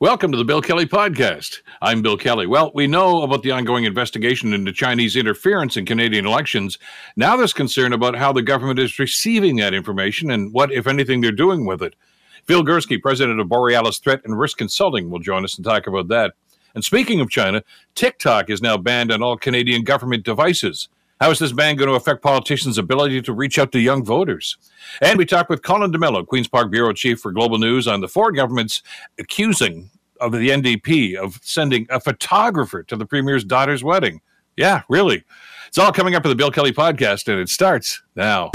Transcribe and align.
Welcome 0.00 0.32
to 0.32 0.36
the 0.36 0.44
Bill 0.44 0.60
Kelly 0.60 0.86
Podcast. 0.86 1.60
I'm 1.80 2.02
Bill 2.02 2.16
Kelly. 2.16 2.48
Well, 2.48 2.72
we 2.74 2.88
know 2.88 3.22
about 3.22 3.44
the 3.44 3.52
ongoing 3.52 3.84
investigation 3.84 4.52
into 4.52 4.72
Chinese 4.72 5.14
interference 5.14 5.76
in 5.76 5.86
Canadian 5.86 6.26
elections. 6.26 6.80
Now 7.14 7.36
there's 7.36 7.52
concern 7.52 7.92
about 7.92 8.16
how 8.16 8.32
the 8.32 8.42
government 8.42 8.80
is 8.80 8.98
receiving 8.98 9.54
that 9.56 9.72
information 9.72 10.32
and 10.32 10.52
what, 10.52 10.72
if 10.72 10.88
anything, 10.88 11.20
they're 11.20 11.30
doing 11.30 11.64
with 11.64 11.80
it. 11.80 11.94
Phil 12.44 12.64
Gurski, 12.64 13.00
president 13.00 13.38
of 13.38 13.48
Borealis 13.48 14.00
Threat 14.00 14.20
and 14.24 14.36
Risk 14.36 14.58
Consulting, 14.58 15.10
will 15.10 15.20
join 15.20 15.44
us 15.44 15.56
and 15.56 15.64
talk 15.64 15.86
about 15.86 16.08
that. 16.08 16.34
And 16.74 16.84
speaking 16.84 17.20
of 17.20 17.30
China, 17.30 17.62
TikTok 17.94 18.50
is 18.50 18.60
now 18.60 18.76
banned 18.76 19.12
on 19.12 19.22
all 19.22 19.36
Canadian 19.36 19.84
government 19.84 20.24
devices. 20.24 20.88
How 21.20 21.30
is 21.30 21.38
this 21.38 21.52
ban 21.52 21.76
going 21.76 21.88
to 21.88 21.94
affect 21.94 22.22
politicians' 22.22 22.76
ability 22.76 23.22
to 23.22 23.32
reach 23.32 23.58
out 23.58 23.70
to 23.72 23.78
young 23.78 24.04
voters? 24.04 24.56
And 25.00 25.16
we 25.16 25.24
talked 25.24 25.48
with 25.48 25.62
Colin 25.62 25.92
D'Mello, 25.92 26.26
Queen's 26.26 26.48
Park 26.48 26.70
Bureau 26.70 26.92
Chief 26.92 27.20
for 27.20 27.30
Global 27.30 27.58
News, 27.58 27.86
on 27.86 28.00
the 28.00 28.08
Ford 28.08 28.34
government's 28.34 28.82
accusing 29.18 29.90
of 30.20 30.32
the 30.32 30.50
NDP 30.50 31.14
of 31.14 31.38
sending 31.42 31.86
a 31.88 32.00
photographer 32.00 32.82
to 32.82 32.96
the 32.96 33.06
Premier's 33.06 33.44
daughter's 33.44 33.84
wedding. 33.84 34.20
Yeah, 34.56 34.82
really. 34.88 35.24
It's 35.68 35.78
all 35.78 35.92
coming 35.92 36.14
up 36.14 36.24
in 36.24 36.30
the 36.30 36.36
Bill 36.36 36.50
Kelly 36.50 36.72
podcast, 36.72 37.28
and 37.28 37.40
it 37.40 37.48
starts 37.48 38.02
now. 38.16 38.50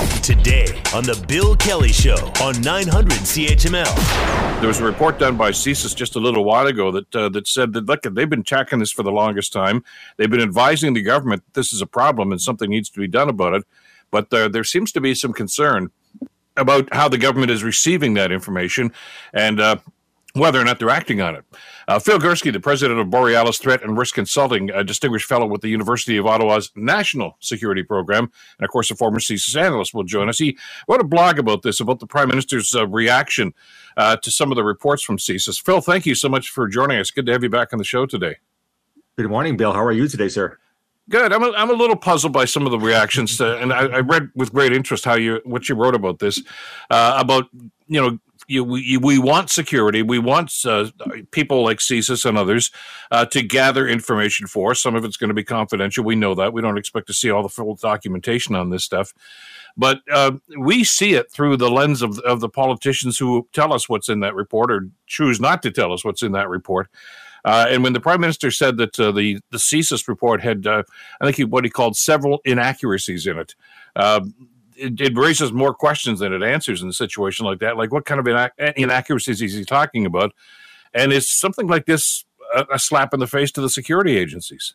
Today 0.00 0.64
on 0.94 1.04
the 1.04 1.22
Bill 1.28 1.54
Kelly 1.56 1.92
Show 1.92 2.16
on 2.42 2.58
900 2.62 3.12
CHML. 3.18 4.60
There 4.60 4.68
was 4.68 4.80
a 4.80 4.84
report 4.84 5.18
done 5.18 5.36
by 5.36 5.50
CSIS 5.50 5.94
just 5.94 6.16
a 6.16 6.18
little 6.18 6.42
while 6.42 6.66
ago 6.66 6.90
that 6.90 7.14
uh, 7.14 7.28
that 7.28 7.46
said 7.46 7.74
that 7.74 7.84
look, 7.84 8.02
they've 8.02 8.30
been 8.30 8.42
tracking 8.42 8.78
this 8.78 8.90
for 8.90 9.02
the 9.02 9.12
longest 9.12 9.52
time. 9.52 9.84
They've 10.16 10.30
been 10.30 10.40
advising 10.40 10.94
the 10.94 11.02
government 11.02 11.44
that 11.44 11.52
this 11.52 11.74
is 11.74 11.82
a 11.82 11.86
problem 11.86 12.32
and 12.32 12.40
something 12.40 12.70
needs 12.70 12.88
to 12.90 12.98
be 12.98 13.08
done 13.08 13.28
about 13.28 13.52
it. 13.52 13.64
But 14.10 14.30
there, 14.30 14.48
there 14.48 14.64
seems 14.64 14.90
to 14.92 15.02
be 15.02 15.14
some 15.14 15.34
concern 15.34 15.90
about 16.56 16.88
how 16.94 17.08
the 17.10 17.18
government 17.18 17.50
is 17.50 17.62
receiving 17.62 18.14
that 18.14 18.32
information, 18.32 18.92
and 19.34 19.60
uh, 19.60 19.76
whether 20.34 20.60
or 20.60 20.64
not 20.64 20.78
they're 20.78 20.90
acting 20.90 21.20
on 21.20 21.34
it. 21.34 21.44
Uh, 21.88 21.98
Phil 21.98 22.18
Gurski, 22.18 22.52
the 22.52 22.60
president 22.60 23.00
of 23.00 23.10
Borealis 23.10 23.58
Threat 23.58 23.82
and 23.82 23.98
Risk 23.98 24.14
Consulting, 24.14 24.70
a 24.70 24.84
distinguished 24.84 25.26
fellow 25.26 25.46
with 25.46 25.60
the 25.60 25.68
University 25.68 26.16
of 26.16 26.26
Ottawa's 26.26 26.70
National 26.76 27.36
Security 27.40 27.82
Program, 27.82 28.30
and 28.58 28.64
of 28.64 28.70
course 28.70 28.90
a 28.90 28.96
former 28.96 29.18
CSIS 29.18 29.56
analyst, 29.56 29.94
will 29.94 30.04
join 30.04 30.28
us. 30.28 30.38
He 30.38 30.56
wrote 30.88 31.00
a 31.00 31.04
blog 31.04 31.38
about 31.38 31.62
this, 31.62 31.80
about 31.80 32.00
the 32.00 32.06
Prime 32.06 32.28
Minister's 32.28 32.74
uh, 32.74 32.86
reaction 32.86 33.52
uh, 33.96 34.16
to 34.16 34.30
some 34.30 34.52
of 34.52 34.56
the 34.56 34.64
reports 34.64 35.02
from 35.02 35.18
CSIS. 35.18 35.60
Phil, 35.62 35.80
thank 35.80 36.06
you 36.06 36.14
so 36.14 36.28
much 36.28 36.50
for 36.50 36.68
joining 36.68 36.98
us. 36.98 37.10
Good 37.10 37.26
to 37.26 37.32
have 37.32 37.42
you 37.42 37.50
back 37.50 37.72
on 37.72 37.78
the 37.78 37.84
show 37.84 38.06
today. 38.06 38.36
Good 39.16 39.28
morning, 39.28 39.56
Bill. 39.56 39.72
How 39.72 39.84
are 39.84 39.92
you 39.92 40.08
today, 40.08 40.28
sir? 40.28 40.58
Good. 41.08 41.32
I'm 41.32 41.42
a, 41.42 41.50
I'm 41.56 41.70
a 41.70 41.74
little 41.74 41.96
puzzled 41.96 42.32
by 42.32 42.44
some 42.44 42.66
of 42.66 42.70
the 42.70 42.78
reactions, 42.78 43.36
to, 43.38 43.58
and 43.58 43.72
I, 43.72 43.86
I 43.86 44.00
read 44.00 44.30
with 44.36 44.52
great 44.52 44.72
interest 44.72 45.04
how 45.04 45.14
you 45.14 45.40
what 45.44 45.68
you 45.68 45.74
wrote 45.74 45.96
about 45.96 46.20
this, 46.20 46.40
uh, 46.88 47.16
about 47.18 47.48
you 47.88 48.00
know 48.00 48.18
you, 48.50 48.64
we, 48.64 48.96
we 48.96 49.18
want 49.18 49.48
security. 49.48 50.02
We 50.02 50.18
want 50.18 50.52
uh, 50.64 50.90
people 51.30 51.62
like 51.62 51.78
CSIS 51.78 52.24
and 52.24 52.36
others 52.36 52.70
uh, 53.10 53.24
to 53.26 53.42
gather 53.42 53.86
information 53.86 54.48
for 54.48 54.72
us. 54.72 54.82
Some 54.82 54.96
of 54.96 55.04
it's 55.04 55.16
going 55.16 55.28
to 55.28 55.34
be 55.34 55.44
confidential. 55.44 56.04
We 56.04 56.16
know 56.16 56.34
that. 56.34 56.52
We 56.52 56.60
don't 56.60 56.76
expect 56.76 57.06
to 57.06 57.14
see 57.14 57.30
all 57.30 57.42
the 57.42 57.48
full 57.48 57.76
documentation 57.76 58.56
on 58.56 58.70
this 58.70 58.84
stuff. 58.84 59.14
But 59.76 60.00
uh, 60.12 60.32
we 60.58 60.82
see 60.82 61.14
it 61.14 61.30
through 61.30 61.58
the 61.58 61.70
lens 61.70 62.02
of, 62.02 62.18
of 62.20 62.40
the 62.40 62.48
politicians 62.48 63.18
who 63.18 63.48
tell 63.52 63.72
us 63.72 63.88
what's 63.88 64.08
in 64.08 64.18
that 64.20 64.34
report 64.34 64.72
or 64.72 64.88
choose 65.06 65.40
not 65.40 65.62
to 65.62 65.70
tell 65.70 65.92
us 65.92 66.04
what's 66.04 66.22
in 66.22 66.32
that 66.32 66.48
report. 66.48 66.88
Uh, 67.44 67.66
and 67.68 67.82
when 67.82 67.92
the 67.92 68.00
prime 68.00 68.20
minister 68.20 68.50
said 68.50 68.76
that 68.76 68.98
uh, 68.98 69.12
the 69.12 69.38
the 69.50 69.58
CSIS 69.58 70.08
report 70.08 70.42
had, 70.42 70.66
uh, 70.66 70.82
I 71.20 71.24
think 71.24 71.36
he, 71.36 71.44
what 71.44 71.64
he 71.64 71.70
called 71.70 71.96
several 71.96 72.40
inaccuracies 72.44 73.26
in 73.26 73.38
it, 73.38 73.54
uh, 73.96 74.20
it, 74.80 75.00
it, 75.00 75.16
raises 75.16 75.52
more 75.52 75.74
questions 75.74 76.20
than 76.20 76.32
it 76.32 76.42
answers 76.42 76.82
in 76.82 76.88
a 76.88 76.92
situation 76.92 77.46
like 77.46 77.60
that. 77.60 77.76
Like, 77.76 77.92
what 77.92 78.04
kind 78.04 78.18
of 78.18 78.26
inac- 78.26 78.74
inaccuracies 78.76 79.42
is 79.42 79.54
he 79.54 79.64
talking 79.64 80.06
about? 80.06 80.32
And 80.94 81.12
is 81.12 81.30
something 81.30 81.66
like 81.66 81.86
this 81.86 82.24
a, 82.54 82.66
a 82.74 82.78
slap 82.78 83.14
in 83.14 83.20
the 83.20 83.26
face 83.26 83.52
to 83.52 83.60
the 83.60 83.70
security 83.70 84.16
agencies? 84.16 84.74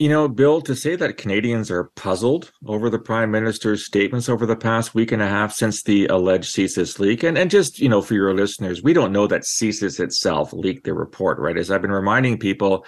You 0.00 0.08
know, 0.08 0.26
Bill, 0.26 0.60
to 0.62 0.74
say 0.74 0.96
that 0.96 1.18
Canadians 1.18 1.70
are 1.70 1.84
puzzled 1.94 2.50
over 2.66 2.90
the 2.90 2.98
Prime 2.98 3.30
Minister's 3.30 3.86
statements 3.86 4.28
over 4.28 4.44
the 4.44 4.56
past 4.56 4.92
week 4.92 5.12
and 5.12 5.22
a 5.22 5.28
half 5.28 5.52
since 5.52 5.84
the 5.84 6.06
alleged 6.06 6.52
CSIS 6.52 6.98
leak, 6.98 7.22
and, 7.22 7.38
and 7.38 7.48
just, 7.48 7.78
you 7.78 7.88
know, 7.88 8.02
for 8.02 8.14
your 8.14 8.34
listeners, 8.34 8.82
we 8.82 8.92
don't 8.92 9.12
know 9.12 9.28
that 9.28 9.42
CSIS 9.42 10.00
itself 10.00 10.52
leaked 10.52 10.84
the 10.84 10.94
report, 10.94 11.38
right? 11.38 11.56
As 11.56 11.70
I've 11.70 11.80
been 11.80 11.92
reminding 11.92 12.38
people, 12.38 12.84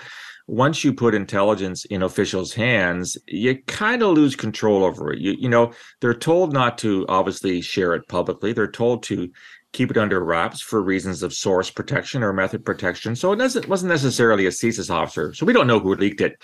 once 0.46 0.84
you 0.84 0.92
put 0.92 1.14
intelligence 1.14 1.84
in 1.86 2.02
officials' 2.02 2.52
hands, 2.52 3.16
you 3.26 3.60
kind 3.66 4.02
of 4.02 4.10
lose 4.10 4.36
control 4.36 4.84
over 4.84 5.12
it. 5.12 5.18
You, 5.18 5.32
you 5.38 5.48
know, 5.48 5.72
they're 6.00 6.14
told 6.14 6.52
not 6.52 6.78
to 6.78 7.04
obviously 7.08 7.60
share 7.60 7.94
it 7.94 8.06
publicly. 8.08 8.52
They're 8.52 8.70
told 8.70 9.02
to 9.04 9.28
keep 9.72 9.90
it 9.90 9.98
under 9.98 10.24
wraps 10.24 10.62
for 10.62 10.80
reasons 10.80 11.22
of 11.22 11.34
source 11.34 11.70
protection 11.70 12.22
or 12.22 12.32
method 12.32 12.64
protection. 12.64 13.16
So 13.16 13.32
it 13.32 13.68
wasn't 13.68 13.90
necessarily 13.90 14.46
a 14.46 14.50
CSIS 14.50 14.88
officer. 14.88 15.34
So 15.34 15.44
we 15.44 15.52
don't 15.52 15.66
know 15.66 15.80
who 15.80 15.94
leaked 15.94 16.20
it. 16.20 16.40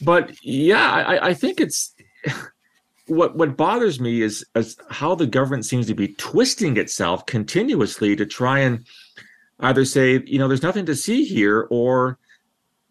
But 0.00 0.32
yeah, 0.42 0.90
I, 0.90 1.28
I 1.28 1.34
think 1.34 1.60
it's 1.60 1.94
what 3.06 3.36
what 3.36 3.56
bothers 3.56 4.00
me 4.00 4.22
is, 4.22 4.44
is 4.54 4.76
how 4.90 5.14
the 5.14 5.26
government 5.26 5.66
seems 5.66 5.86
to 5.88 5.94
be 5.94 6.14
twisting 6.14 6.78
itself 6.78 7.26
continuously 7.26 8.16
to 8.16 8.24
try 8.24 8.60
and 8.60 8.86
either 9.60 9.84
say, 9.84 10.22
you 10.24 10.38
know, 10.38 10.48
there's 10.48 10.62
nothing 10.62 10.86
to 10.86 10.96
see 10.96 11.24
here 11.24 11.66
or 11.70 12.18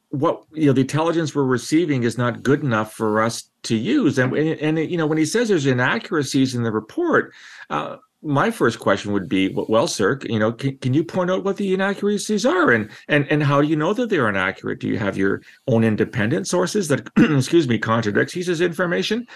what 0.10 0.44
you 0.54 0.68
know 0.68 0.74
the 0.74 0.82
intelligence 0.82 1.36
we're 1.36 1.44
receiving 1.44 2.04
is 2.04 2.18
not 2.18 2.44
good 2.44 2.64
enough 2.64 2.94
for 2.94 3.22
us 3.22 3.50
to 3.64 3.76
use. 3.76 4.18
And 4.18 4.34
and, 4.36 4.80
you 4.80 4.98
know 4.98 5.08
when 5.08 5.18
he 5.18 5.26
says 5.26 5.50
there's 5.50 5.66
inaccuracies 5.66 6.56
in 6.56 6.64
the 6.64 6.72
report 6.72 7.34
uh, 7.70 7.98
my 8.24 8.50
first 8.50 8.80
question 8.80 9.12
would 9.12 9.30
be 9.30 9.50
well 9.50 9.88
sir 9.88 10.18
you 10.24 10.40
know 10.40 10.52
can, 10.52 10.78
can 10.78 10.94
you 10.94 11.04
point 11.04 11.30
out 11.30 11.44
what 11.44 11.58
the 11.58 11.74
inaccuracies 11.74 12.46
are? 12.46 12.72
And 12.72 12.90
and 13.08 13.28
and 13.30 13.44
how 13.44 13.62
do 13.62 13.68
you 13.68 13.76
know 13.76 13.94
that 13.94 14.10
they're 14.10 14.30
inaccurate? 14.30 14.80
Do 14.80 14.88
you 14.88 14.98
have 14.98 15.18
your 15.18 15.42
own 15.68 15.84
independent 15.84 16.48
sources 16.48 16.88
that 16.88 17.08
excuse 17.18 17.68
me 17.68 17.78
contradicts 17.78 18.34
his 18.34 18.62
information? 18.62 19.28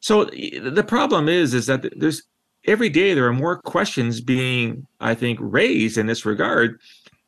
So 0.00 0.24
the 0.24 0.84
problem 0.86 1.28
is 1.28 1.54
is 1.54 1.66
that 1.66 1.88
there's 1.96 2.22
every 2.66 2.90
day 2.90 3.14
there 3.14 3.26
are 3.26 3.32
more 3.32 3.60
questions 3.62 4.20
being 4.20 4.86
i 5.00 5.14
think 5.14 5.38
raised 5.40 5.96
in 5.96 6.06
this 6.06 6.26
regard 6.26 6.78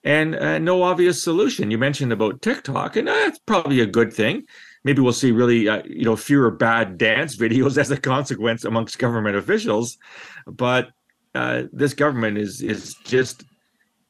and 0.03 0.35
uh, 0.35 0.59
no 0.59 0.83
obvious 0.83 1.23
solution. 1.23 1.71
You 1.71 1.79
mentioned 1.79 2.13
about 2.13 2.43
TikTok, 2.43 2.97
and 2.97 3.09
that's 3.09 3.39
probably 3.41 3.81
a 3.81 3.87
good 3.87 4.13
thing. 4.13 4.45
Maybe 4.83 5.03
we'll 5.03 5.13
see 5.13 5.31
really, 5.31 5.69
uh, 5.69 5.83
you 5.85 6.05
know, 6.05 6.17
fewer 6.17 6.51
bad 6.51 6.97
dance 7.07 7.37
videos 7.37 7.77
as 7.77 7.91
a 7.91 8.01
consequence 8.01 8.65
amongst 8.65 8.99
government 8.99 9.37
officials. 9.37 9.99
But 10.47 10.91
uh, 11.35 11.65
this 11.73 11.95
government 11.95 12.39
is 12.39 12.63
is 12.63 12.95
just 13.05 13.45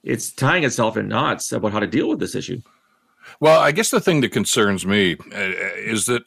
it's 0.02 0.32
tying 0.32 0.64
itself 0.64 0.96
in 0.96 1.08
knots 1.08 1.52
about 1.52 1.72
how 1.72 1.80
to 1.80 1.86
deal 1.86 2.08
with 2.08 2.20
this 2.20 2.34
issue. 2.34 2.60
Well, 3.38 3.60
I 3.60 3.72
guess 3.72 3.90
the 3.90 4.00
thing 4.00 4.22
that 4.22 4.32
concerns 4.32 4.86
me 4.86 5.16
uh, 5.32 5.52
is 5.76 6.06
that 6.06 6.22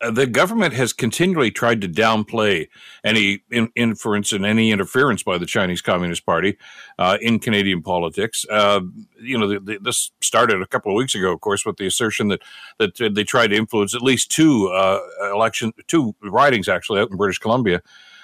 uh, 0.00 0.10
the 0.10 0.26
government 0.26 0.74
has 0.74 0.92
continually 0.92 1.50
tried 1.50 1.80
to 1.82 1.88
downplay 1.88 2.68
any 3.04 3.42
in- 3.50 3.70
inference 3.76 4.32
and 4.32 4.44
any 4.44 4.70
interference 4.70 5.22
by 5.22 5.38
the 5.38 5.46
Chinese 5.46 5.80
Communist 5.82 6.26
Party 6.26 6.56
uh, 6.98 7.18
in 7.20 7.38
Canadian 7.38 7.82
politics. 7.82 8.44
Uh, 8.50 8.80
you 9.20 9.38
know, 9.38 9.46
the, 9.46 9.60
the, 9.60 9.78
this 9.78 10.10
started 10.20 10.60
a 10.60 10.66
couple 10.66 10.90
of 10.90 10.96
weeks 10.96 11.14
ago, 11.14 11.32
of 11.32 11.40
course, 11.40 11.64
with 11.64 11.76
the 11.76 11.86
assertion 11.86 12.28
that 12.28 12.42
that 12.78 13.14
they 13.14 13.24
tried 13.24 13.48
to 13.48 13.56
influence 13.56 13.94
at 13.94 14.02
least 14.02 14.30
two 14.30 14.68
uh, 14.68 15.00
election, 15.32 15.72
two 15.86 16.14
ridings 16.22 16.68
actually 16.68 17.00
out 17.00 17.10
in 17.10 17.16
British 17.16 17.38
Columbia. 17.38 17.82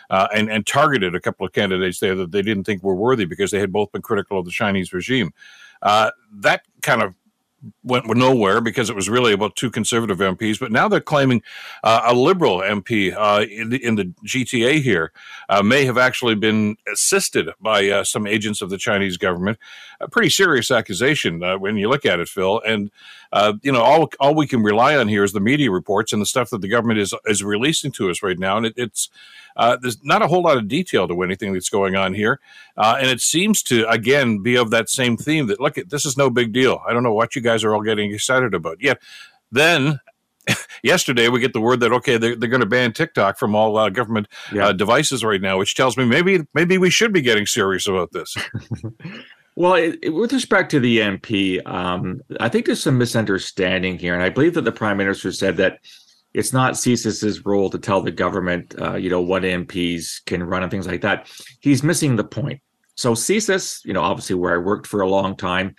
Uh, 0.09 0.27
and, 0.35 0.51
and 0.51 0.67
targeted 0.67 1.15
a 1.15 1.21
couple 1.21 1.47
of 1.47 1.53
candidates 1.53 2.01
there 2.01 2.17
that 2.17 2.33
they 2.33 2.43
didn't 2.43 2.65
think 2.65 2.83
were 2.83 2.97
worthy 2.97 3.25
because 3.25 3.53
they 3.53 3.61
had 3.61 3.71
both 3.71 3.93
been 3.93 4.03
critical 4.03 4.41
of 4.41 4.45
the 4.45 4.51
Chinese 4.51 4.93
regime. 4.93 5.33
Uh, 5.83 6.11
that 6.33 6.63
kind 6.83 7.01
of 7.01 7.15
went 7.83 8.07
nowhere 8.07 8.61
because 8.61 8.89
it 8.91 8.97
was 8.97 9.09
really 9.09 9.33
about 9.33 9.57
two 9.57 9.71
conservative 9.71 10.19
MPs. 10.19 10.59
But 10.59 10.73
now 10.73 10.89
they're 10.89 11.01
claiming 11.01 11.43
uh, 11.85 12.03
a 12.07 12.15
liberal 12.15 12.59
MP 12.59 13.15
uh, 13.15 13.45
in, 13.45 13.71
the, 13.71 13.85
in, 13.85 13.97
the, 13.97 14.15
GTA 14.27 14.81
here 14.83 15.13
uh, 15.49 15.63
may 15.63 15.85
have 15.85 15.99
actually 15.99 16.35
been 16.35 16.77
assisted 16.93 17.51
by 17.61 17.89
uh, 17.89 18.05
some 18.05 18.27
agents 18.27 18.61
of 18.63 18.71
the 18.71 18.79
Chinese 18.79 19.17
government. 19.17 19.59
A 20.01 20.09
pretty 20.09 20.31
serious 20.31 20.71
accusation 20.71 21.43
uh, 21.43 21.59
when 21.59 21.77
you 21.77 21.89
look 21.89 22.07
at 22.07 22.21
it, 22.21 22.29
Phil. 22.29 22.63
And 22.67 22.91
uh, 23.33 23.55
you 23.63 23.71
know, 23.71 23.83
all 23.83 24.09
all 24.19 24.35
we 24.35 24.47
can 24.47 24.63
rely 24.63 24.97
on 24.97 25.09
here 25.09 25.25
is 25.25 25.33
the 25.33 25.41
media 25.41 25.71
reports 25.71 26.13
and 26.13 26.23
the 26.23 26.27
stuff 26.27 26.51
that 26.51 26.63
the 26.63 26.69
government 26.69 26.99
is 27.01 27.15
is 27.27 27.45
releasing 27.45 27.93
to 27.93 28.11
us 28.11 28.23
right 28.23 28.39
now. 28.39 28.57
And 28.57 28.67
it, 28.67 28.75
it's 28.77 29.09
uh, 29.57 29.77
there's 29.81 30.03
not 30.03 30.23
a 30.23 30.27
whole 30.27 30.43
lot 30.43 30.57
of 30.57 30.69
detail 30.69 31.07
to 31.09 31.23
anything 31.23 31.53
that's 31.53 31.69
going 31.69 31.97
on 31.97 32.15
here, 32.15 32.41
uh, 32.77 32.97
and 32.99 33.11
it 33.11 33.21
seems 33.21 33.63
to 33.65 33.89
again 33.89 34.43
be 34.43 34.57
of 34.57 34.71
that 34.71 34.89
same 34.89 35.17
theme 35.17 35.47
that 35.49 35.61
look, 35.61 35.77
at 35.77 35.91
this 35.91 36.07
is 36.07 36.17
no 36.17 36.31
big 36.31 36.53
deal. 36.53 36.83
I 36.89 36.93
don't 36.93 37.03
know 37.03 37.13
what 37.13 37.37
you 37.37 37.43
guys 37.43 37.63
are 37.63 37.75
all 37.75 37.83
getting 37.83 38.13
excited 38.13 38.55
about. 38.55 38.79
Yet 38.81 38.99
then 39.53 40.01
yesterday 40.83 41.29
we 41.29 41.41
get 41.41 41.53
the 41.53 41.61
word 41.61 41.81
that 41.81 41.93
okay 41.93 42.17
they're, 42.17 42.37
they're 42.37 42.49
going 42.49 42.61
to 42.61 42.67
ban 42.67 42.93
tiktok 42.93 43.39
from 43.39 43.55
all 43.55 43.77
uh, 43.77 43.91
government 43.91 44.27
yeah. 44.53 44.69
uh, 44.69 44.73
devices 44.73 45.25
right 45.25 45.41
now 45.43 45.59
which 45.59 45.75
tells 45.75 45.97
me 45.97 46.05
maybe 46.05 46.41
maybe 46.55 46.79
we 46.79 46.91
should 46.91 47.13
be 47.13 47.21
getting 47.21 47.47
serious 47.47 47.87
about 47.87 48.11
this 48.13 48.37
well 49.61 49.75
it, 49.75 49.99
it, 50.03 50.11
with 50.11 50.33
respect 50.33 50.71
to 50.71 50.81
the 50.81 50.99
mp 50.99 51.67
um, 51.67 52.21
i 52.41 52.49
think 52.49 52.67
there's 52.67 52.83
some 52.83 52.99
misunderstanding 52.99 53.99
here 53.99 54.15
and 54.15 54.23
i 54.23 54.29
believe 54.29 54.55
that 54.55 54.63
the 54.63 54.73
prime 54.73 54.97
minister 54.97 55.31
said 55.33 55.57
that 55.57 55.79
it's 56.33 56.53
not 56.53 56.75
CSIS's 56.75 57.45
role 57.45 57.71
to 57.71 57.79
tell 57.79 58.03
the 58.03 58.13
government, 58.13 58.75
uh, 58.81 58.95
you 58.95 59.11
know, 59.11 59.21
what 59.21 59.43
MPs 59.43 60.25
can 60.27 60.43
run 60.45 60.63
and 60.63 60.71
things 60.71 60.87
like 60.87 61.01
that. 61.01 61.29
He's 61.61 61.83
missing 61.83 62.17
the 62.17 62.25
point. 62.25 62.63
So 62.95 63.15
CSIS, 63.15 63.85
you 63.85 63.93
know, 63.93 64.03
obviously 64.03 64.37
where 64.37 64.55
I 64.55 64.59
worked 64.59 64.87
for 64.87 65.01
a 65.01 65.09
long 65.09 65.37
time, 65.37 65.75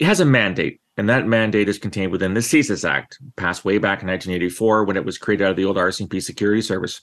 has 0.00 0.20
a 0.20 0.24
mandate. 0.24 0.80
And 0.96 1.08
that 1.08 1.26
mandate 1.26 1.68
is 1.68 1.78
contained 1.78 2.10
within 2.12 2.34
the 2.34 2.40
CSIS 2.40 2.88
Act, 2.88 3.18
passed 3.36 3.64
way 3.64 3.78
back 3.78 4.02
in 4.02 4.08
1984 4.08 4.84
when 4.84 4.96
it 4.96 5.04
was 5.04 5.16
created 5.16 5.44
out 5.44 5.50
of 5.50 5.56
the 5.56 5.64
old 5.64 5.76
RCMP 5.76 6.22
Security 6.22 6.60
Service. 6.60 7.00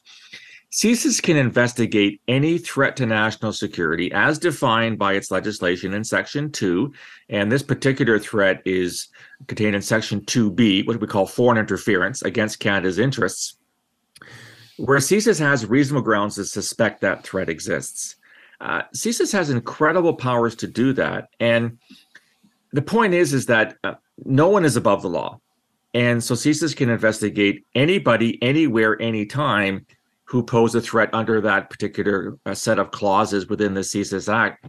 CSIS 0.75 1.23
can 1.23 1.37
investigate 1.37 2.19
any 2.27 2.57
threat 2.57 2.97
to 2.97 3.05
national 3.05 3.53
security 3.53 4.11
as 4.11 4.37
defined 4.37 4.99
by 4.99 5.13
its 5.13 5.31
legislation 5.31 5.93
in 5.93 6.03
Section 6.03 6.51
2. 6.51 6.91
And 7.29 7.49
this 7.49 7.63
particular 7.63 8.19
threat 8.19 8.61
is 8.65 9.07
contained 9.47 9.77
in 9.77 9.81
Section 9.81 10.19
2B, 10.25 10.85
what 10.85 10.99
we 10.99 11.07
call 11.07 11.27
foreign 11.27 11.57
interference 11.57 12.23
against 12.23 12.59
Canada's 12.59 12.99
interests, 12.99 13.55
where 14.75 14.97
CSIS 14.97 15.39
has 15.39 15.65
reasonable 15.65 16.03
grounds 16.03 16.35
to 16.35 16.43
suspect 16.43 16.99
that 16.99 17.23
threat 17.23 17.47
exists. 17.47 18.17
Uh, 18.59 18.81
CSIS 18.93 19.31
has 19.31 19.49
incredible 19.49 20.13
powers 20.13 20.57
to 20.57 20.67
do 20.67 20.91
that. 20.91 21.29
And 21.39 21.79
the 22.73 22.81
point 22.81 23.13
is, 23.13 23.31
is 23.31 23.45
that 23.45 23.77
uh, 23.85 23.93
no 24.25 24.49
one 24.49 24.65
is 24.65 24.75
above 24.75 25.03
the 25.03 25.09
law. 25.09 25.39
And 25.93 26.21
so 26.21 26.33
CSIS 26.33 26.75
can 26.75 26.89
investigate 26.89 27.65
anybody, 27.75 28.37
anywhere, 28.43 29.01
anytime 29.01 29.85
who 30.25 30.43
pose 30.43 30.75
a 30.75 30.81
threat 30.81 31.09
under 31.13 31.39
that 31.41 31.69
particular 31.69 32.37
uh, 32.45 32.53
set 32.53 32.79
of 32.79 32.91
clauses 32.91 33.47
within 33.47 33.73
the 33.73 33.81
CSIS 33.81 34.31
Act. 34.33 34.67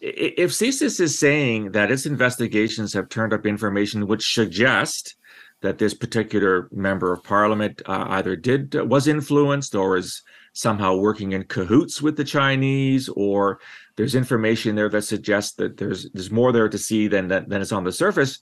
If 0.00 0.50
CSIS 0.50 1.00
is 1.00 1.18
saying 1.18 1.72
that 1.72 1.90
its 1.90 2.06
investigations 2.06 2.92
have 2.94 3.08
turned 3.08 3.32
up 3.32 3.46
information 3.46 4.06
which 4.06 4.34
suggests 4.34 5.16
that 5.60 5.78
this 5.78 5.94
particular 5.94 6.68
member 6.72 7.12
of 7.12 7.22
parliament 7.22 7.82
uh, 7.86 8.06
either 8.10 8.36
did 8.36 8.76
uh, 8.76 8.84
was 8.84 9.08
influenced 9.08 9.74
or 9.74 9.96
is 9.96 10.22
somehow 10.52 10.96
working 10.96 11.32
in 11.32 11.44
cahoots 11.44 12.02
with 12.02 12.16
the 12.16 12.24
Chinese, 12.24 13.08
or 13.10 13.58
there's 13.96 14.14
information 14.14 14.74
there 14.74 14.88
that 14.88 15.02
suggests 15.02 15.54
that 15.54 15.78
there's 15.78 16.10
there's 16.10 16.30
more 16.30 16.52
there 16.52 16.68
to 16.68 16.78
see 16.78 17.08
than 17.08 17.28
than, 17.28 17.48
than 17.48 17.62
is 17.62 17.72
on 17.72 17.84
the 17.84 17.92
surface. 17.92 18.38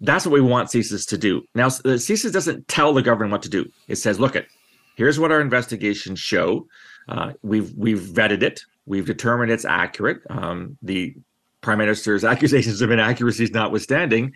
That's 0.00 0.26
what 0.26 0.32
we 0.32 0.40
want 0.40 0.70
CSIS 0.70 1.06
to 1.10 1.18
do. 1.18 1.42
Now, 1.54 1.68
CSIS 1.68 2.32
doesn't 2.32 2.66
tell 2.66 2.92
the 2.92 3.02
government 3.02 3.32
what 3.32 3.42
to 3.42 3.50
do. 3.50 3.66
It 3.86 3.96
says, 3.96 4.18
"Look, 4.18 4.34
it 4.34 4.46
here's 4.94 5.18
what 5.18 5.32
our 5.32 5.40
investigations 5.40 6.18
show. 6.18 6.66
Uh, 7.08 7.32
we've 7.42 7.72
we've 7.74 8.00
vetted 8.00 8.42
it. 8.42 8.64
We've 8.86 9.06
determined 9.06 9.50
it's 9.50 9.64
accurate. 9.64 10.22
Um, 10.30 10.76
the 10.82 11.14
prime 11.60 11.78
minister's 11.78 12.24
accusations 12.32 12.80
of 12.80 12.90
inaccuracies 12.90 13.50
notwithstanding, 13.50 14.32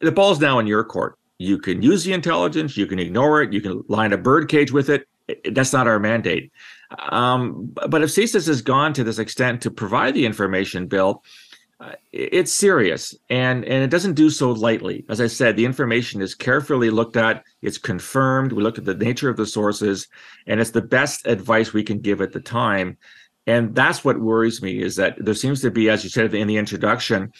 the 0.00 0.12
ball's 0.12 0.40
now 0.40 0.58
in 0.58 0.66
your 0.66 0.84
court. 0.84 1.18
You 1.38 1.58
can 1.58 1.82
use 1.82 2.04
the 2.04 2.12
intelligence. 2.12 2.76
You 2.76 2.86
can 2.86 2.98
ignore 2.98 3.42
it. 3.42 3.52
You 3.52 3.60
can 3.60 3.84
line 3.88 4.12
a 4.12 4.18
birdcage 4.18 4.72
with 4.72 4.88
it 4.88 5.06
that's 5.50 5.72
not 5.72 5.86
our 5.86 5.98
mandate. 5.98 6.52
Um, 7.10 7.74
but 7.88 8.02
if 8.02 8.10
CSIS 8.10 8.46
has 8.46 8.62
gone 8.62 8.92
to 8.94 9.04
this 9.04 9.18
extent 9.18 9.62
to 9.62 9.70
provide 9.70 10.14
the 10.14 10.26
information, 10.26 10.86
Bill, 10.86 11.22
uh, 11.78 11.92
it's 12.10 12.52
serious 12.52 13.14
and 13.28 13.62
and 13.64 13.84
it 13.84 13.90
doesn't 13.90 14.14
do 14.14 14.30
so 14.30 14.52
lightly. 14.52 15.04
As 15.10 15.20
I 15.20 15.26
said, 15.26 15.56
the 15.56 15.66
information 15.66 16.22
is 16.22 16.34
carefully 16.34 16.88
looked 16.88 17.16
at. 17.16 17.44
It's 17.60 17.76
confirmed. 17.76 18.52
We 18.52 18.62
looked 18.62 18.78
at 18.78 18.86
the 18.86 18.94
nature 18.94 19.28
of 19.28 19.36
the 19.36 19.46
sources, 19.46 20.08
and 20.46 20.58
it's 20.58 20.70
the 20.70 20.80
best 20.80 21.26
advice 21.26 21.72
we 21.72 21.82
can 21.82 22.00
give 22.00 22.22
at 22.22 22.32
the 22.32 22.40
time. 22.40 22.96
And 23.46 23.74
that's 23.74 24.04
what 24.04 24.18
worries 24.18 24.62
me 24.62 24.82
is 24.82 24.96
that 24.96 25.16
there 25.18 25.34
seems 25.34 25.60
to 25.62 25.70
be, 25.70 25.90
as 25.90 26.02
you 26.02 26.10
said 26.10 26.34
in 26.34 26.48
the 26.48 26.56
introduction, 26.56 27.32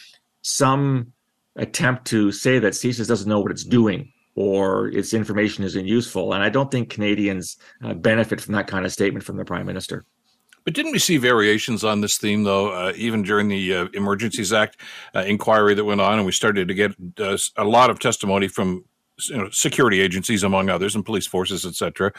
some 0.42 1.12
attempt 1.56 2.06
to 2.08 2.30
say 2.30 2.58
that 2.58 2.74
CSIS 2.74 3.08
doesn't 3.08 3.28
know 3.28 3.40
what 3.40 3.50
it's 3.50 3.64
doing 3.64 4.12
or 4.36 4.88
its 4.88 5.14
information 5.14 5.64
isn't 5.64 5.86
useful. 5.86 6.34
And 6.34 6.44
I 6.44 6.50
don't 6.50 6.70
think 6.70 6.90
Canadians 6.90 7.56
uh, 7.82 7.94
benefit 7.94 8.40
from 8.40 8.54
that 8.54 8.66
kind 8.66 8.84
of 8.84 8.92
statement 8.92 9.24
from 9.24 9.38
the 9.38 9.44
Prime 9.44 9.66
Minister. 9.66 10.04
But 10.66 10.74
didn't 10.74 10.90
we 10.90 10.98
see 10.98 11.16
variations 11.16 11.84
on 11.84 12.00
this 12.00 12.18
theme, 12.18 12.42
though, 12.42 12.72
uh, 12.72 12.92
even 12.96 13.22
during 13.22 13.46
the 13.46 13.72
uh, 13.72 13.86
Emergencies 13.94 14.52
Act 14.52 14.80
uh, 15.14 15.20
inquiry 15.20 15.74
that 15.74 15.84
went 15.84 16.00
on, 16.00 16.18
and 16.18 16.26
we 16.26 16.32
started 16.32 16.66
to 16.66 16.74
get 16.74 16.92
uh, 17.20 17.38
a 17.56 17.64
lot 17.64 17.88
of 17.88 18.00
testimony 18.00 18.48
from 18.48 18.84
you 19.28 19.36
know, 19.36 19.48
security 19.50 20.00
agencies, 20.00 20.42
among 20.42 20.68
others, 20.68 20.96
and 20.96 21.06
police 21.06 21.26
forces, 21.26 21.64
et 21.64 21.76
cetera. 21.76 22.12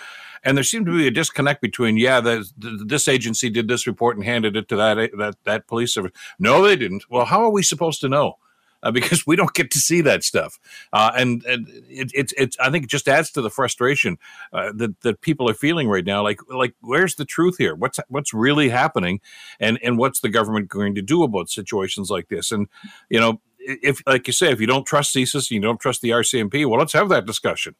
And 0.45 0.55
there 0.55 0.63
seemed 0.63 0.85
to 0.85 0.97
be 0.97 1.07
a 1.07 1.11
disconnect 1.11 1.61
between, 1.61 1.97
yeah, 1.97 2.21
the, 2.21 2.49
the, 2.57 2.85
this 2.87 3.09
agency 3.09 3.49
did 3.49 3.67
this 3.67 3.85
report 3.85 4.15
and 4.15 4.25
handed 4.25 4.55
it 4.55 4.69
to 4.69 4.77
that 4.77 5.11
that 5.17 5.35
that 5.43 5.67
police 5.67 5.93
service. 5.93 6.13
No, 6.39 6.63
they 6.63 6.77
didn't. 6.77 7.03
Well, 7.09 7.25
how 7.25 7.43
are 7.43 7.51
we 7.51 7.63
supposed 7.63 7.99
to 7.99 8.07
know? 8.07 8.37
Uh, 8.83 8.91
because 8.91 9.25
we 9.27 9.35
don't 9.35 9.53
get 9.53 9.71
to 9.71 9.79
see 9.79 10.01
that 10.01 10.23
stuff. 10.23 10.59
Uh, 10.93 11.11
and 11.15 11.43
and 11.45 11.67
it, 11.69 12.11
it's 12.13 12.33
it's 12.37 12.57
I 12.59 12.69
think 12.69 12.85
it 12.85 12.89
just 12.89 13.07
adds 13.07 13.31
to 13.31 13.41
the 13.41 13.49
frustration 13.49 14.17
uh, 14.53 14.71
that 14.75 14.99
that 15.01 15.21
people 15.21 15.49
are 15.49 15.53
feeling 15.53 15.87
right 15.87 16.05
now. 16.05 16.23
Like 16.23 16.39
like 16.49 16.75
where's 16.81 17.15
the 17.15 17.25
truth 17.25 17.57
here? 17.57 17.75
What's 17.75 17.99
what's 18.07 18.33
really 18.33 18.69
happening, 18.69 19.19
and 19.59 19.79
and 19.83 19.97
what's 19.97 20.21
the 20.21 20.29
government 20.29 20.69
going 20.69 20.95
to 20.95 21.01
do 21.01 21.23
about 21.23 21.49
situations 21.49 22.09
like 22.09 22.29
this? 22.29 22.51
And 22.51 22.67
you 23.09 23.19
know. 23.19 23.41
If, 23.69 24.01
like 24.07 24.27
you 24.27 24.31
say, 24.31 24.49
if 24.49 24.61
you 24.61 24.67
don't 24.67 24.85
trust 24.85 25.13
CSIS, 25.13 25.51
you 25.51 25.59
don't 25.59 25.77
trust 25.81 26.01
the 26.01 26.11
RCMP. 26.11 26.65
Well, 26.65 26.79
let's 26.79 26.93
have 26.93 27.09
that 27.09 27.25
discussion. 27.25 27.75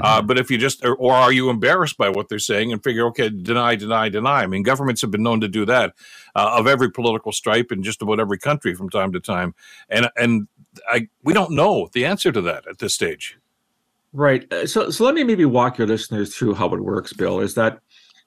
Uh, 0.00 0.18
mm-hmm. 0.18 0.26
But 0.26 0.38
if 0.38 0.50
you 0.50 0.58
just, 0.58 0.84
or, 0.84 0.94
or, 0.96 1.12
are 1.12 1.32
you 1.32 1.50
embarrassed 1.50 1.96
by 1.96 2.08
what 2.08 2.28
they're 2.28 2.38
saying 2.38 2.72
and 2.72 2.82
figure, 2.82 3.06
okay, 3.06 3.28
deny, 3.28 3.76
deny, 3.76 4.08
deny? 4.08 4.42
I 4.42 4.46
mean, 4.46 4.62
governments 4.62 5.00
have 5.02 5.10
been 5.10 5.22
known 5.22 5.40
to 5.40 5.48
do 5.48 5.64
that 5.66 5.94
uh, 6.34 6.56
of 6.58 6.66
every 6.66 6.90
political 6.90 7.32
stripe 7.32 7.70
in 7.70 7.82
just 7.82 8.02
about 8.02 8.20
every 8.20 8.38
country 8.38 8.74
from 8.74 8.90
time 8.90 9.12
to 9.12 9.20
time, 9.20 9.54
and 9.88 10.08
and 10.16 10.48
I 10.88 11.08
we 11.22 11.32
don't 11.32 11.52
know 11.52 11.88
the 11.92 12.04
answer 12.06 12.32
to 12.32 12.40
that 12.42 12.66
at 12.66 12.78
this 12.78 12.94
stage. 12.94 13.38
Right. 14.12 14.50
Uh, 14.52 14.66
so 14.66 14.90
so 14.90 15.04
let 15.04 15.14
me 15.14 15.24
maybe 15.24 15.44
walk 15.44 15.78
your 15.78 15.86
listeners 15.86 16.34
through 16.34 16.54
how 16.54 16.72
it 16.74 16.80
works. 16.80 17.12
Bill 17.12 17.40
is 17.40 17.54
that 17.54 17.80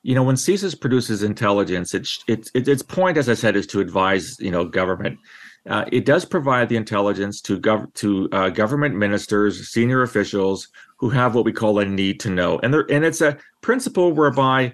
you 0.04 0.16
know 0.16 0.24
when 0.24 0.36
CSIS 0.36 0.80
produces 0.80 1.24
intelligence, 1.24 1.94
its 1.94 2.24
its 2.28 2.52
its 2.54 2.82
point, 2.82 3.18
as 3.18 3.30
I 3.30 3.34
said, 3.34 3.56
is 3.56 3.68
to 3.68 3.80
advise 3.80 4.38
you 4.40 4.52
know 4.52 4.66
government. 4.66 5.20
Uh, 5.68 5.86
it 5.92 6.06
does 6.06 6.24
provide 6.24 6.70
the 6.70 6.76
intelligence 6.76 7.42
to 7.42 7.60
gov- 7.60 7.94
to 7.96 8.30
uh, 8.32 8.50
government 8.50 8.96
ministers, 8.96 9.70
senior 9.70 10.02
officials 10.02 10.70
who 10.98 11.10
have 11.10 11.36
what 11.36 11.46
we 11.46 11.52
call 11.52 11.80
a 11.80 11.86
need 11.86 12.20
to 12.22 12.30
know, 12.30 12.60
and 12.60 12.74
there 12.74 12.86
and 12.90 13.04
it's 13.04 13.22
a 13.22 13.38
principle 13.62 14.14
whereby 14.14 14.74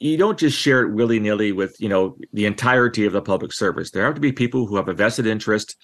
you 0.00 0.16
don't 0.16 0.38
just 0.38 0.58
share 0.58 0.82
it 0.82 0.92
willy 0.92 1.18
nilly 1.18 1.52
with 1.52 1.80
you 1.80 1.88
know 1.88 2.16
the 2.32 2.46
entirety 2.46 3.06
of 3.06 3.12
the 3.12 3.22
public 3.22 3.52
service. 3.52 3.90
There 3.90 4.04
have 4.04 4.14
to 4.14 4.20
be 4.20 4.32
people 4.32 4.66
who 4.66 4.76
have 4.76 4.88
a 4.88 4.92
vested 4.92 5.26
interest, 5.26 5.76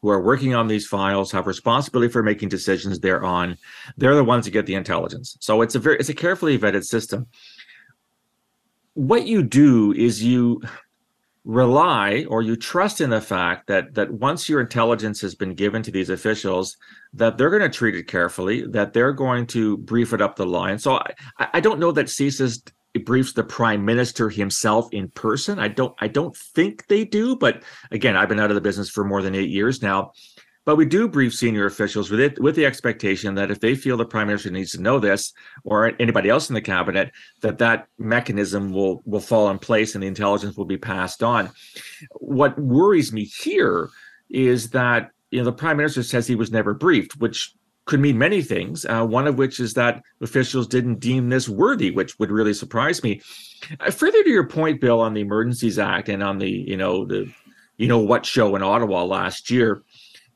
who 0.00 0.10
are 0.10 0.22
working 0.22 0.54
on 0.54 0.68
these 0.68 0.86
files, 0.86 1.32
have 1.32 1.46
responsibility 1.46 2.12
for 2.12 2.22
making 2.22 2.50
decisions 2.50 3.00
thereon. 3.00 3.56
They're 3.96 4.14
the 4.14 4.22
ones 4.22 4.44
that 4.44 4.52
get 4.52 4.66
the 4.66 4.74
intelligence. 4.76 5.36
So 5.40 5.60
it's 5.62 5.74
a 5.74 5.80
very 5.80 5.96
it's 5.98 6.08
a 6.08 6.14
carefully 6.14 6.58
vetted 6.58 6.84
system. 6.84 7.26
What 8.94 9.26
you 9.26 9.42
do 9.42 9.92
is 9.92 10.22
you 10.22 10.62
rely 11.44 12.24
or 12.30 12.40
you 12.40 12.56
trust 12.56 13.02
in 13.02 13.10
the 13.10 13.20
fact 13.20 13.66
that 13.66 13.94
that 13.94 14.10
once 14.10 14.48
your 14.48 14.60
intelligence 14.60 15.20
has 15.20 15.34
been 15.34 15.54
given 15.54 15.82
to 15.82 15.90
these 15.90 16.08
officials 16.08 16.76
that 17.12 17.36
they're 17.36 17.50
going 17.50 17.60
to 17.60 17.68
treat 17.68 17.94
it 17.94 18.08
carefully 18.08 18.66
that 18.66 18.94
they're 18.94 19.12
going 19.12 19.46
to 19.46 19.76
brief 19.78 20.14
it 20.14 20.22
up 20.22 20.36
the 20.36 20.46
line. 20.46 20.78
So 20.78 20.94
i, 21.38 21.48
I 21.54 21.60
don't 21.60 21.78
know 21.78 21.92
that 21.92 22.06
CSIS 22.06 22.72
briefs 23.04 23.32
the 23.32 23.44
prime 23.44 23.84
minister 23.84 24.30
himself 24.30 24.88
in 24.92 25.08
person. 25.08 25.58
I 25.58 25.68
don't 25.68 25.94
i 26.00 26.08
don't 26.08 26.34
think 26.34 26.86
they 26.86 27.04
do 27.04 27.36
but 27.36 27.62
again 27.90 28.16
i've 28.16 28.28
been 28.28 28.40
out 28.40 28.50
of 28.50 28.54
the 28.54 28.60
business 28.62 28.88
for 28.88 29.04
more 29.04 29.20
than 29.20 29.34
eight 29.34 29.50
years 29.50 29.82
now 29.82 30.12
but 30.64 30.76
we 30.76 30.86
do 30.86 31.08
brief 31.08 31.34
senior 31.34 31.66
officials 31.66 32.10
with 32.10 32.20
it 32.20 32.40
with 32.40 32.56
the 32.56 32.66
expectation 32.66 33.34
that 33.34 33.50
if 33.50 33.60
they 33.60 33.74
feel 33.74 33.96
the 33.96 34.04
prime 34.04 34.28
minister 34.28 34.50
needs 34.50 34.72
to 34.72 34.80
know 34.80 34.98
this 34.98 35.32
or 35.64 35.92
anybody 36.00 36.28
else 36.28 36.48
in 36.48 36.54
the 36.54 36.60
cabinet, 36.60 37.12
that 37.42 37.58
that 37.58 37.88
mechanism 37.98 38.72
will 38.72 39.02
will 39.04 39.20
fall 39.20 39.50
in 39.50 39.58
place 39.58 39.94
and 39.94 40.02
the 40.02 40.08
intelligence 40.08 40.56
will 40.56 40.64
be 40.64 40.78
passed 40.78 41.22
on. 41.22 41.50
What 42.12 42.58
worries 42.58 43.12
me 43.12 43.24
here 43.24 43.90
is 44.30 44.70
that 44.70 45.10
you 45.30 45.38
know 45.38 45.44
the 45.44 45.52
prime 45.52 45.76
minister 45.76 46.02
says 46.02 46.26
he 46.26 46.34
was 46.34 46.50
never 46.50 46.74
briefed, 46.74 47.16
which 47.18 47.52
could 47.86 48.00
mean 48.00 48.16
many 48.16 48.40
things. 48.40 48.86
Uh, 48.86 49.04
one 49.04 49.26
of 49.26 49.36
which 49.36 49.60
is 49.60 49.74
that 49.74 50.02
officials 50.22 50.66
didn't 50.66 51.00
deem 51.00 51.28
this 51.28 51.48
worthy, 51.48 51.90
which 51.90 52.18
would 52.18 52.30
really 52.30 52.54
surprise 52.54 53.02
me. 53.02 53.20
Uh, 53.80 53.90
further 53.90 54.22
to 54.22 54.30
your 54.30 54.48
point, 54.48 54.80
Bill, 54.80 55.00
on 55.00 55.12
the 55.12 55.20
Emergencies 55.20 55.78
Act 55.78 56.08
and 56.08 56.22
on 56.22 56.38
the 56.38 56.50
you 56.50 56.78
know 56.78 57.04
the 57.04 57.30
you 57.76 57.88
know 57.88 57.98
what 57.98 58.24
show 58.24 58.56
in 58.56 58.62
Ottawa 58.62 59.04
last 59.04 59.50
year 59.50 59.82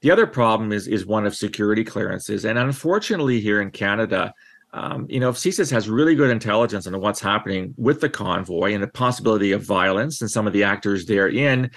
the 0.01 0.11
other 0.11 0.27
problem 0.27 0.73
is 0.73 0.87
is 0.87 1.07
one 1.07 1.27
of 1.27 1.35
security 1.35 1.85
clearances, 1.85 2.45
and 2.45 2.59
unfortunately, 2.59 3.41
here 3.41 3.61
in 3.61 3.71
Canada, 3.71 4.33
um, 4.73 5.07
you 5.09 5.19
know, 5.19 5.31
if 5.31 5.37
CSIS 5.37 5.71
has 5.71 5.89
really 5.89 6.15
good 6.15 6.31
intelligence 6.31 6.87
on 6.87 7.01
what's 7.01 7.21
happening 7.21 7.75
with 7.77 8.01
the 8.01 8.09
convoy 8.09 8.75
and 8.75 8.83
the 8.83 8.89
possibility 8.89 9.53
of 9.53 9.63
violence 9.63 10.21
and 10.21 10.31
some 10.31 10.47
of 10.47 10.53
the 10.53 10.63
actors 10.63 11.07
therein, 11.07 11.71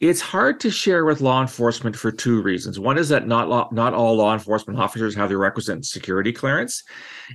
it's 0.00 0.20
hard 0.20 0.58
to 0.60 0.70
share 0.70 1.04
with 1.04 1.20
law 1.20 1.40
enforcement 1.40 1.94
for 1.94 2.10
two 2.10 2.42
reasons. 2.42 2.80
One 2.80 2.98
is 2.98 3.08
that 3.10 3.28
not 3.28 3.48
law, 3.48 3.68
not 3.72 3.94
all 3.94 4.16
law 4.16 4.32
enforcement 4.32 4.80
officers 4.80 5.14
have 5.14 5.28
the 5.28 5.36
requisite 5.36 5.84
security 5.84 6.32
clearance, 6.32 6.82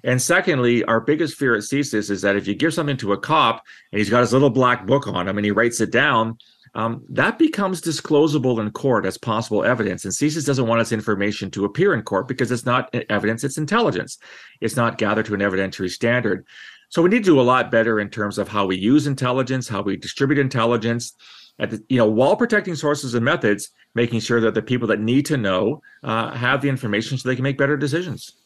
and 0.04 0.22
secondly, 0.22 0.84
our 0.84 1.00
biggest 1.00 1.36
fear 1.38 1.56
at 1.56 1.62
CSIS 1.62 2.10
is 2.10 2.22
that 2.22 2.36
if 2.36 2.48
you 2.48 2.56
give 2.56 2.74
something 2.74 2.98
to 2.98 3.14
a 3.14 3.18
cop 3.18 3.64
and 3.92 4.00
he's 4.00 4.10
got 4.10 4.22
his 4.22 4.34
little 4.34 4.50
black 4.50 4.86
book 4.86 5.08
on 5.08 5.28
him 5.28 5.38
and 5.38 5.46
he 5.46 5.52
writes 5.52 5.82
it 5.82 5.92
down, 5.92 6.38
um, 6.76 7.04
that 7.10 7.40
becomes 7.40 7.82
disclosable 7.82 8.60
in 8.60 8.72
court 8.72 9.06
as 9.06 9.18
possible 9.18 9.64
evidence. 9.64 10.06
And 10.06 10.14
CSIS 10.14 10.46
doesn't 10.46 10.68
want 10.68 10.82
its 10.82 10.92
information 10.92 11.50
to 11.52 11.66
appear 11.66 11.94
in 11.94 12.02
court 12.02 12.28
because 12.28 12.52
it's 12.52 12.66
not 12.66 12.94
evidence, 13.10 13.44
it's 13.44 13.58
intelligence. 13.58 14.18
It's 14.62 14.76
not 14.76 14.98
gathered 14.98 15.26
to 15.28 15.34
an 15.34 15.40
evidentiary 15.40 15.90
standard. 15.90 16.46
So 16.90 17.02
we 17.02 17.10
need 17.10 17.24
to 17.24 17.32
do 17.32 17.40
a 17.40 17.44
lot 17.44 17.72
better 17.72 18.00
in 18.00 18.10
terms 18.10 18.38
of 18.38 18.48
how 18.48 18.66
we 18.66 18.76
use 18.76 19.08
intelligence, 19.08 19.68
how 19.68 19.82
we 19.82 19.96
distribute 19.96 20.40
intelligence. 20.40 21.14
the, 21.58 21.84
you 21.90 21.98
know 21.98 22.10
while 22.10 22.36
protecting 22.36 22.76
sources 22.76 23.14
and 23.14 23.24
methods, 23.24 23.70
making 23.96 24.20
sure 24.20 24.42
that 24.42 24.54
the 24.54 24.62
people 24.62 24.88
that 24.88 25.00
need 25.00 25.26
to 25.28 25.38
know 25.38 25.82
uh, 26.04 26.32
have 26.32 26.62
the 26.62 26.70
information 26.70 27.18
so 27.18 27.28
they 27.30 27.36
can 27.36 27.44
make 27.44 27.58
better 27.58 27.78
decisions. 27.78 28.39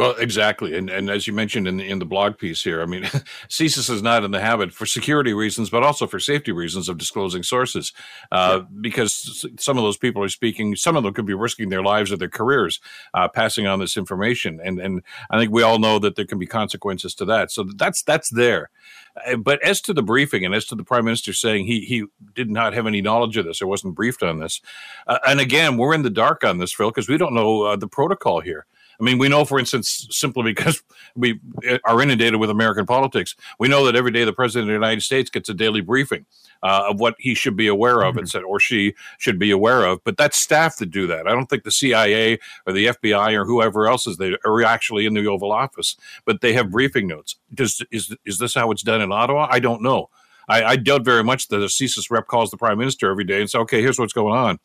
Well, 0.00 0.14
exactly, 0.18 0.74
and 0.78 0.88
and 0.88 1.10
as 1.10 1.26
you 1.26 1.34
mentioned 1.34 1.68
in 1.68 1.76
the, 1.76 1.86
in 1.86 1.98
the 1.98 2.06
blog 2.06 2.38
piece 2.38 2.64
here, 2.64 2.80
I 2.80 2.86
mean, 2.86 3.02
CSIS 3.50 3.90
is 3.90 4.02
not 4.02 4.24
in 4.24 4.30
the 4.30 4.40
habit 4.40 4.72
for 4.72 4.86
security 4.86 5.34
reasons, 5.34 5.68
but 5.68 5.82
also 5.82 6.06
for 6.06 6.18
safety 6.18 6.52
reasons 6.52 6.88
of 6.88 6.96
disclosing 6.96 7.42
sources, 7.42 7.92
uh, 8.32 8.60
yeah. 8.62 8.66
because 8.80 9.44
some 9.58 9.76
of 9.76 9.84
those 9.84 9.98
people 9.98 10.24
are 10.24 10.30
speaking. 10.30 10.74
Some 10.74 10.96
of 10.96 11.02
them 11.02 11.12
could 11.12 11.26
be 11.26 11.34
risking 11.34 11.68
their 11.68 11.82
lives 11.82 12.10
or 12.10 12.16
their 12.16 12.30
careers 12.30 12.80
uh, 13.12 13.28
passing 13.28 13.66
on 13.66 13.78
this 13.78 13.98
information, 13.98 14.58
and 14.64 14.80
and 14.80 15.02
I 15.30 15.38
think 15.38 15.52
we 15.52 15.62
all 15.62 15.78
know 15.78 15.98
that 15.98 16.16
there 16.16 16.24
can 16.24 16.38
be 16.38 16.46
consequences 16.46 17.14
to 17.16 17.26
that. 17.26 17.50
So 17.50 17.66
that's 17.76 18.02
that's 18.02 18.30
there. 18.30 18.70
Uh, 19.26 19.36
but 19.36 19.62
as 19.62 19.82
to 19.82 19.92
the 19.92 20.02
briefing 20.02 20.46
and 20.46 20.54
as 20.54 20.64
to 20.66 20.74
the 20.74 20.84
prime 20.84 21.04
minister 21.04 21.34
saying 21.34 21.66
he 21.66 21.80
he 21.82 22.06
did 22.34 22.48
not 22.48 22.72
have 22.72 22.86
any 22.86 23.02
knowledge 23.02 23.36
of 23.36 23.44
this 23.44 23.60
or 23.60 23.66
wasn't 23.66 23.96
briefed 23.96 24.22
on 24.22 24.38
this, 24.38 24.62
uh, 25.06 25.18
and 25.28 25.40
again, 25.40 25.76
we're 25.76 25.92
in 25.92 26.04
the 26.04 26.08
dark 26.08 26.42
on 26.42 26.56
this, 26.56 26.72
Phil, 26.72 26.88
because 26.88 27.06
we 27.06 27.18
don't 27.18 27.34
know 27.34 27.64
uh, 27.64 27.76
the 27.76 27.86
protocol 27.86 28.40
here. 28.40 28.64
I 29.00 29.04
mean, 29.04 29.18
we 29.18 29.28
know, 29.28 29.44
for 29.44 29.58
instance, 29.58 30.06
simply 30.10 30.42
because 30.42 30.82
we 31.16 31.40
are 31.84 32.02
inundated 32.02 32.38
with 32.38 32.50
American 32.50 32.84
politics, 32.84 33.34
we 33.58 33.68
know 33.68 33.84
that 33.86 33.96
every 33.96 34.10
day 34.10 34.24
the 34.24 34.32
president 34.32 34.64
of 34.64 34.68
the 34.68 34.74
United 34.74 35.02
States 35.02 35.30
gets 35.30 35.48
a 35.48 35.54
daily 35.54 35.80
briefing 35.80 36.26
uh, 36.62 36.88
of 36.90 37.00
what 37.00 37.14
he 37.18 37.34
should 37.34 37.56
be 37.56 37.66
aware 37.66 38.02
of, 38.02 38.16
mm-hmm. 38.16 38.36
and 38.36 38.44
or 38.44 38.60
she 38.60 38.94
should 39.18 39.38
be 39.38 39.50
aware 39.50 39.84
of. 39.84 40.04
But 40.04 40.16
that's 40.16 40.36
staff 40.36 40.76
that 40.76 40.90
do 40.90 41.06
that. 41.06 41.26
I 41.26 41.32
don't 41.32 41.46
think 41.46 41.64
the 41.64 41.70
CIA 41.70 42.38
or 42.66 42.72
the 42.72 42.86
FBI 42.86 43.32
or 43.34 43.44
whoever 43.44 43.88
else 43.88 44.06
is 44.06 44.18
they 44.18 44.36
are 44.44 44.62
actually 44.62 45.06
in 45.06 45.14
the 45.14 45.26
Oval 45.26 45.52
Office, 45.52 45.96
but 46.24 46.42
they 46.42 46.52
have 46.52 46.70
briefing 46.70 47.06
notes. 47.06 47.36
Does 47.52 47.82
is 47.90 48.14
is 48.24 48.38
this 48.38 48.54
how 48.54 48.70
it's 48.70 48.82
done 48.82 49.00
in 49.00 49.12
Ottawa? 49.12 49.48
I 49.50 49.60
don't 49.60 49.82
know. 49.82 50.10
I, 50.48 50.64
I 50.64 50.76
doubt 50.76 51.04
very 51.04 51.22
much 51.22 51.48
that 51.48 51.62
a 51.62 51.66
CSIS 51.66 52.10
rep 52.10 52.26
calls 52.26 52.50
the 52.50 52.56
prime 52.56 52.78
minister 52.78 53.10
every 53.10 53.24
day 53.24 53.40
and 53.40 53.48
says, 53.48 53.60
"Okay, 53.60 53.80
here's 53.80 53.98
what's 53.98 54.12
going 54.12 54.34
on." 54.34 54.58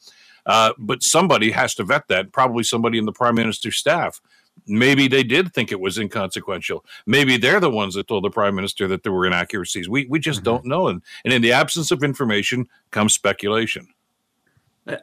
Uh, 0.45 0.73
but 0.77 1.03
somebody 1.03 1.51
has 1.51 1.73
to 1.75 1.83
vet 1.83 2.07
that, 2.07 2.31
probably 2.31 2.63
somebody 2.63 2.97
in 2.97 3.05
the 3.05 3.11
prime 3.11 3.35
minister's 3.35 3.77
staff. 3.77 4.21
Maybe 4.67 5.07
they 5.07 5.23
did 5.23 5.53
think 5.53 5.71
it 5.71 5.79
was 5.79 5.97
inconsequential. 5.97 6.85
Maybe 7.05 7.37
they're 7.37 7.59
the 7.59 7.69
ones 7.69 7.95
that 7.95 8.07
told 8.07 8.23
the 8.23 8.29
prime 8.29 8.55
minister 8.55 8.87
that 8.87 9.03
there 9.03 9.11
were 9.11 9.25
inaccuracies. 9.25 9.89
We, 9.89 10.05
we 10.05 10.19
just 10.19 10.39
mm-hmm. 10.39 10.45
don't 10.45 10.65
know. 10.65 10.87
And, 10.87 11.01
and 11.23 11.33
in 11.33 11.41
the 11.41 11.51
absence 11.51 11.91
of 11.91 12.03
information 12.03 12.67
comes 12.91 13.13
speculation. 13.13 13.87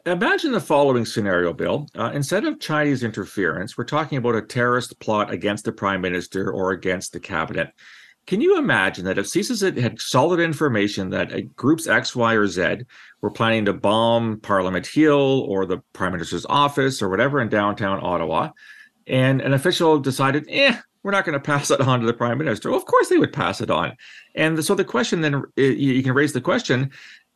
Imagine 0.05 0.53
the 0.53 0.61
following 0.61 1.03
scenario, 1.05 1.51
Bill. 1.51 1.87
Uh, 1.93 2.11
instead 2.13 2.45
of 2.45 2.59
Chinese 2.61 3.03
interference, 3.03 3.77
we're 3.77 3.83
talking 3.83 4.17
about 4.17 4.35
a 4.35 4.41
terrorist 4.41 4.97
plot 4.99 5.29
against 5.29 5.65
the 5.65 5.73
prime 5.73 5.99
minister 5.99 6.51
or 6.51 6.71
against 6.71 7.11
the 7.11 7.19
cabinet. 7.19 7.73
Can 8.25 8.39
you 8.39 8.57
imagine 8.57 9.03
that 9.05 9.17
if 9.17 9.25
CSIS 9.25 9.77
had 9.81 9.99
solid 9.99 10.39
information 10.39 11.09
that 11.09 11.33
uh, 11.33 11.41
groups 11.55 11.87
X, 11.87 12.15
Y, 12.15 12.33
or 12.33 12.47
Z 12.47 12.77
were 13.21 13.31
planning 13.31 13.65
to 13.65 13.73
bomb 13.73 14.39
Parliament 14.39 14.87
Hill 14.87 15.41
or 15.41 15.65
the 15.65 15.79
Prime 15.91 16.13
Minister's 16.13 16.45
office 16.45 17.01
or 17.01 17.09
whatever 17.09 17.41
in 17.41 17.49
downtown 17.49 17.99
Ottawa, 18.01 18.51
and 19.07 19.41
an 19.41 19.53
official 19.53 19.99
decided, 19.99 20.45
eh, 20.49 20.77
we're 21.03 21.11
not 21.11 21.25
going 21.25 21.33
to 21.33 21.39
pass 21.39 21.69
it 21.69 21.81
on 21.81 21.99
to 21.99 22.05
the 22.05 22.13
Prime 22.13 22.37
Minister? 22.37 22.69
Well, 22.69 22.79
of 22.79 22.85
course 22.85 23.09
they 23.09 23.17
would 23.17 23.33
pass 23.33 23.59
it 23.59 23.69
on. 23.69 23.97
And 24.35 24.63
so 24.63 24.73
the 24.73 24.85
question 24.85 25.19
then, 25.19 25.43
you 25.57 26.01
can 26.01 26.13
raise 26.13 26.31
the 26.33 26.41
question 26.41 26.91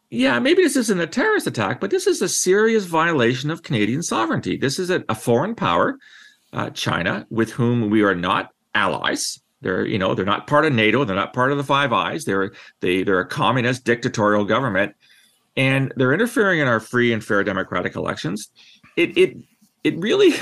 yeah, 0.09 0.39
maybe 0.39 0.63
this 0.63 0.77
isn't 0.77 1.01
a 1.01 1.05
terrorist 1.07 1.47
attack, 1.47 1.81
but 1.81 1.91
this 1.91 2.07
is 2.07 2.21
a 2.21 2.29
serious 2.29 2.85
violation 2.85 3.51
of 3.51 3.63
Canadian 3.63 4.01
sovereignty. 4.01 4.55
This 4.55 4.79
is 4.79 4.89
a, 4.89 5.03
a 5.09 5.15
foreign 5.15 5.53
power, 5.53 5.97
uh, 6.53 6.69
China, 6.69 7.27
with 7.29 7.51
whom 7.51 7.89
we 7.89 8.03
are 8.03 8.15
not 8.15 8.51
allies 8.73 9.41
they're, 9.61 9.85
you 9.85 9.97
know, 9.97 10.13
they're 10.13 10.25
not 10.25 10.47
part 10.47 10.65
of 10.65 10.73
NATO. 10.73 11.03
They're 11.03 11.15
not 11.15 11.33
part 11.33 11.51
of 11.51 11.57
the 11.57 11.63
Five 11.63 11.93
Eyes. 11.93 12.25
They're 12.25 12.51
they 12.79 13.03
they're 13.03 13.19
a 13.19 13.27
communist 13.27 13.83
dictatorial 13.83 14.45
government, 14.45 14.95
and 15.55 15.93
they're 15.95 16.13
interfering 16.13 16.59
in 16.59 16.67
our 16.67 16.79
free 16.79 17.11
and 17.13 17.23
fair 17.23 17.43
democratic 17.43 17.95
elections. 17.95 18.49
It 18.95 19.17
it 19.17 19.37
it 19.83 19.97
really 19.97 20.33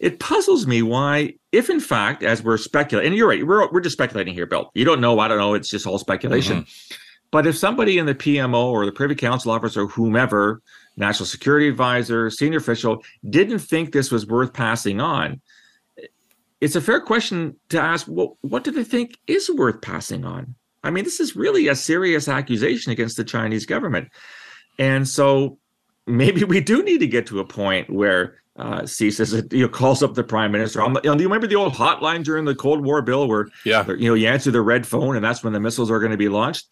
it 0.00 0.18
puzzles 0.18 0.66
me 0.66 0.82
why, 0.82 1.34
if 1.52 1.70
in 1.70 1.80
fact, 1.80 2.22
as 2.22 2.42
we're 2.42 2.58
speculating, 2.58 3.08
and 3.08 3.16
you're 3.16 3.28
right, 3.28 3.46
we're 3.46 3.70
we're 3.70 3.80
just 3.80 3.96
speculating 3.96 4.34
here, 4.34 4.46
Bill. 4.46 4.70
You 4.74 4.84
don't 4.84 5.00
know. 5.00 5.18
I 5.20 5.28
don't 5.28 5.38
know. 5.38 5.54
It's 5.54 5.68
just 5.68 5.86
all 5.86 5.98
speculation. 5.98 6.62
Mm-hmm. 6.62 6.94
But 7.30 7.46
if 7.46 7.56
somebody 7.56 7.98
in 7.98 8.06
the 8.06 8.14
PMO 8.14 8.66
or 8.66 8.86
the 8.86 8.92
Privy 8.92 9.14
Council 9.14 9.50
office 9.50 9.76
or 9.76 9.86
whomever, 9.88 10.62
national 10.96 11.26
security 11.26 11.68
advisor, 11.68 12.30
senior 12.30 12.58
official, 12.58 13.02
didn't 13.28 13.58
think 13.58 13.92
this 13.92 14.10
was 14.10 14.26
worth 14.26 14.52
passing 14.52 15.00
on, 15.00 15.40
it's 16.60 16.76
a 16.76 16.80
fair 16.80 17.00
question 17.00 17.56
to 17.68 17.80
ask 17.80 18.06
well, 18.08 18.38
what 18.40 18.64
do 18.64 18.70
they 18.70 18.84
think 18.84 19.18
is 19.26 19.50
worth 19.50 19.82
passing 19.82 20.24
on? 20.24 20.54
I 20.82 20.90
mean, 20.90 21.04
this 21.04 21.20
is 21.20 21.36
really 21.36 21.68
a 21.68 21.74
serious 21.74 22.28
accusation 22.28 22.92
against 22.92 23.16
the 23.16 23.24
Chinese 23.24 23.66
government. 23.66 24.08
And 24.78 25.08
so 25.08 25.58
maybe 26.06 26.44
we 26.44 26.60
do 26.60 26.82
need 26.82 26.98
to 26.98 27.06
get 27.06 27.26
to 27.28 27.40
a 27.40 27.44
point 27.44 27.90
where 27.90 28.36
uh, 28.58 28.82
CSIS 28.82 29.52
you 29.52 29.62
know 29.62 29.68
calls 29.68 30.02
up 30.02 30.14
the 30.14 30.24
prime 30.24 30.50
minister. 30.50 30.80
You 30.80 30.88
know, 30.88 31.00
do 31.00 31.22
you 31.22 31.28
remember 31.28 31.46
the 31.46 31.56
old 31.56 31.74
hotline 31.74 32.24
during 32.24 32.44
the 32.44 32.54
Cold 32.54 32.84
War, 32.84 33.02
Bill, 33.02 33.28
where 33.28 33.48
yeah, 33.64 33.86
you 33.86 34.08
know 34.08 34.14
you 34.14 34.28
answer 34.28 34.50
the 34.50 34.62
red 34.62 34.86
phone 34.86 35.16
and 35.16 35.24
that's 35.24 35.44
when 35.44 35.52
the 35.52 35.60
missiles 35.60 35.90
are 35.90 35.98
going 35.98 36.12
to 36.12 36.16
be 36.16 36.28
launched? 36.28 36.66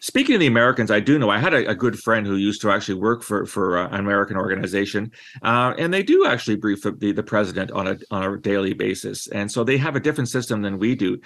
Speaking 0.00 0.34
of 0.34 0.40
the 0.40 0.46
Americans, 0.46 0.90
I 0.90 1.00
do 1.00 1.18
know 1.18 1.30
I 1.30 1.38
had 1.38 1.54
a, 1.54 1.70
a 1.70 1.74
good 1.74 1.98
friend 1.98 2.26
who 2.26 2.36
used 2.36 2.60
to 2.62 2.70
actually 2.70 3.00
work 3.00 3.22
for 3.22 3.46
for 3.46 3.78
uh, 3.78 3.88
an 3.88 4.00
American 4.00 4.36
organization, 4.36 5.12
uh, 5.42 5.74
and 5.78 5.92
they 5.92 6.02
do 6.02 6.26
actually 6.26 6.56
brief 6.56 6.82
the, 6.82 7.12
the 7.12 7.22
president 7.22 7.70
on 7.70 7.88
a 7.88 7.98
on 8.10 8.22
a 8.22 8.36
daily 8.36 8.74
basis, 8.74 9.26
and 9.28 9.50
so 9.50 9.64
they 9.64 9.78
have 9.78 9.96
a 9.96 10.00
different 10.00 10.28
system 10.28 10.60
than 10.60 10.78
we 10.78 10.94
do. 10.94 11.18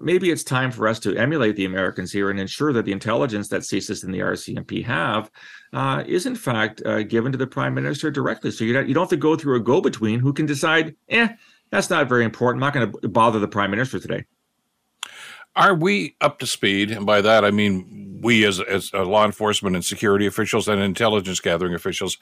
Maybe 0.00 0.30
it's 0.30 0.44
time 0.44 0.70
for 0.70 0.88
us 0.88 0.98
to 1.00 1.14
emulate 1.16 1.56
the 1.56 1.66
Americans 1.66 2.10
here 2.10 2.30
and 2.30 2.40
ensure 2.40 2.72
that 2.72 2.86
the 2.86 2.92
intelligence 2.92 3.48
that 3.48 3.62
CSIS 3.62 4.04
and 4.04 4.14
the 4.14 4.20
RCMP 4.20 4.84
have 4.86 5.30
uh, 5.72 6.04
is 6.06 6.26
in 6.26 6.34
fact 6.34 6.82
uh, 6.84 7.02
given 7.02 7.32
to 7.32 7.38
the 7.38 7.46
prime 7.46 7.74
minister 7.74 8.10
directly. 8.10 8.50
So 8.50 8.64
you 8.64 8.72
don't, 8.72 8.88
you 8.88 8.94
don't 8.94 9.02
have 9.02 9.10
to 9.10 9.16
go 9.16 9.36
through 9.36 9.56
a 9.56 9.60
go 9.60 9.80
between 9.80 10.20
who 10.20 10.32
can 10.32 10.46
decide, 10.46 10.96
eh, 11.08 11.28
that's 11.70 11.90
not 11.90 12.08
very 12.08 12.24
important. 12.24 12.62
I'm 12.62 12.66
not 12.66 12.74
going 12.74 12.92
to 12.92 13.08
bother 13.08 13.38
the 13.38 13.48
prime 13.48 13.70
minister 13.70 13.98
today. 13.98 14.24
Are 15.56 15.74
we 15.74 16.16
up 16.20 16.38
to 16.38 16.46
speed? 16.46 16.90
And 16.90 17.04
by 17.04 17.20
that, 17.20 17.44
I 17.44 17.50
mean 17.50 18.20
we 18.22 18.44
as, 18.46 18.60
as 18.60 18.90
uh, 18.94 19.04
law 19.04 19.24
enforcement 19.24 19.76
and 19.76 19.84
security 19.84 20.26
officials 20.26 20.68
and 20.68 20.80
intelligence 20.80 21.40
gathering 21.40 21.74
officials 21.74 22.18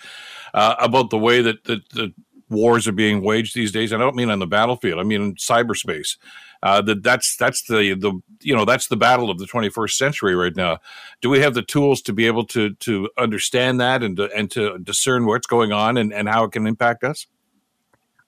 uh, 0.54 0.74
about 0.78 1.10
the 1.10 1.18
way 1.18 1.42
that 1.42 1.64
that, 1.64 1.88
the 1.90 2.12
wars 2.48 2.86
are 2.86 2.92
being 2.92 3.22
waged 3.22 3.54
these 3.54 3.72
days. 3.72 3.92
I 3.92 3.98
don't 3.98 4.16
mean 4.16 4.30
on 4.30 4.38
the 4.38 4.46
battlefield. 4.46 5.00
I 5.00 5.02
mean 5.02 5.22
in 5.22 5.34
cyberspace. 5.34 6.16
Uh, 6.62 6.80
that 6.82 7.02
that's 7.02 7.36
that's 7.36 7.62
the 7.68 7.94
the 7.94 8.12
you 8.40 8.54
know 8.54 8.64
that's 8.64 8.88
the 8.88 8.96
battle 8.96 9.30
of 9.30 9.38
the 9.38 9.46
21st 9.46 9.90
century 9.90 10.34
right 10.34 10.56
now. 10.56 10.78
Do 11.20 11.28
we 11.28 11.40
have 11.40 11.54
the 11.54 11.62
tools 11.62 12.00
to 12.02 12.12
be 12.12 12.26
able 12.26 12.44
to 12.46 12.74
to 12.74 13.10
understand 13.18 13.80
that 13.80 14.02
and 14.02 14.16
to, 14.16 14.30
and 14.32 14.50
to 14.52 14.78
discern 14.78 15.26
what's 15.26 15.46
going 15.46 15.72
on 15.72 15.96
and, 15.96 16.12
and 16.12 16.28
how 16.28 16.44
it 16.44 16.52
can 16.52 16.66
impact 16.66 17.04
us? 17.04 17.26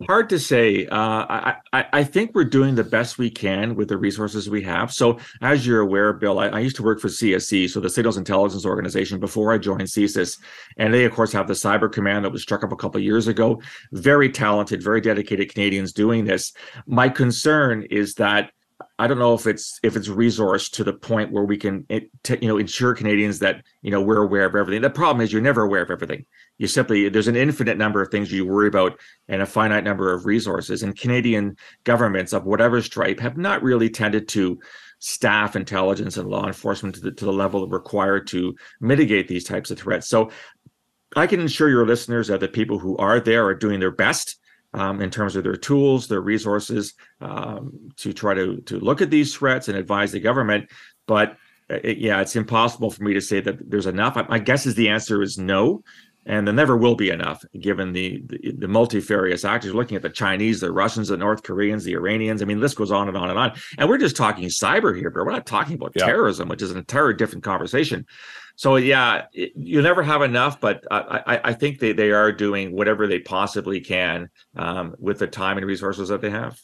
Hard 0.07 0.29
to 0.29 0.39
say. 0.39 0.87
Uh, 0.87 0.97
I, 1.29 1.57
I, 1.73 1.87
I 1.93 2.05
think 2.05 2.33
we're 2.33 2.45
doing 2.45 2.77
the 2.77 2.85
best 2.85 3.19
we 3.19 3.31
can 3.31 3.75
with 3.75 3.89
the 3.89 3.97
resources 3.97 4.49
we 4.49 4.63
have. 4.63 4.93
So, 4.93 5.19
as 5.43 5.67
you're 5.67 5.81
aware, 5.81 6.13
Bill, 6.13 6.39
I, 6.39 6.47
I 6.47 6.61
used 6.61 6.77
to 6.77 6.85
work 6.85 7.01
for 7.01 7.09
CSE, 7.09 7.69
so 7.69 7.81
the 7.81 7.91
Signals 7.91 8.17
Intelligence 8.17 8.65
Organization, 8.65 9.19
before 9.19 9.53
I 9.53 9.59
joined 9.59 9.83
CSIS, 9.83 10.39
and 10.77 10.95
they, 10.95 11.05
of 11.05 11.13
course, 11.13 11.33
have 11.33 11.49
the 11.49 11.55
Cyber 11.55 11.91
Command 11.91 12.25
that 12.25 12.31
was 12.31 12.43
struck 12.43 12.63
up 12.63 12.71
a 12.71 12.77
couple 12.77 13.01
years 13.01 13.27
ago. 13.27 13.61
Very 13.91 14.31
talented, 14.31 14.85
very 14.85 15.01
dedicated 15.01 15.53
Canadians 15.53 15.93
doing 15.93 16.25
this. 16.25 16.53
My 16.87 17.09
concern 17.09 17.83
is 17.91 18.15
that 18.15 18.53
I 18.99 19.07
don't 19.07 19.19
know 19.19 19.35
if 19.35 19.47
it's 19.47 19.81
if 19.83 19.97
it's 19.97 20.09
resourced 20.09 20.73
to 20.73 20.85
the 20.85 20.93
point 20.93 21.33
where 21.33 21.45
we 21.45 21.57
can 21.57 21.85
it, 21.89 22.11
you 22.41 22.49
know 22.49 22.59
ensure 22.59 22.95
Canadians 22.95 23.41
that 23.41 23.65
you 23.83 23.91
know 23.91 24.01
we're 24.01 24.23
aware 24.23 24.45
of 24.45 24.55
everything. 24.55 24.83
The 24.83 24.91
problem 24.91 25.21
is 25.21 25.33
you're 25.33 25.43
never 25.43 25.63
aware 25.63 25.83
of 25.83 25.91
everything. 25.91 26.27
You 26.59 26.69
simply 26.69 27.09
there's 27.09 27.29
an 27.29 27.37
infinite 27.37 27.77
number 27.77 28.01
of 28.01 28.09
things 28.09 28.31
you 28.31 28.47
worry 28.47 28.69
about 28.69 28.99
and 29.29 29.43
a 29.43 29.47
finite 29.47 29.85
number 29.85 30.13
of 30.13 30.27
resources. 30.27 30.83
And 30.83 30.99
Canadian 30.99 31.57
governments 31.85 32.33
of 32.33 32.45
whatever 32.45 32.81
stripe 32.81 33.19
have 33.21 33.37
not 33.37 33.63
really 33.63 33.91
tended 33.91 34.29
to 34.29 34.61
staff 35.01 35.57
intelligence 35.57 36.17
and 36.17 36.29
law 36.29 36.47
enforcement 36.47 36.97
to 36.97 37.01
the, 37.01 37.13
to 37.13 37.25
the 37.25 37.33
level 37.33 37.69
required 37.69 38.27
to 38.29 38.55
mitigate 38.81 39.29
these 39.29 39.45
types 39.45 39.71
of 39.71 39.79
threats. 39.79 40.09
So 40.09 40.31
I 41.17 41.27
can 41.27 41.41
assure 41.41 41.69
your 41.69 41.87
listeners 41.87 42.29
that 42.29 42.41
the 42.41 42.49
people 42.49 42.79
who 42.79 42.97
are 42.97 43.21
there 43.21 43.47
are 43.47 43.55
doing 43.55 43.81
their 43.81 43.91
best 43.91 44.39
um, 44.75 45.01
in 45.01 45.11
terms 45.11 45.37
of 45.37 45.45
their 45.45 45.57
tools, 45.57 46.09
their 46.09 46.21
resources 46.21 46.95
um, 47.21 47.91
to 47.97 48.13
try 48.13 48.35
to 48.35 48.61
to 48.63 48.79
look 48.79 49.01
at 49.01 49.11
these 49.11 49.35
threats 49.35 49.69
and 49.69 49.77
advise 49.77 50.13
the 50.13 50.21
government. 50.21 50.71
But 51.07 51.37
uh, 51.71 51.79
it, 51.83 51.99
yeah, 51.99 52.21
it's 52.21 52.37
impossible 52.37 52.91
for 52.91 53.03
me 53.03 53.15
to 53.15 53.21
say 53.21 53.41
that 53.41 53.71
there's 53.71 53.87
enough. 53.87 54.17
My 54.29 54.39
guess 54.39 54.67
is 54.67 54.75
the 54.75 54.89
answer 54.89 55.23
is 55.23 55.39
no, 55.39 55.83
and 56.29 56.47
there 56.47 56.55
never 56.55 56.77
will 56.77 56.95
be 56.95 57.11
enough 57.11 57.45
given 57.59 57.93
the 57.93 58.23
the, 58.27 58.53
the 58.59 58.69
multifarious 58.69 59.45
actors. 59.45 59.75
Looking 59.75 59.97
at 59.97 60.03
the 60.03 60.11
Chinese, 60.11 60.61
the 60.61 60.71
Russians, 60.71 61.09
the 61.09 61.17
North 61.17 61.43
Koreans, 61.43 61.85
the 61.85 61.95
Iranians. 61.95 62.43
I 62.43 62.45
mean, 62.45 62.61
this 62.61 62.75
goes 62.75 62.93
on 62.93 63.09
and 63.09 63.17
on 63.17 63.31
and 63.31 63.39
on. 63.39 63.53
And 63.79 63.89
we're 63.89 63.99
just 63.99 64.17
talking 64.17 64.49
cyber 64.49 64.97
here, 64.97 65.11
but 65.11 65.25
we're 65.25 65.33
not 65.33 65.47
talking 65.47 65.75
about 65.75 65.93
yeah. 65.97 66.05
terrorism, 66.05 66.49
which 66.49 66.63
is 66.63 66.71
an 66.71 66.77
entirely 66.77 67.15
different 67.15 67.45
conversation. 67.45 68.07
So 68.57 68.77
yeah, 68.77 69.27
it, 69.33 69.53
you 69.57 69.81
never 69.81 70.03
have 70.03 70.21
enough, 70.21 70.61
but 70.61 70.85
I, 70.91 71.41
I, 71.45 71.53
think 71.53 71.79
they, 71.79 71.93
they 71.93 72.11
are 72.11 72.33
doing 72.33 72.73
whatever 72.73 73.07
they 73.07 73.21
possibly 73.21 73.81
can 73.81 74.31
um, 74.57 74.97
with 74.99 75.21
the 75.21 75.29
time 75.29 75.59
and 75.59 75.67
resources 75.67 76.09
that 76.09 76.21
they 76.21 76.31
have. 76.31 76.61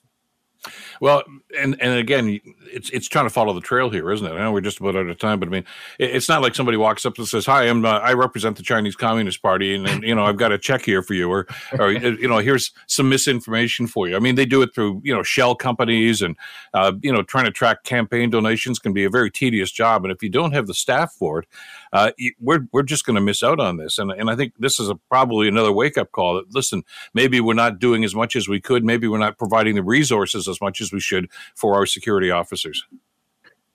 Well, 1.01 1.23
and 1.59 1.81
and 1.81 1.99
again, 1.99 2.41
it's 2.73 2.91
it's 2.91 3.09
trying 3.09 3.27
to 3.27 3.31
follow 3.31 3.53
the 3.53 3.61
trail 3.61 3.91
here, 3.91 4.11
isn't 4.11 4.27
it? 4.27 4.33
I 4.33 4.39
know 4.39 4.53
we're 4.53 4.61
just 4.61 4.81
about 4.81 4.97
out 4.97 5.07
of 5.07 5.19
time, 5.19 5.41
but 5.41 5.49
I 5.49 5.51
mean, 5.51 5.65
it's 5.99 6.29
not 6.29 6.43
like 6.43 6.55
somebody 6.55 6.77
walks 6.77 7.05
up 7.05 7.19
and 7.19 7.27
says, 7.27 7.47
"Hi, 7.47 7.65
I'm 7.65 7.85
uh, 7.85 7.99
I 7.99 8.15
represent 8.15 8.57
the 8.57 8.63
Chinese 8.63 8.97
Communist 8.97 9.43
Party, 9.43 9.75
and, 9.75 9.87
and, 9.89 10.03
you 10.03 10.15
know 10.15 10.25
I've 10.25 10.37
got 10.37 10.53
a 10.53 10.59
check 10.59 10.83
here 10.85 11.03
for 11.03 11.15
you," 11.15 11.31
or 11.31 11.47
or 11.79 11.93
you 11.93 12.29
know 12.29 12.39
here's 12.39 12.73
some 12.87 13.09
misinformation 13.09 13.87
for 13.87 14.09
you. 14.09 14.17
I 14.17 14.19
mean, 14.19 14.35
they 14.35 14.47
do 14.47 14.63
it 14.63 14.75
through 14.75 15.01
you 15.05 15.15
know 15.15 15.23
shell 15.23 15.55
companies, 15.55 16.23
and 16.23 16.37
uh, 16.73 16.93
you 17.03 17.13
know 17.13 17.23
trying 17.23 17.45
to 17.45 17.51
track 17.51 17.85
campaign 17.85 18.31
donations 18.31 18.79
can 18.79 18.93
be 18.93 19.05
a 19.05 19.11
very 19.11 19.31
tedious 19.31 19.71
job, 19.71 20.05
and 20.05 20.13
if 20.13 20.23
you 20.23 20.29
don't 20.29 20.53
have 20.53 20.67
the 20.67 20.75
staff 20.75 21.13
for 21.13 21.41
it, 21.41 21.49
uh, 21.95 22.11
we're 22.41 22.67
we're 22.73 22.83
just 22.83 23.07
going 23.07 23.15
to 23.15 23.23
miss 23.23 23.43
out 23.43 23.61
on 23.61 23.77
this. 23.77 23.99
And 23.99 24.11
and 24.11 24.29
I 24.29 24.35
think 24.35 24.53
this 24.59 24.81
is 24.81 24.91
a, 24.91 24.97
probably 25.09 25.49
another 25.49 25.73
wake 25.73 25.97
up 25.97 26.11
call. 26.11 26.35
That 26.35 26.53
listen, 26.53 26.83
maybe 27.15 27.41
we're 27.41 27.55
not 27.55 27.79
doing 27.79 28.05
as 28.05 28.15
much 28.15 28.35
as 28.35 28.49
we 28.49 28.61
could, 28.61 28.85
maybe 28.85 29.07
we're 29.07 29.19
not 29.19 29.39
providing 29.39 29.77
the 29.77 29.83
resources 29.83 30.49
as 30.49 30.61
much 30.61 30.81
as 30.81 30.93
we 30.93 31.01
should 31.01 31.31
for 31.55 31.75
our 31.75 31.87
security 31.87 32.31
officers. 32.31 32.85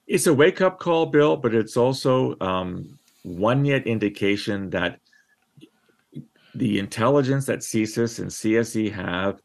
It's 0.06 0.26
a 0.26 0.34
wake 0.34 0.60
up 0.60 0.78
call, 0.78 1.06
Bill, 1.06 1.36
but 1.36 1.54
it's 1.54 1.76
also 1.76 2.36
um, 2.40 2.98
one 3.22 3.64
yet 3.64 3.86
indication 3.86 4.68
that 4.70 5.00
the 6.54 6.78
intelligence 6.78 7.46
that 7.46 7.60
CSIS 7.60 8.18
and 8.18 8.28
CSE 8.28 8.92
have 8.92 9.40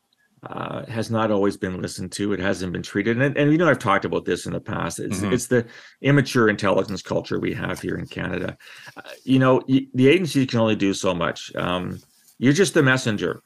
uh, 0.45 0.85
has 0.85 1.09
not 1.09 1.31
always 1.31 1.57
been 1.57 1.81
listened 1.81 2.11
to. 2.13 2.33
It 2.33 2.39
hasn't 2.39 2.73
been 2.73 2.83
treated, 2.83 3.19
and, 3.21 3.37
and 3.37 3.51
you 3.51 3.57
know 3.57 3.69
I've 3.69 3.79
talked 3.79 4.05
about 4.05 4.25
this 4.25 4.45
in 4.45 4.53
the 4.53 4.59
past. 4.59 4.99
It's 4.99 5.19
mm-hmm. 5.19 5.33
it's 5.33 5.47
the 5.47 5.65
immature 6.01 6.49
intelligence 6.49 7.01
culture 7.01 7.39
we 7.39 7.53
have 7.53 7.81
here 7.81 7.95
in 7.95 8.05
Canada. 8.07 8.57
Uh, 8.95 9.01
you 9.23 9.39
know, 9.39 9.61
y- 9.67 9.87
the 9.93 10.07
agency 10.07 10.45
can 10.45 10.59
only 10.59 10.75
do 10.75 10.93
so 10.93 11.13
much. 11.13 11.53
Um, 11.55 11.99
you're 12.37 12.53
just 12.53 12.73
the 12.73 12.83
messenger, 12.83 13.41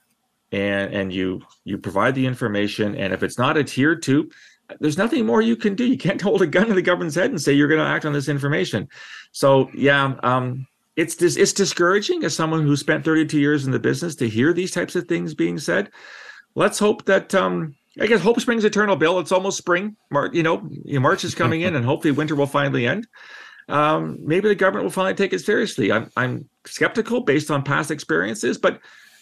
and 0.51 0.93
and 0.93 1.13
you 1.13 1.41
you 1.63 1.77
provide 1.77 2.15
the 2.15 2.25
information, 2.25 2.95
and 2.95 3.13
if 3.13 3.23
it's 3.23 3.37
not 3.37 3.57
adhered 3.57 4.01
to, 4.03 4.29
there's 4.79 4.97
nothing 4.97 5.25
more 5.25 5.41
you 5.41 5.55
can 5.55 5.75
do. 5.75 5.85
You 5.85 5.97
can't 5.97 6.21
hold 6.29 6.41
a 6.41 6.47
gun 6.47 6.67
to 6.67 6.73
the 6.73 6.81
government's 6.81 7.15
head 7.15 7.29
and 7.29 7.41
say 7.41 7.53
you're 7.53 7.67
going 7.67 7.79
to 7.79 7.85
act 7.85 8.05
on 8.05 8.13
this 8.13 8.27
information. 8.27 8.87
So 9.31 9.69
yeah, 9.73 10.15
um, 10.23 10.67
it's 10.95 11.15
dis- 11.15 11.37
it's 11.37 11.53
discouraging 11.53 12.23
as 12.23 12.35
someone 12.35 12.63
who 12.63 12.75
spent 12.75 13.05
32 13.05 13.39
years 13.39 13.65
in 13.65 13.71
the 13.71 13.79
business 13.79 14.15
to 14.15 14.27
hear 14.27 14.53
these 14.53 14.71
types 14.71 14.95
of 14.95 15.07
things 15.07 15.33
being 15.33 15.57
said. 15.57 15.91
Let's 16.55 16.79
hope 16.79 17.05
that 17.05 17.33
um, 17.35 17.75
I 17.99 18.07
guess 18.07 18.21
hope 18.21 18.39
springs 18.39 18.63
eternal, 18.63 18.95
Bill. 18.95 19.19
It's 19.19 19.31
almost 19.31 19.57
spring. 19.57 19.95
Mar- 20.09 20.29
you 20.33 20.43
know, 20.43 20.69
March 20.85 21.23
is 21.23 21.35
coming 21.35 21.61
in, 21.61 21.75
and 21.75 21.85
hopefully 21.85 22.11
winter 22.11 22.35
will 22.35 22.47
finally 22.47 22.87
end. 22.87 23.07
Um, 23.67 24.17
maybe 24.21 24.47
the 24.47 24.55
government 24.55 24.83
will 24.83 24.91
finally 24.91 25.13
take 25.13 25.33
it 25.33 25.39
seriously. 25.39 25.91
I'm 25.91 26.09
I'm 26.17 26.49
skeptical 26.65 27.21
based 27.21 27.51
on 27.51 27.63
past 27.63 27.91
experiences, 27.91 28.57
but 28.57 28.79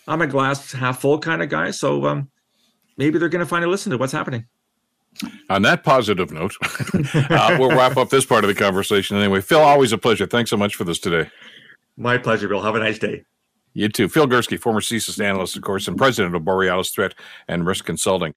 I'm 0.08 0.22
a 0.22 0.28
glass 0.28 0.72
half 0.72 1.02
full 1.02 1.20
kind 1.20 1.42
of 1.42 1.50
guy. 1.50 1.72
So 1.72 2.06
um, 2.06 2.30
maybe 2.98 3.20
they're 3.20 3.30
going 3.30 3.44
to 3.44 3.50
finally 3.50 3.70
listen 3.70 3.92
to 3.92 3.98
what's 3.98 4.14
happening. 4.14 4.46
On 5.50 5.64
that 5.64 5.84
positive 5.84 6.32
note, 6.32 6.54
uh, 7.30 7.58
we'll 7.60 7.72
wrap 7.72 7.98
up 7.98 8.10
this 8.10 8.26
part 8.26 8.44
of 8.44 8.48
the 8.48 8.54
conversation 8.54 9.18
anyway. 9.18 9.42
Phil, 9.42 9.60
always 9.60 9.92
a 9.92 9.98
pleasure. 9.98 10.28
Thanks 10.28 10.50
so 10.50 10.58
much 10.58 10.76
for 10.76 10.84
this 10.84 11.00
today. 11.00 11.30
My 11.98 12.18
pleasure, 12.18 12.48
Bill. 12.48 12.62
Have 12.62 12.76
a 12.76 12.80
nice 12.80 13.00
day. 13.00 13.24
You 13.78 13.90
too. 13.90 14.10
Phil 14.10 14.26
Gurski, 14.26 14.60
former 14.60 14.82
CSIS 14.82 15.24
analyst, 15.24 15.56
of 15.56 15.62
course, 15.62 15.88
and 15.88 15.96
president 15.96 16.36
of 16.36 16.44
Borealis 16.44 16.90
Threat 16.90 17.14
and 17.48 17.64
Risk 17.64 17.86
Consulting. 17.86 18.34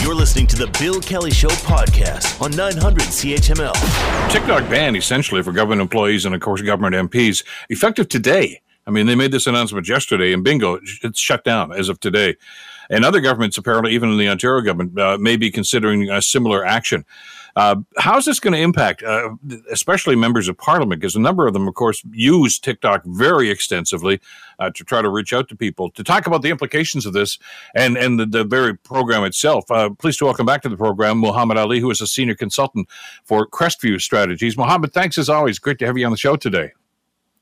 You're 0.00 0.14
listening 0.14 0.46
to 0.46 0.56
the 0.56 0.74
Bill 0.80 0.98
Kelly 0.98 1.30
Show 1.30 1.48
podcast 1.48 2.40
on 2.40 2.50
900 2.52 3.02
CHML. 3.02 4.32
TikTok 4.32 4.66
ban 4.70 4.96
essentially 4.96 5.42
for 5.42 5.52
government 5.52 5.82
employees 5.82 6.24
and, 6.24 6.34
of 6.34 6.40
course, 6.40 6.62
government 6.62 6.94
MPs 7.10 7.44
effective 7.68 8.08
today. 8.08 8.62
I 8.86 8.90
mean, 8.90 9.04
they 9.04 9.14
made 9.14 9.30
this 9.30 9.46
announcement 9.46 9.86
yesterday, 9.86 10.32
and 10.32 10.42
bingo, 10.42 10.80
it's 11.02 11.20
shut 11.20 11.44
down 11.44 11.70
as 11.70 11.90
of 11.90 12.00
today. 12.00 12.36
And 12.88 13.04
other 13.04 13.20
governments, 13.20 13.58
apparently, 13.58 13.92
even 13.92 14.10
in 14.10 14.16
the 14.16 14.28
Ontario 14.28 14.62
government, 14.62 14.98
uh, 14.98 15.18
may 15.20 15.36
be 15.36 15.50
considering 15.50 16.08
a 16.08 16.22
similar 16.22 16.64
action. 16.64 17.04
Uh, 17.56 17.76
how's 17.98 18.24
this 18.24 18.40
going 18.40 18.52
to 18.52 18.60
impact, 18.60 19.02
uh, 19.02 19.30
especially 19.70 20.16
members 20.16 20.48
of 20.48 20.56
parliament? 20.56 21.00
Because 21.00 21.16
a 21.16 21.20
number 21.20 21.46
of 21.46 21.52
them, 21.52 21.66
of 21.66 21.74
course, 21.74 22.02
use 22.12 22.58
TikTok 22.58 23.02
very 23.04 23.50
extensively 23.50 24.20
uh, 24.58 24.70
to 24.70 24.84
try 24.84 25.02
to 25.02 25.08
reach 25.08 25.32
out 25.32 25.48
to 25.48 25.56
people. 25.56 25.90
To 25.90 26.04
talk 26.04 26.26
about 26.26 26.42
the 26.42 26.50
implications 26.50 27.06
of 27.06 27.12
this 27.12 27.38
and, 27.74 27.96
and 27.96 28.18
the, 28.20 28.26
the 28.26 28.44
very 28.44 28.76
program 28.76 29.24
itself, 29.24 29.70
uh, 29.70 29.90
pleased 29.90 30.18
to 30.20 30.26
welcome 30.26 30.46
back 30.46 30.62
to 30.62 30.68
the 30.68 30.76
program 30.76 31.18
Muhammad 31.18 31.56
Ali, 31.56 31.80
who 31.80 31.90
is 31.90 32.00
a 32.00 32.06
senior 32.06 32.34
consultant 32.34 32.88
for 33.24 33.46
Crestview 33.46 34.00
Strategies. 34.00 34.56
Muhammad, 34.56 34.92
thanks 34.92 35.18
as 35.18 35.28
always. 35.28 35.58
Great 35.58 35.78
to 35.80 35.86
have 35.86 35.98
you 35.98 36.04
on 36.04 36.12
the 36.12 36.18
show 36.18 36.36
today. 36.36 36.72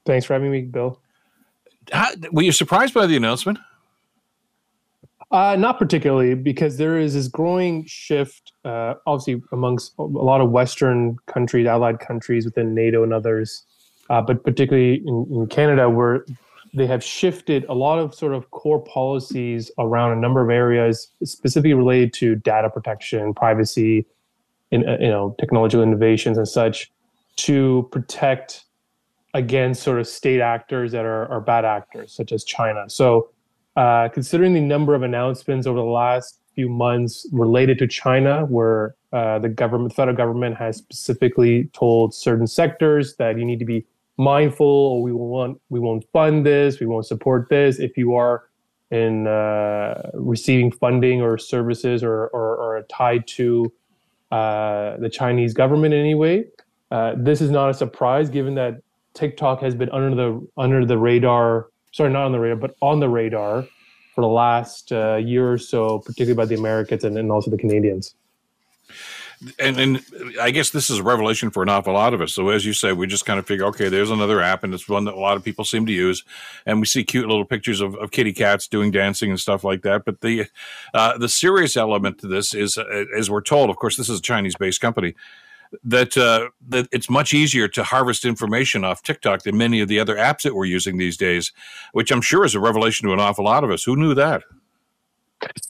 Thanks 0.07 0.25
for 0.25 0.33
having 0.33 0.51
me, 0.51 0.63
Bill. 0.63 1.01
How, 1.93 2.11
were 2.33 2.43
you 2.43 2.53
surprised 2.53 2.95
by 2.95 3.07
the 3.07 3.17
announcement? 3.17 3.59
Uh, 5.31 5.57
not 5.57 5.79
particularly, 5.79 6.35
because 6.35 6.79
there 6.79 6.99
is 6.99 7.13
this 7.13 7.29
growing 7.29 7.85
shift, 7.85 8.53
uh, 8.65 8.95
obviously 9.07 9.43
amongst 9.53 9.93
a 9.99 10.03
lot 10.03 10.41
of 10.41 10.51
Western 10.51 11.19
countries, 11.27 11.67
allied 11.67 12.01
countries 12.01 12.47
within 12.47 12.75
NATO 12.75 13.03
and 13.03 13.13
others, 13.13 13.65
uh, 14.09 14.23
but 14.23 14.43
particularly 14.43 15.03
in, 15.07 15.27
in, 15.31 15.47
Canada, 15.49 15.91
where 15.91 16.25
they 16.73 16.87
have 16.87 17.05
shifted 17.05 17.67
a 17.69 17.75
lot 17.75 17.99
of 17.99 18.15
sort 18.15 18.33
of 18.33 18.51
core 18.53 18.83
policies 18.83 19.71
around 19.79 20.17
a 20.17 20.17
number 20.17 20.43
of 20.43 20.49
areas, 20.49 21.13
specifically 21.23 21.75
related 21.75 22.15
to 22.15 22.35
data 22.35 22.71
protection, 22.71 23.35
privacy, 23.35 24.07
in, 24.71 24.89
uh, 24.89 24.97
you 24.99 25.09
know, 25.09 25.37
technological 25.39 25.83
innovations 25.83 26.39
and 26.39 26.49
such, 26.49 26.91
to 27.37 27.87
protect 27.93 28.65
against 29.35 29.83
sort 29.83 30.01
of 30.01 30.07
state 30.07 30.41
actors 30.41 30.91
that 30.93 31.05
are, 31.05 31.31
are 31.31 31.41
bad 31.41 31.67
actors, 31.67 32.15
such 32.15 32.33
as 32.33 32.45
China. 32.45 32.89
So 32.89 33.29
uh, 33.79 34.09
considering 34.09 34.55
the 34.55 34.61
number 34.61 34.93
of 34.93 35.05
announcements 35.05 35.65
over 35.65 35.79
the 35.79 35.85
last 35.85 36.41
few 36.57 36.69
months 36.69 37.25
related 37.31 37.79
to 37.79 37.87
China, 37.87 38.45
where 38.47 38.97
uh, 39.13 39.39
the 39.39 39.49
government, 39.49 39.95
federal 39.95 40.17
government, 40.17 40.57
has 40.57 40.79
specifically 40.79 41.71
told 41.73 42.13
certain 42.13 42.49
sectors 42.49 43.15
that 43.19 43.39
you 43.39 43.45
need 43.45 43.61
to 43.61 43.65
be 43.65 43.87
mindful, 44.17 44.67
or 44.67 45.01
we 45.01 45.13
want 45.13 45.61
we 45.69 45.79
won't 45.79 46.05
fund 46.13 46.45
this, 46.45 46.81
we 46.81 46.87
won't 46.87 47.07
support 47.07 47.49
this 47.51 47.79
if 47.79 47.97
you 47.97 48.17
are 48.17 48.49
in 48.91 49.29
uh, 49.29 50.11
receiving 50.15 50.73
funding 50.73 51.23
or 51.23 51.39
services 51.39 52.03
or 52.03 52.27
or, 52.39 52.57
or 52.57 52.83
tied 52.91 53.29
to 53.29 53.73
uh, 54.33 54.97
the 54.97 55.09
Chinese 55.09 55.55
government 55.55 55.95
in 55.95 56.01
any 56.01 56.17
way. 56.17 56.47
Uh, 56.91 57.15
this 57.17 57.41
is 57.41 57.51
not 57.53 57.71
a 57.71 57.75
surprise, 57.75 58.29
given 58.29 58.57
that 58.57 58.83
TikTok 59.15 59.61
has 59.61 59.77
been 59.77 59.91
under 59.91 60.17
the 60.17 60.49
under 60.57 60.85
the 60.85 60.99
radar 60.99 61.69
sorry, 61.99 62.11
not 62.11 62.27
on 62.27 62.33
the 62.33 62.39
radar, 62.39 62.57
but 62.57 62.77
on 62.81 63.01
the 63.01 63.09
radar 63.09 63.67
for 64.15 64.21
the 64.21 64.29
last 64.29 64.93
uh, 64.93 65.17
year 65.17 65.53
or 65.53 65.59
so, 65.59 65.99
particularly 65.99 66.37
by 66.37 66.45
the 66.45 66.55
Americans 66.55 67.03
and, 67.03 67.33
also 67.33 67.51
the 67.51 67.59
Canadians. 67.59 68.15
And, 69.59 69.79
and 69.81 70.05
I 70.41 70.53
guess 70.53 70.71
this 70.71 70.91
is 70.91 71.01
a 71.01 71.03
revelation 71.03 71.51
for 71.51 71.65
an 71.65 71.69
awful 71.69 71.95
lot 71.95 72.15
of 72.15 72.21
us. 72.21 72.33
So 72.33 72.51
as 72.51 72.65
you 72.65 72.73
say, 72.73 72.93
we 72.93 73.09
just 73.09 73.27
kind 73.27 73.41
of 73.41 73.49
figure, 73.49 73.67
okay, 73.67 73.89
there's 73.89 74.13
another 74.13 74.41
app, 74.41 74.63
and 74.63 74.73
it's 74.73 74.89
one 74.89 75.07
that 75.07 75.15
a 75.15 75.19
lot 75.19 75.37
of 75.37 75.43
people 75.45 75.65
seem 75.65 75.87
to 75.87 75.93
use, 75.93 76.25
and 76.67 76.79
we 76.79 76.87
see 76.87 77.03
cute 77.03 77.27
little 77.27 77.45
pictures 77.45 77.81
of, 77.81 77.97
of 77.97 78.13
kitty 78.13 78.33
cats 78.33 78.69
doing 78.69 78.93
dancing 78.93 79.31
and 79.31 79.41
stuff 79.41 79.65
like 79.65 79.83
that. 79.83 80.05
But 80.05 80.21
the 80.21 80.47
uh, 80.95 81.19
the 81.19 81.29
serious 81.29 81.77
element 81.77 82.19
to 82.19 82.29
this 82.29 82.55
is, 82.55 82.79
uh, 82.79 83.05
as 83.17 83.29
we're 83.29 83.41
told, 83.41 83.71
of 83.71 83.77
course, 83.77 83.97
this 83.97 84.09
is 84.09 84.21
a 84.21 84.23
Chinese-based 84.23 84.81
company 84.81 85.15
that 85.85 86.17
uh, 86.17 86.49
that 86.69 86.89
it's 86.93 87.11
much 87.11 87.33
easier 87.33 87.69
to 87.69 87.83
harvest 87.83 88.25
information 88.25 88.85
off 88.85 89.03
TikTok 89.03 89.43
than 89.43 89.57
many 89.57 89.81
of 89.81 89.89
the 89.89 89.99
other 89.99 90.17
apps 90.17 90.43
that 90.43 90.55
we're 90.55 90.65
using 90.65 90.99
these 90.99 91.17
days, 91.17 91.53
which 91.93 92.11
I'm 92.11 92.21
sure 92.21 92.45
is 92.45 92.55
a 92.55 92.61
revelation 92.61 93.07
to 93.09 93.13
an 93.13 93.21
awful 93.21 93.45
lot 93.45 93.65
of 93.65 93.71
us. 93.71 93.85
Who 93.85 93.97
knew 93.97 94.15
that? 94.15 94.43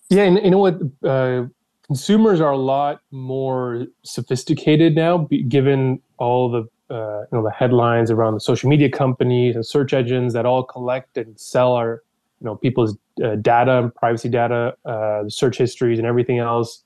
Yeah, 0.09 0.25
and 0.25 0.39
you 0.43 0.51
know 0.51 0.59
what? 0.59 0.81
Uh, 1.05 1.47
consumers 1.87 2.41
are 2.41 2.53
a 2.53 2.59
lot 2.59 3.01
more 3.11 3.87
sophisticated 4.05 4.95
now, 4.95 5.29
given 5.49 6.01
all 6.19 6.51
the 6.51 6.95
uh, 6.95 7.21
you 7.21 7.39
know 7.39 7.43
the 7.43 7.51
headlines 7.51 8.11
around 8.11 8.35
the 8.35 8.41
social 8.41 8.69
media 8.69 8.91
companies 8.91 9.55
and 9.55 9.67
search 9.67 9.93
engines 9.93 10.33
that 10.33 10.47
all 10.47 10.63
collect 10.63 11.17
and 11.17 11.39
sell 11.39 11.75
our 11.75 12.03
you 12.41 12.47
know 12.47 12.57
people's 12.57 12.97
uh, 13.23 13.37
data, 13.37 13.93
privacy 13.97 14.29
data, 14.29 14.75
uh, 14.85 15.29
search 15.29 15.59
histories, 15.59 15.99
and 15.99 16.07
everything 16.07 16.39
else 16.39 16.85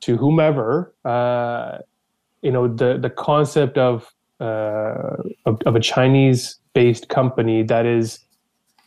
to 0.00 0.16
whomever 0.16 0.94
uh, 1.04 1.78
you 2.42 2.52
know 2.52 2.68
the 2.68 2.98
the 2.98 3.10
concept 3.10 3.78
of 3.78 4.12
uh, 4.40 5.16
of, 5.46 5.60
of, 5.66 5.74
a 5.74 5.80
Chinese 5.80 6.58
based 6.72 7.08
company 7.08 7.64
that 7.64 7.84
is 7.84 8.20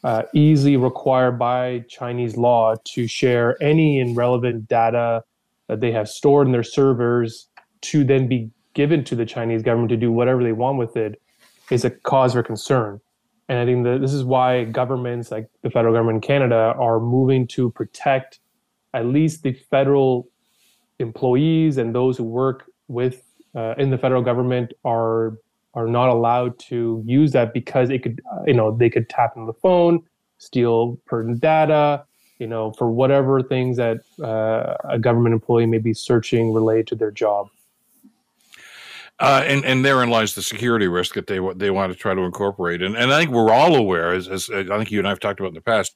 uh, 0.05 0.23
easily 0.33 0.77
required 0.77 1.37
by 1.37 1.83
Chinese 1.89 2.37
law 2.37 2.75
to 2.85 3.05
share 3.05 3.61
any 3.61 3.99
and 3.99 4.15
relevant 4.15 4.67
data 4.69 5.23
that 5.67 5.81
they 5.81 5.91
have 5.91 6.07
stored 6.07 6.47
in 6.47 6.53
their 6.53 6.63
servers 6.63 7.49
to 7.81 8.05
then 8.05 8.29
be 8.29 8.49
given 8.73 9.03
to 9.03 9.15
the 9.15 9.25
Chinese 9.25 9.61
government 9.61 9.89
to 9.89 9.97
do 9.97 10.11
whatever 10.11 10.41
they 10.41 10.53
want 10.53 10.77
with 10.77 10.95
it 10.95 11.21
is 11.69 11.83
a 11.83 11.89
cause 11.89 12.33
for 12.33 12.43
concern. 12.43 13.01
And 13.49 13.59
I 13.59 13.65
think 13.65 13.83
that 13.83 13.99
this 13.99 14.13
is 14.13 14.23
why 14.23 14.63
governments 14.63 15.31
like 15.31 15.49
the 15.61 15.69
federal 15.69 15.93
government 15.93 16.23
in 16.23 16.27
Canada 16.27 16.73
are 16.77 16.99
moving 16.99 17.45
to 17.47 17.69
protect 17.71 18.39
at 18.93 19.05
least 19.05 19.43
the 19.43 19.53
federal 19.53 20.29
employees 20.99 21.77
and 21.77 21.93
those 21.93 22.17
who 22.17 22.23
work 22.23 22.71
with 22.87 23.23
uh, 23.55 23.75
in 23.77 23.89
the 23.89 23.97
federal 23.97 24.21
government 24.21 24.73
are 24.85 25.37
are 25.73 25.87
not 25.87 26.09
allowed 26.09 26.59
to 26.59 27.01
use 27.05 27.31
that 27.31 27.53
because 27.53 27.89
it 27.89 28.03
could 28.03 28.21
uh, 28.31 28.43
you 28.45 28.53
know 28.53 28.75
they 28.75 28.89
could 28.89 29.09
tap 29.09 29.33
into 29.35 29.45
the 29.45 29.59
phone 29.59 30.01
steal 30.37 30.97
pertinent 31.05 31.39
data 31.39 32.03
you 32.41 32.47
know, 32.47 32.71
for 32.71 32.89
whatever 32.89 33.43
things 33.43 33.77
that 33.77 34.01
uh, 34.19 34.75
a 34.89 34.97
government 34.97 35.31
employee 35.31 35.67
may 35.67 35.77
be 35.77 35.93
searching 35.93 36.51
related 36.51 36.87
to 36.87 36.95
their 36.95 37.11
job. 37.11 37.49
Uh, 39.21 39.43
and 39.45 39.63
and 39.65 39.86
therein 39.86 40.10
lies 40.10 40.34
the 40.34 40.41
security 40.41 40.88
risk 40.88 41.13
that 41.13 41.27
they 41.27 41.39
they 41.55 41.69
want 41.69 41.93
to 41.93 41.97
try 41.97 42.15
to 42.15 42.23
incorporate. 42.23 42.81
And 42.81 42.97
and 42.97 43.13
I 43.13 43.19
think 43.19 43.29
we're 43.29 43.51
all 43.51 43.75
aware, 43.75 44.13
as, 44.13 44.27
as 44.27 44.49
I 44.49 44.63
think 44.63 44.89
you 44.89 44.97
and 44.97 45.07
I 45.07 45.12
have 45.12 45.19
talked 45.19 45.39
about 45.39 45.49
in 45.49 45.53
the 45.53 45.62
past, 45.62 45.95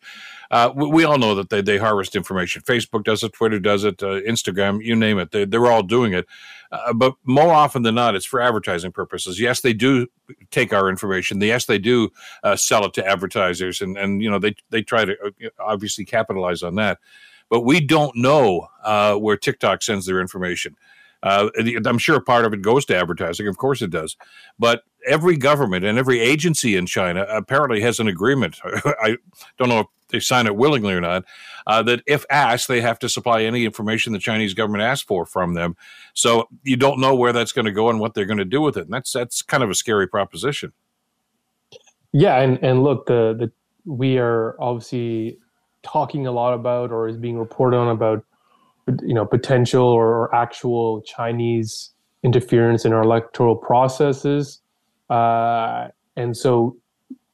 uh, 0.52 0.72
we, 0.76 0.88
we, 0.88 1.04
all 1.06 1.18
know 1.18 1.34
that 1.34 1.50
they, 1.50 1.62
they 1.62 1.78
harvest 1.78 2.16
information. 2.16 2.62
Facebook 2.62 3.04
does 3.04 3.24
it, 3.24 3.34
Twitter 3.34 3.60
does 3.60 3.84
it, 3.84 4.04
uh, 4.04 4.22
Instagram, 4.22 4.84
you 4.84 4.96
name 4.96 5.18
it. 5.18 5.32
They, 5.32 5.46
they're 5.46 5.66
all 5.66 5.82
doing 5.82 6.14
it. 6.14 6.28
Uh, 6.72 6.94
but 6.94 7.16
more 7.24 7.52
often 7.52 7.82
than 7.82 7.96
not, 7.96 8.14
it's 8.16 8.28
for 8.28 8.40
advertising 8.40 8.92
purposes. 8.92 9.40
Yes, 9.40 9.62
they 9.62 9.74
do 9.74 10.06
take 10.52 10.72
our 10.72 10.88
information. 10.88 11.42
Yes, 11.42 11.66
they 11.66 11.80
do 11.80 12.12
uh, 12.44 12.56
sell 12.56 12.86
it 12.86 12.94
to 12.94 13.08
advertisers, 13.08 13.82
and 13.82 13.98
and 13.98 14.22
you 14.22 14.30
know 14.30 14.38
they 14.38 14.56
they 14.70 14.84
try 14.84 15.04
to 15.04 15.14
uh, 15.26 15.50
obviously 15.60 16.06
capitalize 16.06 16.62
on 16.62 16.76
that. 16.76 17.00
But 17.50 17.62
we 17.62 17.80
don't 17.80 18.16
know 18.16 18.68
where 19.20 19.38
TikTok 19.38 19.82
sends 19.82 20.06
their 20.06 20.22
information. 20.22 20.76
Uh, 21.26 21.50
I'm 21.86 21.98
sure 21.98 22.22
part 22.22 22.46
of 22.46 22.54
it 22.54 22.62
goes 22.62 22.86
to 22.86 22.96
advertising. 22.96 23.48
Of 23.48 23.58
course 23.58 23.82
it 23.82 23.90
does. 23.90 24.16
But 24.60 24.84
every 25.08 25.36
government 25.36 25.84
and 25.84 25.98
every 25.98 26.20
agency 26.20 26.76
in 26.76 26.86
China 26.86 27.26
apparently 27.30 27.82
has 27.82 28.00
an 28.00 28.08
agreement. 28.08 28.60
I 28.64 29.18
don't 29.58 29.70
know 29.70 29.80
if 29.80 29.88
they 30.10 30.20
sign 30.20 30.46
it 30.46 30.56
willingly 30.56 30.94
or 30.94 31.02
not, 31.02 31.26
uh, 31.66 31.82
that 31.84 32.04
if 32.06 32.26
asked, 32.30 32.68
they 32.68 32.80
have 32.80 33.00
to 33.00 33.10
supply 33.10 33.42
any 33.42 33.66
information 33.66 34.14
the 34.14 34.20
Chinese 34.20 34.54
government 34.54 34.84
asks 34.84 35.04
for 35.04 35.26
from 35.26 35.56
them. 35.56 35.76
So 36.14 36.48
you 36.64 36.78
don't 36.78 37.00
know 37.00 37.16
where 37.16 37.34
that's 37.34 37.52
going 37.52 37.66
to 37.66 37.72
go 37.72 37.90
and 37.90 38.00
what 38.00 38.14
they're 38.14 38.26
going 38.26 38.38
to 38.38 38.46
do 38.46 38.62
with 38.62 38.78
it. 38.78 38.86
And 38.86 38.94
that's 38.94 39.12
that's 39.12 39.42
kind 39.42 39.64
of 39.64 39.72
a 39.72 39.76
scary 39.76 40.08
proposition. 40.08 40.74
Yeah, 42.14 42.40
and 42.40 42.64
and 42.64 42.84
look, 42.84 43.08
the 43.08 43.36
the 43.38 43.52
we 43.92 44.20
are 44.20 44.56
obviously 44.62 45.40
talking 45.84 46.28
a 46.28 46.32
lot 46.32 46.54
about 46.54 46.92
or 46.92 47.08
is 47.08 47.18
being 47.18 47.38
reported 47.38 47.78
on 47.78 47.90
about 47.90 48.24
you 49.02 49.14
know 49.14 49.26
potential 49.26 49.84
or 49.84 50.34
actual 50.34 51.02
Chinese 51.02 51.92
interference 52.24 52.86
in 52.86 52.94
our 52.94 53.02
electoral 53.02 53.56
processes. 53.56 54.62
Uh, 55.10 55.88
and 56.16 56.36
so, 56.36 56.76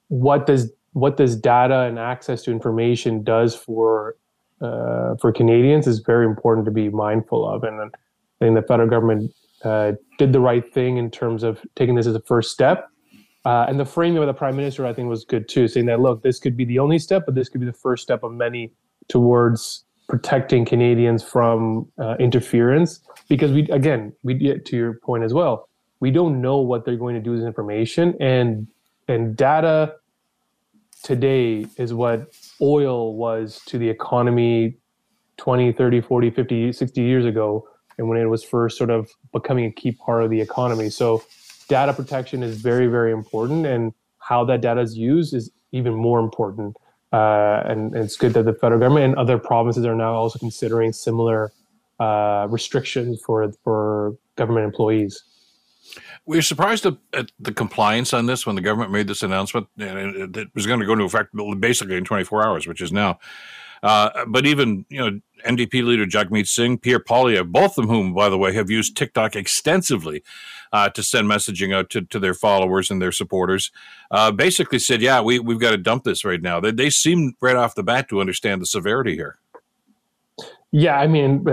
what 0.08 0.46
does 0.46 0.72
what 0.94 1.18
does 1.18 1.36
data 1.36 1.82
and 1.82 1.98
access 1.98 2.44
to 2.44 2.52
information 2.52 3.24
does 3.24 3.56
for 3.56 4.16
uh, 4.62 5.16
for 5.16 5.32
Canadians 5.32 5.88
is 5.88 6.00
very 6.00 6.26
important 6.26 6.66
to 6.66 6.72
be 6.72 6.90
mindful 6.90 7.50
of. 7.50 7.64
And 7.64 7.82
I 7.82 8.46
think 8.46 8.56
the 8.56 8.62
federal 8.62 8.88
government 8.88 9.34
uh, 9.64 9.94
did 10.20 10.34
the 10.34 10.40
right 10.40 10.72
thing 10.74 10.98
in 10.98 11.10
terms 11.10 11.44
of 11.44 11.60
taking 11.76 11.96
this 11.96 12.06
as 12.06 12.16
a 12.16 12.22
first 12.22 12.52
step. 12.52 12.88
Uh, 13.44 13.66
and 13.68 13.80
the 13.80 13.86
framing 13.86 14.20
of 14.20 14.28
the 14.28 14.34
prime 14.34 14.56
minister, 14.56 14.86
I 14.86 14.94
think, 14.94 15.10
was 15.10 15.26
good 15.26 15.50
too, 15.50 15.68
saying 15.68 15.88
that 15.88 16.00
look, 16.00 16.22
this 16.22 16.40
could 16.40 16.56
be 16.56 16.66
the 16.66 16.78
only 16.78 17.00
step, 17.00 17.24
but 17.26 17.34
this 17.34 17.50
could 17.50 17.60
be 17.60 17.66
the 17.66 17.74
first 17.74 18.04
step 18.04 18.22
of 18.22 18.34
many 18.34 18.72
towards 19.08 19.84
protecting 20.12 20.66
Canadians 20.66 21.24
from 21.24 21.90
uh, 21.98 22.16
interference 22.20 23.00
because 23.30 23.54
we 23.54 23.62
again 23.70 24.12
we 24.24 24.34
get 24.34 24.66
to 24.66 24.76
your 24.76 24.96
point 24.96 25.24
as 25.24 25.34
well 25.34 25.70
we 26.02 26.12
don't 26.12 26.42
know 26.42 26.58
what 26.58 26.84
they're 26.84 26.98
going 26.98 27.16
to 27.16 27.22
do 27.22 27.32
with 27.32 27.44
information 27.44 28.14
and 28.20 28.68
and 29.08 29.38
data 29.38 29.96
today 31.02 31.66
is 31.78 31.94
what 31.94 32.34
oil 32.62 33.16
was 33.16 33.62
to 33.66 33.78
the 33.78 33.88
economy 33.88 34.76
20 35.38 35.72
30 35.72 36.02
40 36.02 36.30
50 36.30 36.74
60 36.74 37.02
years 37.02 37.26
ago 37.26 37.66
and 37.98 38.10
when 38.10 38.20
it 38.20 38.26
was 38.26 38.44
first 38.44 38.78
sort 38.78 38.90
of 38.90 39.10
becoming 39.32 39.64
a 39.64 39.72
key 39.72 39.94
part 39.94 40.24
of 40.24 40.30
the 40.30 40.42
economy. 40.42 40.90
So 40.90 41.24
data 41.70 41.94
protection 41.94 42.44
is 42.44 42.60
very 42.60 42.88
very 42.88 43.14
important 43.14 43.66
and 43.66 43.94
how 44.20 44.44
that 44.44 44.60
data 44.60 44.82
is 44.82 44.98
used 44.98 45.34
is 45.34 45.50
even 45.72 45.94
more 45.94 46.20
important 46.20 46.76
uh, 47.12 47.64
and, 47.66 47.96
it's 47.96 48.16
good 48.16 48.34
that 48.34 48.44
the 48.44 48.54
federal 48.54 48.80
government 48.80 49.06
and 49.06 49.16
other 49.16 49.38
provinces 49.38 49.86
are 49.86 49.96
now 49.96 50.14
also 50.14 50.40
considering 50.40 50.94
similar 50.94 51.52
uh, 52.00 52.48
restrictions 52.50 53.22
for 53.26 53.52
for 53.64 54.16
government 54.36 54.66
employees. 54.66 55.24
We 56.26 56.38
were 56.38 56.42
surprised 56.42 56.86
at, 56.86 57.32
the 57.40 57.52
compliance 57.52 58.14
on 58.14 58.28
this 58.28 58.46
when 58.46 58.56
the 58.56 58.62
government 58.62 58.92
made 58.92 59.08
this 59.08 59.24
announcement, 59.24 59.68
and 59.78 60.38
it, 60.38 60.50
was 60.54 60.68
going 60.68 60.80
to 60.80 60.86
go 60.86 60.94
into 60.94 61.06
effect 61.06 61.30
basically 61.60 61.98
in 61.98 62.06
24 62.06 62.46
hours, 62.46 62.68
which 62.68 62.82
is 62.82 62.92
now. 62.92 63.20
Uh, 63.84 64.26
but 64.28 64.46
even 64.46 64.86
you 64.90 65.00
know 65.00 65.20
NDP 65.46 65.84
leader 65.84 66.06
Jagmeet 66.06 66.48
Singh, 66.48 66.78
Pierre 66.78 67.00
Poilievre, 67.00 67.52
both 67.52 67.78
of 67.78 67.86
whom, 67.86 68.14
by 68.14 68.30
the 68.30 68.38
way, 68.38 68.54
have 68.54 68.70
used 68.70 68.96
TikTok 68.96 69.36
extensively 69.36 70.24
uh, 70.72 70.90
to 70.90 71.02
send 71.02 71.28
messaging 71.28 71.74
out 71.74 71.90
to, 71.90 72.02
to 72.02 72.20
their 72.20 72.34
followers 72.34 72.92
and 72.92 73.02
their 73.02 73.12
supporters, 73.12 73.72
uh, 74.12 74.32
basically 74.32 74.80
said, 74.80 75.02
"Yeah, 75.02 75.22
we 75.22 75.40
we've 75.40 75.60
got 75.60 75.72
to 75.72 75.78
dump 75.78 76.04
this 76.04 76.24
right 76.24 76.42
now." 76.42 76.60
They 76.60 76.72
they 76.72 76.90
seem 76.90 77.36
right 77.42 77.56
off 77.56 77.76
the 77.76 77.84
bat 77.84 78.10
to 78.10 78.22
understand 78.22 78.62
the 78.62 78.66
severity 78.66 79.16
here. 79.16 79.38
Yeah, 80.72 80.98
I 80.98 81.08
mean, 81.08 81.46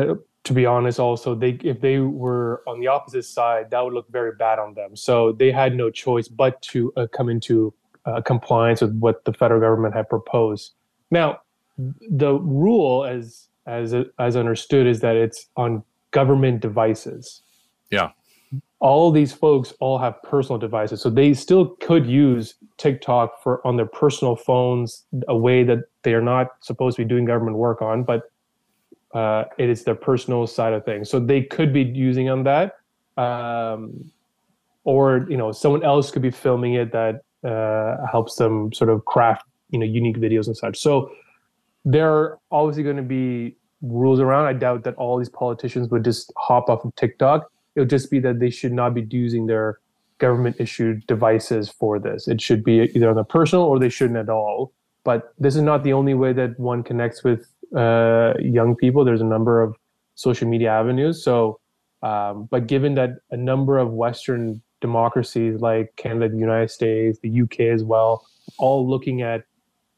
to 0.44 0.52
be 0.52 0.66
honest, 0.66 1.00
also 1.00 1.34
they 1.34 1.58
if 1.62 1.80
they 1.80 1.98
were 1.98 2.62
on 2.66 2.80
the 2.80 2.86
opposite 2.86 3.24
side, 3.24 3.70
that 3.70 3.84
would 3.84 3.94
look 3.94 4.10
very 4.10 4.32
bad 4.32 4.58
on 4.58 4.74
them. 4.74 4.96
So 4.96 5.32
they 5.32 5.50
had 5.50 5.74
no 5.74 5.90
choice 5.90 6.28
but 6.28 6.60
to 6.62 6.92
uh, 6.96 7.06
come 7.12 7.28
into 7.28 7.74
uh, 8.06 8.20
compliance 8.20 8.80
with 8.80 8.96
what 8.98 9.24
the 9.24 9.32
federal 9.32 9.60
government 9.60 9.94
had 9.94 10.08
proposed. 10.08 10.72
Now, 11.10 11.40
the 11.78 12.34
rule, 12.34 13.04
as 13.04 13.48
as 13.66 13.94
as 14.18 14.36
understood, 14.36 14.86
is 14.86 15.00
that 15.00 15.16
it's 15.16 15.46
on 15.56 15.82
government 16.10 16.60
devices. 16.60 17.42
Yeah. 17.90 18.10
All 18.80 19.10
these 19.10 19.32
folks 19.32 19.74
all 19.80 19.98
have 19.98 20.22
personal 20.22 20.58
devices 20.58 21.02
so 21.02 21.10
they 21.10 21.34
still 21.34 21.70
could 21.80 22.06
use 22.06 22.54
tiktok 22.76 23.42
for 23.42 23.66
on 23.66 23.76
their 23.76 23.86
personal 23.86 24.36
phones 24.36 25.04
a 25.26 25.36
way 25.36 25.64
that 25.64 25.80
they 26.02 26.14
are 26.14 26.22
not 26.22 26.46
supposed 26.60 26.96
to 26.96 27.02
be 27.02 27.08
doing 27.08 27.24
government 27.24 27.56
work 27.56 27.82
on 27.82 28.04
but 28.04 28.30
uh, 29.14 29.44
it 29.58 29.68
is 29.68 29.84
their 29.84 29.94
personal 29.94 30.46
side 30.46 30.72
of 30.72 30.84
things. 30.84 31.10
So 31.10 31.18
they 31.18 31.42
could 31.42 31.72
be 31.72 31.82
using 31.82 32.28
on 32.28 32.44
that 32.44 32.76
um, 33.16 34.10
or 34.84 35.26
you 35.28 35.36
know 35.36 35.52
someone 35.52 35.84
else 35.84 36.10
could 36.10 36.22
be 36.22 36.30
filming 36.30 36.74
it 36.74 36.92
that 36.92 37.22
uh, 37.44 38.06
helps 38.10 38.36
them 38.36 38.72
sort 38.72 38.90
of 38.90 39.04
craft 39.04 39.44
you 39.70 39.78
know 39.78 39.86
unique 39.86 40.16
videos 40.16 40.46
and 40.46 40.56
such. 40.56 40.78
So 40.78 41.10
there 41.84 42.12
are 42.12 42.38
obviously 42.50 42.82
going 42.82 42.96
to 42.96 43.02
be 43.02 43.56
rules 43.82 44.20
around 44.20 44.46
i 44.46 44.52
doubt 44.52 44.84
that 44.84 44.94
all 44.96 45.18
these 45.18 45.28
politicians 45.28 45.88
would 45.88 46.04
just 46.04 46.32
hop 46.36 46.68
off 46.68 46.84
of 46.84 46.94
tiktok 46.96 47.50
it 47.74 47.80
would 47.80 47.90
just 47.90 48.10
be 48.10 48.18
that 48.18 48.40
they 48.40 48.50
should 48.50 48.72
not 48.72 48.92
be 48.92 49.06
using 49.10 49.46
their 49.46 49.78
government 50.18 50.56
issued 50.58 51.06
devices 51.06 51.68
for 51.68 51.98
this. 51.98 52.28
It 52.28 52.40
should 52.40 52.62
be 52.62 52.90
either 52.94 53.08
on 53.08 53.16
the 53.16 53.24
personal 53.24 53.64
or 53.64 53.78
they 53.78 53.88
shouldn't 53.88 54.18
at 54.18 54.28
all. 54.28 54.72
But 55.04 55.32
this 55.38 55.56
is 55.56 55.62
not 55.62 55.84
the 55.84 55.92
only 55.92 56.14
way 56.14 56.32
that 56.32 56.58
one 56.58 56.82
connects 56.82 57.24
with 57.24 57.48
uh, 57.74 58.34
young 58.40 58.76
people. 58.76 59.04
There's 59.04 59.20
a 59.20 59.24
number 59.24 59.62
of 59.62 59.76
social 60.16 60.48
media 60.48 60.70
avenues. 60.70 61.22
So, 61.22 61.60
um, 62.02 62.48
but 62.50 62.66
given 62.66 62.94
that 62.96 63.10
a 63.30 63.36
number 63.36 63.78
of 63.78 63.92
Western 63.92 64.60
democracies 64.80 65.60
like 65.60 65.94
Canada, 65.96 66.28
the 66.28 66.38
United 66.38 66.70
States, 66.70 67.18
the 67.22 67.42
UK 67.42 67.60
as 67.60 67.84
well, 67.84 68.26
all 68.58 68.88
looking 68.88 69.22
at 69.22 69.44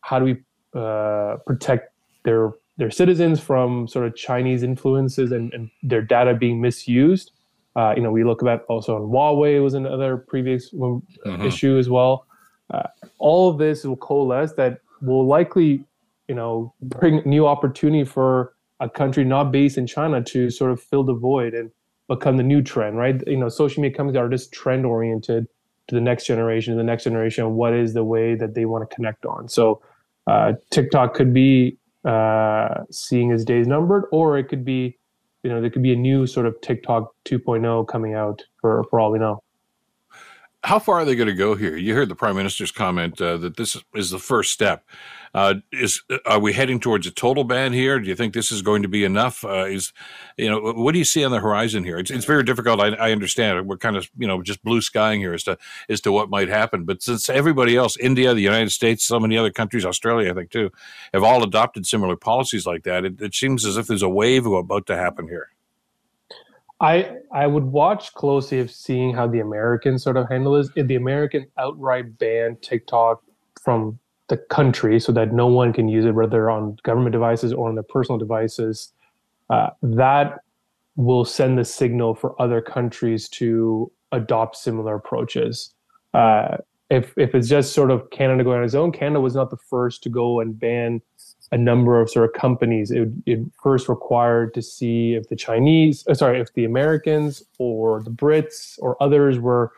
how 0.02 0.18
do 0.18 0.24
we 0.24 0.36
uh, 0.74 1.36
protect 1.46 1.92
their 2.24 2.52
their 2.76 2.90
citizens 2.90 3.40
from 3.40 3.86
sort 3.86 4.06
of 4.06 4.16
Chinese 4.16 4.62
influences 4.62 5.32
and, 5.32 5.52
and 5.52 5.70
their 5.82 6.00
data 6.00 6.34
being 6.34 6.60
misused. 6.60 7.32
Uh, 7.76 7.92
you 7.94 8.02
know, 8.02 8.10
we 8.10 8.24
look 8.24 8.42
at 8.44 8.64
also 8.68 8.96
on 8.96 9.02
Huawei 9.02 9.62
was 9.62 9.74
another 9.74 10.16
previous 10.16 10.72
mm-hmm. 10.72 11.42
issue 11.42 11.76
as 11.76 11.90
well. 11.90 12.26
Uh, 12.70 12.84
all 13.18 13.50
of 13.50 13.58
this 13.58 13.84
will 13.84 13.96
coalesce 13.96 14.54
that 14.54 14.80
will 15.02 15.26
likely, 15.26 15.84
you 16.26 16.34
know, 16.34 16.72
bring 16.80 17.22
new 17.26 17.46
opportunity 17.46 18.04
for 18.04 18.54
a 18.80 18.88
country 18.88 19.24
not 19.24 19.52
based 19.52 19.76
in 19.76 19.86
China 19.86 20.22
to 20.22 20.48
sort 20.48 20.70
of 20.70 20.80
fill 20.80 21.04
the 21.04 21.14
void 21.14 21.52
and 21.52 21.70
become 22.08 22.38
the 22.38 22.42
new 22.42 22.62
trend, 22.62 22.96
right? 22.96 23.22
You 23.26 23.36
know, 23.36 23.48
social 23.48 23.82
media 23.82 23.96
companies 23.96 24.18
are 24.18 24.28
just 24.28 24.52
trend 24.52 24.86
oriented 24.86 25.46
to 25.88 25.94
the 25.94 26.00
next 26.00 26.24
generation, 26.24 26.76
the 26.76 26.82
next 26.82 27.04
generation, 27.04 27.56
what 27.56 27.74
is 27.74 27.92
the 27.92 28.04
way 28.04 28.34
that 28.36 28.54
they 28.54 28.64
want 28.64 28.88
to 28.88 28.94
connect 28.94 29.26
on. 29.26 29.48
So 29.48 29.82
uh, 30.26 30.52
TikTok 30.70 31.14
could 31.14 31.32
be 31.32 31.78
uh, 32.04 32.84
seeing 32.90 33.30
its 33.30 33.44
days 33.44 33.66
numbered, 33.66 34.04
or 34.12 34.38
it 34.38 34.48
could 34.48 34.64
be 34.64 34.98
you 35.42 35.50
know 35.50 35.60
there 35.60 35.70
could 35.70 35.82
be 35.82 35.92
a 35.92 35.96
new 35.96 36.26
sort 36.26 36.46
of 36.46 36.54
TikTok 36.60 37.10
2.0 37.26 37.88
coming 37.88 38.14
out 38.14 38.42
for 38.60 38.84
for 38.90 39.00
all 39.00 39.12
we 39.12 39.18
know. 39.18 39.42
How 40.62 40.78
far 40.78 40.96
are 41.00 41.04
they 41.06 41.16
going 41.16 41.28
to 41.28 41.34
go 41.34 41.54
here? 41.54 41.76
You 41.76 41.94
heard 41.94 42.10
the 42.10 42.14
prime 42.14 42.36
minister's 42.36 42.70
comment 42.70 43.20
uh, 43.20 43.38
that 43.38 43.56
this 43.56 43.78
is 43.94 44.10
the 44.10 44.18
first 44.18 44.52
step. 44.52 44.84
Uh, 45.32 45.54
is 45.72 46.02
are 46.26 46.38
we 46.40 46.52
heading 46.52 46.80
towards 46.80 47.06
a 47.06 47.10
total 47.10 47.44
ban 47.44 47.72
here? 47.72 47.98
Do 47.98 48.08
you 48.08 48.14
think 48.14 48.34
this 48.34 48.52
is 48.52 48.60
going 48.60 48.82
to 48.82 48.88
be 48.88 49.04
enough? 49.04 49.44
Uh, 49.44 49.64
is 49.64 49.92
you 50.36 50.50
know 50.50 50.60
what 50.60 50.92
do 50.92 50.98
you 50.98 51.04
see 51.04 51.24
on 51.24 51.30
the 51.30 51.40
horizon 51.40 51.84
here? 51.84 51.98
It's, 51.98 52.10
it's 52.10 52.24
very 52.24 52.42
difficult. 52.42 52.80
I, 52.80 52.88
I 52.88 53.12
understand 53.12 53.66
We're 53.68 53.78
kind 53.78 53.96
of 53.96 54.10
you 54.18 54.26
know 54.26 54.42
just 54.42 54.62
blue 54.62 54.82
skying 54.82 55.20
here 55.20 55.32
as 55.32 55.44
to 55.44 55.56
as 55.88 56.00
to 56.02 56.12
what 56.12 56.28
might 56.28 56.48
happen. 56.48 56.84
But 56.84 57.02
since 57.02 57.30
everybody 57.30 57.76
else, 57.76 57.96
India, 57.96 58.34
the 58.34 58.42
United 58.42 58.70
States, 58.70 59.04
so 59.04 59.20
many 59.20 59.38
other 59.38 59.52
countries, 59.52 59.86
Australia, 59.86 60.30
I 60.30 60.34
think 60.34 60.50
too, 60.50 60.70
have 61.14 61.22
all 61.22 61.42
adopted 61.42 61.86
similar 61.86 62.16
policies 62.16 62.66
like 62.66 62.82
that, 62.82 63.04
it, 63.04 63.20
it 63.22 63.34
seems 63.34 63.64
as 63.64 63.76
if 63.76 63.86
there's 63.86 64.02
a 64.02 64.08
wave 64.08 64.44
about 64.46 64.86
to 64.86 64.96
happen 64.96 65.28
here. 65.28 65.50
I 66.80 67.10
I 67.32 67.46
would 67.46 67.64
watch 67.64 68.14
closely 68.14 68.58
of 68.60 68.70
seeing 68.70 69.14
how 69.14 69.26
the 69.26 69.40
Americans 69.40 70.02
sort 70.02 70.16
of 70.16 70.28
handle 70.28 70.54
this. 70.54 70.70
If 70.76 70.86
the 70.86 70.96
American 70.96 71.46
outright 71.58 72.18
ban 72.18 72.56
TikTok 72.62 73.22
from 73.62 73.98
the 74.28 74.38
country 74.38 74.98
so 75.00 75.12
that 75.12 75.32
no 75.32 75.46
one 75.46 75.72
can 75.72 75.88
use 75.88 76.04
it, 76.04 76.14
whether 76.14 76.48
on 76.50 76.78
government 76.82 77.12
devices 77.12 77.52
or 77.52 77.68
on 77.68 77.74
their 77.74 77.84
personal 77.84 78.18
devices, 78.18 78.92
uh, 79.50 79.70
that 79.82 80.38
will 80.96 81.24
send 81.24 81.58
the 81.58 81.64
signal 81.64 82.14
for 82.14 82.40
other 82.40 82.60
countries 82.60 83.28
to 83.28 83.90
adopt 84.12 84.56
similar 84.56 84.94
approaches. 84.94 85.74
Uh, 86.14 86.56
if 86.88 87.12
if 87.16 87.34
it's 87.34 87.48
just 87.48 87.72
sort 87.72 87.90
of 87.90 88.08
Canada 88.10 88.42
going 88.42 88.58
on 88.58 88.64
its 88.64 88.74
own, 88.74 88.90
Canada 88.90 89.20
was 89.20 89.34
not 89.34 89.50
the 89.50 89.56
first 89.68 90.02
to 90.04 90.08
go 90.08 90.40
and 90.40 90.58
ban 90.58 91.02
a 91.52 91.58
number 91.58 92.00
of 92.00 92.08
sort 92.08 92.28
of 92.28 92.40
companies. 92.40 92.90
It, 92.90 93.08
it 93.26 93.40
first 93.62 93.88
required 93.88 94.54
to 94.54 94.62
see 94.62 95.14
if 95.14 95.28
the 95.28 95.36
Chinese, 95.36 96.04
uh, 96.08 96.14
sorry, 96.14 96.40
if 96.40 96.52
the 96.54 96.64
Americans 96.64 97.42
or 97.58 98.02
the 98.02 98.10
Brits 98.10 98.78
or 98.80 98.96
others 99.02 99.38
were 99.38 99.72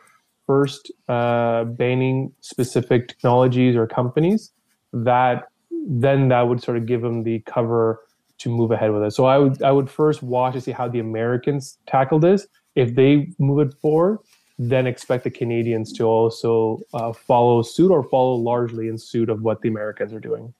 first 0.45 0.91
uh, 1.07 1.63
banning 1.63 2.31
specific 2.41 3.07
technologies 3.07 3.75
or 3.75 3.87
companies. 3.87 4.51
That 4.91 5.47
then 5.87 6.29
that 6.29 6.47
would 6.47 6.61
sort 6.61 6.77
of 6.77 6.85
give 6.85 7.01
them 7.01 7.23
the 7.23 7.39
cover 7.39 8.01
to 8.37 8.49
move 8.49 8.71
ahead 8.71 8.91
with 8.91 9.03
it. 9.03 9.11
So 9.11 9.25
I 9.25 9.37
would 9.37 9.61
I 9.63 9.71
would 9.71 9.89
first 9.89 10.21
watch 10.21 10.53
to 10.53 10.61
see 10.61 10.71
how 10.71 10.87
the 10.87 10.99
Americans 10.99 11.77
tackle 11.87 12.19
this. 12.19 12.47
If 12.75 12.95
they 12.95 13.29
move 13.39 13.67
it 13.67 13.73
forward, 13.81 14.19
then 14.59 14.85
expect 14.87 15.23
the 15.23 15.31
Canadians 15.31 15.91
to 15.93 16.03
also 16.03 16.81
uh, 16.93 17.13
follow 17.13 17.61
suit 17.61 17.91
or 17.91 18.03
follow 18.03 18.35
largely 18.35 18.87
in 18.87 18.97
suit 18.97 19.29
of 19.29 19.41
what 19.41 19.61
the 19.61 19.69
Americans 19.69 20.13
are 20.13 20.19
doing. 20.19 20.53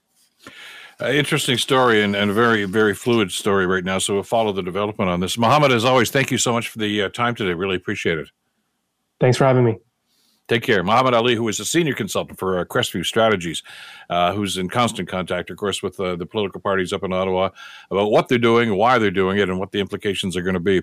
Uh, 1.02 1.10
interesting 1.10 1.58
story 1.58 2.04
and, 2.04 2.16
and 2.16 2.32
a 2.32 2.34
very, 2.34 2.66
very 2.66 2.94
fluid 2.94 3.32
story 3.32 3.66
right 3.66 3.84
now. 3.84 3.98
So 3.98 4.14
we'll 4.14 4.24
follow 4.24 4.52
the 4.52 4.64
development 4.64 5.10
on 5.10 5.20
this. 5.20 5.38
Mohammed, 5.38 5.72
as 5.72 5.86
always, 5.86 6.12
thank 6.12 6.32
you 6.32 6.38
so 6.38 6.54
much 6.54 6.70
for 6.70 6.80
the 6.80 7.04
uh, 7.04 7.10
time 7.10 7.36
today. 7.36 7.54
Really 7.54 7.76
appreciate 7.76 8.20
it. 8.20 8.30
Thanks 9.20 9.38
for 9.38 9.46
having 9.46 9.66
me. 9.66 9.78
Take 10.50 10.64
care. 10.64 10.84
Muhammad 10.84 11.14
Ali, 11.14 11.36
who 11.36 11.48
is 11.48 11.60
a 11.62 11.66
senior 11.66 11.94
consultant 11.94 12.38
for 12.38 12.60
uh, 12.60 12.66
Crestview 12.66 13.06
Strategies, 13.06 13.64
uh, 14.10 14.34
who's 14.34 14.58
in 14.58 14.68
constant 14.68 15.08
contact, 15.08 15.50
of 15.50 15.58
course, 15.58 15.82
with 15.82 15.98
uh, 16.00 16.18
the 16.18 16.26
political 16.26 16.60
parties 16.60 16.92
up 16.92 17.04
in 17.04 17.14
Ottawa 17.14 17.50
about 17.90 18.12
what 18.12 18.28
they're 18.28 18.38
doing, 18.38 18.76
why 18.76 19.00
they're 19.00 19.10
doing 19.10 19.38
it, 19.38 19.50
and 19.50 19.58
what 19.58 19.72
the 19.72 19.80
implications 19.80 20.36
are 20.36 20.42
going 20.42 20.54
to 20.54 20.60
be. 20.60 20.82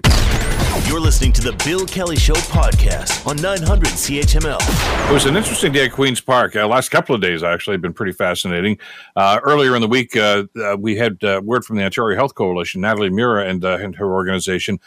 You're 0.87 1.01
listening 1.01 1.33
to 1.35 1.41
the 1.41 1.53
Bill 1.65 1.87
Kelly 1.87 2.17
Show 2.17 2.35
podcast 2.35 3.27
on 3.27 3.37
900 3.37 3.89
CHML. 3.89 5.11
It 5.11 5.13
was 5.13 5.27
an 5.27 5.37
interesting 5.37 5.73
day 5.73 5.85
at 5.85 5.93
Queen's 5.93 6.21
Park. 6.21 6.57
Uh, 6.57 6.67
last 6.67 6.89
couple 6.91 7.15
of 7.15 7.21
days, 7.21 7.43
actually, 7.43 7.75
have 7.75 7.83
been 7.83 7.93
pretty 7.93 8.13
fascinating. 8.13 8.79
Uh, 9.15 9.41
earlier 9.43 9.75
in 9.77 9.83
the 9.83 9.89
week, 9.89 10.17
uh, 10.17 10.45
uh 10.61 10.77
we 10.79 10.97
had 10.97 11.23
uh, 11.23 11.41
word 11.45 11.65
from 11.65 11.77
the 11.77 11.85
Ontario 11.85 12.17
Health 12.17 12.35
Coalition, 12.35 12.81
Natalie 12.81 13.11
Mehra 13.11 13.49
and, 13.49 13.65
uh, 13.65 13.79
and 13.81 13.95
her 13.97 14.13
organization, 14.13 14.81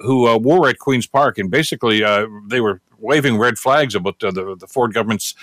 who 0.00 0.38
were 0.38 0.68
at 0.68 0.78
Queen's 0.78 1.06
Park, 1.06 1.38
and 1.38 1.50
basically 1.50 2.00
they 2.48 2.60
were 2.60 2.80
waving 2.98 3.38
red 3.38 3.58
flags 3.58 3.94
about 3.94 4.18
the, 4.18 4.56
the 4.58 4.66
Ford 4.66 4.94
government's 4.94 5.34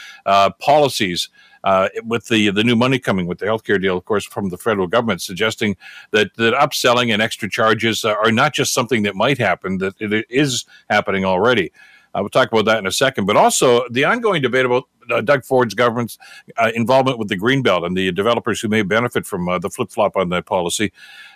policies 0.60 1.30
uh, 1.64 1.90
with 2.04 2.28
the 2.28 2.50
the 2.52 2.64
new 2.64 2.76
money 2.76 3.00
coming 3.00 3.28
with 3.28 3.40
the 3.40 3.46
healthcare 3.46 3.82
deal, 3.82 3.98
of 3.98 4.06
course, 4.06 4.26
from 4.26 4.50
the 4.50 4.58
federal 4.58 4.88
government, 4.88 5.22
suggesting 5.22 5.76
that 6.12 6.34
that 6.36 6.54
upselling 6.54 7.14
and 7.14 7.22
extra 7.22 7.50
charges 7.50 8.06
are 8.06 8.32
not 8.32 8.54
just 8.54 8.74
something 8.74 9.04
that 9.04 9.16
might 9.16 9.38
happen; 9.38 9.78
that 9.80 9.96
it 10.00 10.26
is 10.30 10.66
happening 10.90 11.26
already. 11.26 11.72
I 12.14 12.22
will 12.22 12.30
talk 12.30 12.52
about 12.52 12.66
that 12.66 12.80
in 12.80 12.88
a 12.88 12.92
second, 12.92 13.26
but 13.26 13.36
also 13.36 13.88
the 13.90 14.06
ongoing 14.06 14.42
debate 14.42 14.66
about 14.66 14.86
uh, 15.10 15.22
Doug 15.22 15.44
Ford's 15.44 15.74
government's 15.74 16.18
uh, 16.58 16.72
involvement 16.76 17.18
with 17.18 17.30
the 17.30 17.38
Greenbelt 17.38 17.86
and 17.86 17.96
the 17.96 18.12
developers 18.12 18.62
who 18.62 18.68
may 18.68 18.82
benefit 18.82 19.26
from 19.26 19.48
uh, 19.48 19.60
the 19.60 19.70
flip 19.70 19.92
flop 19.92 20.16
on 20.16 20.30
that 20.30 20.46
policy, 20.46 20.92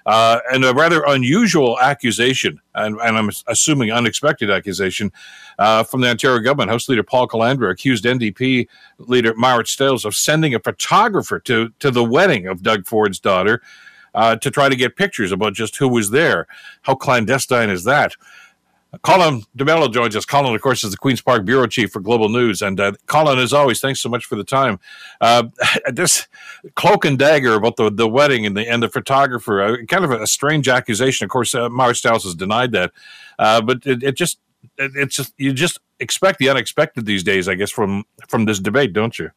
uh, 0.06 0.40
and 0.52 0.64
a 0.66 0.74
rather 0.74 1.04
unusual 1.08 1.80
accusation, 1.80 2.60
and, 2.76 3.00
and 3.02 3.18
I'm 3.18 3.30
assuming 3.48 3.92
unexpected 3.92 4.50
accusation 4.50 5.12
uh, 5.60 5.84
from 5.84 6.02
the 6.02 6.10
Ontario 6.10 6.40
government. 6.40 6.72
House 6.72 6.90
Leader 6.90 7.04
Paul 7.04 7.28
Calandra 7.28 7.72
accused 7.72 8.06
NDP 8.06 8.68
leader 9.00 9.34
Marit 9.36 9.68
Stiles 9.68 10.06
of 10.06 10.16
sending 10.16 10.54
a 10.56 10.60
photographer 10.60 11.40
to 11.42 11.70
to 11.80 11.92
the 11.92 12.04
wedding 12.04 12.48
of 12.48 12.64
Doug 12.64 12.86
Ford's 12.86 13.20
daughter. 13.20 13.62
Uh, 14.16 14.36
to 14.36 14.52
try 14.52 14.70
to 14.70 14.76
get 14.76 14.96
pictures 14.96 15.32
about 15.32 15.56
just 15.56 15.76
who 15.78 15.88
was 15.88 16.12
there. 16.12 16.46
How 16.84 16.94
clandestine 16.94 17.72
is 17.72 17.84
that? 17.86 18.16
Colin 19.02 19.44
D'Mello 19.56 19.92
joins 19.92 20.16
us. 20.16 20.26
Colin, 20.26 20.54
of 20.54 20.62
course, 20.62 20.84
is 20.84 20.92
the 20.92 20.98
Queen's 20.98 21.22
Park 21.22 21.46
Bureau 21.46 21.66
Chief 21.66 21.92
for 21.92 22.00
Global 22.00 22.30
News. 22.30 22.62
And 22.62 22.80
uh, 22.80 22.94
Colin, 23.08 23.40
as 23.40 23.52
always, 23.52 23.80
thanks 23.80 24.00
so 24.02 24.10
much 24.10 24.26
for 24.26 24.36
the 24.36 24.44
time. 24.44 24.80
Uh, 25.20 25.46
this 25.92 26.28
cloak 26.76 27.04
and 27.06 27.18
dagger 27.18 27.56
about 27.56 27.76
the, 27.76 27.92
the 27.92 28.08
wedding 28.08 28.46
and 28.46 28.56
the 28.56 28.70
and 28.70 28.84
the 28.84 28.90
photographer, 28.90 29.62
uh, 29.62 29.78
kind 29.88 30.06
of 30.06 30.12
a, 30.12 30.28
strange 30.28 30.68
accusation. 30.68 31.26
Of 31.26 31.32
course, 31.32 31.56
uh, 31.56 31.70
Marit 31.70 31.98
Stiles 31.98 32.24
has 32.24 32.36
denied 32.36 32.72
that. 32.74 32.92
Uh, 33.40 33.62
but 33.62 33.86
it, 33.86 34.04
it 34.04 34.16
just 34.16 34.40
it, 34.78 34.92
it's 34.96 35.16
just 35.16 35.34
you 35.38 35.54
just 35.54 35.80
expect 36.00 36.40
the 36.40 36.50
unexpected 36.50 37.06
these 37.06 37.24
days, 37.24 37.48
I 37.48 37.56
guess, 37.56 37.72
from 37.72 38.04
from 38.28 38.46
this 38.46 38.60
debate, 38.60 38.94
don't 38.94 39.18
you? 39.18 39.32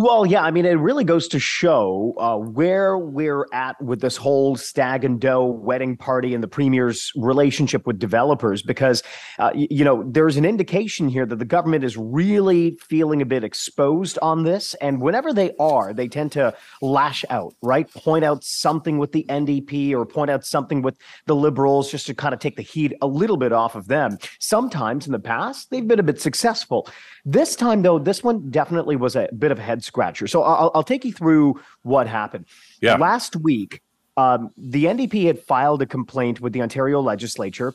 Well, 0.00 0.24
yeah, 0.24 0.44
I 0.44 0.52
mean, 0.52 0.64
it 0.64 0.74
really 0.74 1.02
goes 1.02 1.26
to 1.26 1.40
show 1.40 2.14
uh, 2.18 2.36
where 2.36 2.96
we're 2.96 3.48
at 3.52 3.82
with 3.82 4.00
this 4.00 4.16
whole 4.16 4.54
stag 4.54 5.04
and 5.04 5.20
doe 5.20 5.44
wedding 5.44 5.96
party 5.96 6.34
and 6.34 6.40
the 6.40 6.46
premier's 6.46 7.10
relationship 7.16 7.84
with 7.84 7.98
developers, 7.98 8.62
because 8.62 9.02
uh, 9.40 9.50
you, 9.56 9.84
know 9.84 10.04
there's 10.08 10.36
an 10.36 10.44
indication 10.44 11.08
here 11.08 11.26
that 11.26 11.40
the 11.40 11.44
government 11.44 11.82
is 11.82 11.96
really 11.96 12.78
feeling 12.88 13.20
a 13.20 13.26
bit 13.26 13.42
exposed 13.42 14.20
on 14.22 14.44
this, 14.44 14.74
and 14.74 15.00
whenever 15.00 15.32
they 15.32 15.50
are, 15.58 15.92
they 15.92 16.06
tend 16.06 16.30
to 16.30 16.54
lash 16.80 17.24
out, 17.28 17.56
right? 17.60 17.92
Point 17.92 18.24
out 18.24 18.44
something 18.44 18.98
with 18.98 19.10
the 19.10 19.26
NDP 19.28 19.94
or 19.94 20.06
point 20.06 20.30
out 20.30 20.46
something 20.46 20.80
with 20.80 20.96
the 21.26 21.34
Liberals, 21.34 21.90
just 21.90 22.06
to 22.06 22.14
kind 22.14 22.32
of 22.32 22.38
take 22.38 22.54
the 22.54 22.62
heat 22.62 22.92
a 23.02 23.08
little 23.08 23.36
bit 23.36 23.52
off 23.52 23.74
of 23.74 23.88
them. 23.88 24.16
Sometimes 24.38 25.06
in 25.06 25.12
the 25.12 25.18
past, 25.18 25.72
they've 25.72 25.88
been 25.88 25.98
a 25.98 26.04
bit 26.04 26.20
successful. 26.20 26.88
This 27.24 27.56
time, 27.56 27.82
though, 27.82 27.98
this 27.98 28.22
one 28.22 28.48
definitely 28.48 28.94
was 28.94 29.16
a 29.16 29.28
bit 29.36 29.50
of 29.50 29.58
a 29.58 29.62
head 29.62 29.82
scratcher. 29.88 30.26
So 30.28 30.42
I'll, 30.42 30.70
I'll 30.74 30.84
take 30.84 31.04
you 31.04 31.12
through 31.12 31.60
what 31.82 32.06
happened. 32.06 32.46
Yeah. 32.80 32.96
Last 32.96 33.34
week, 33.34 33.82
um, 34.16 34.50
the 34.56 34.84
NDP 34.84 35.26
had 35.26 35.40
filed 35.40 35.82
a 35.82 35.86
complaint 35.86 36.40
with 36.40 36.52
the 36.52 36.62
Ontario 36.62 37.00
legislature 37.00 37.74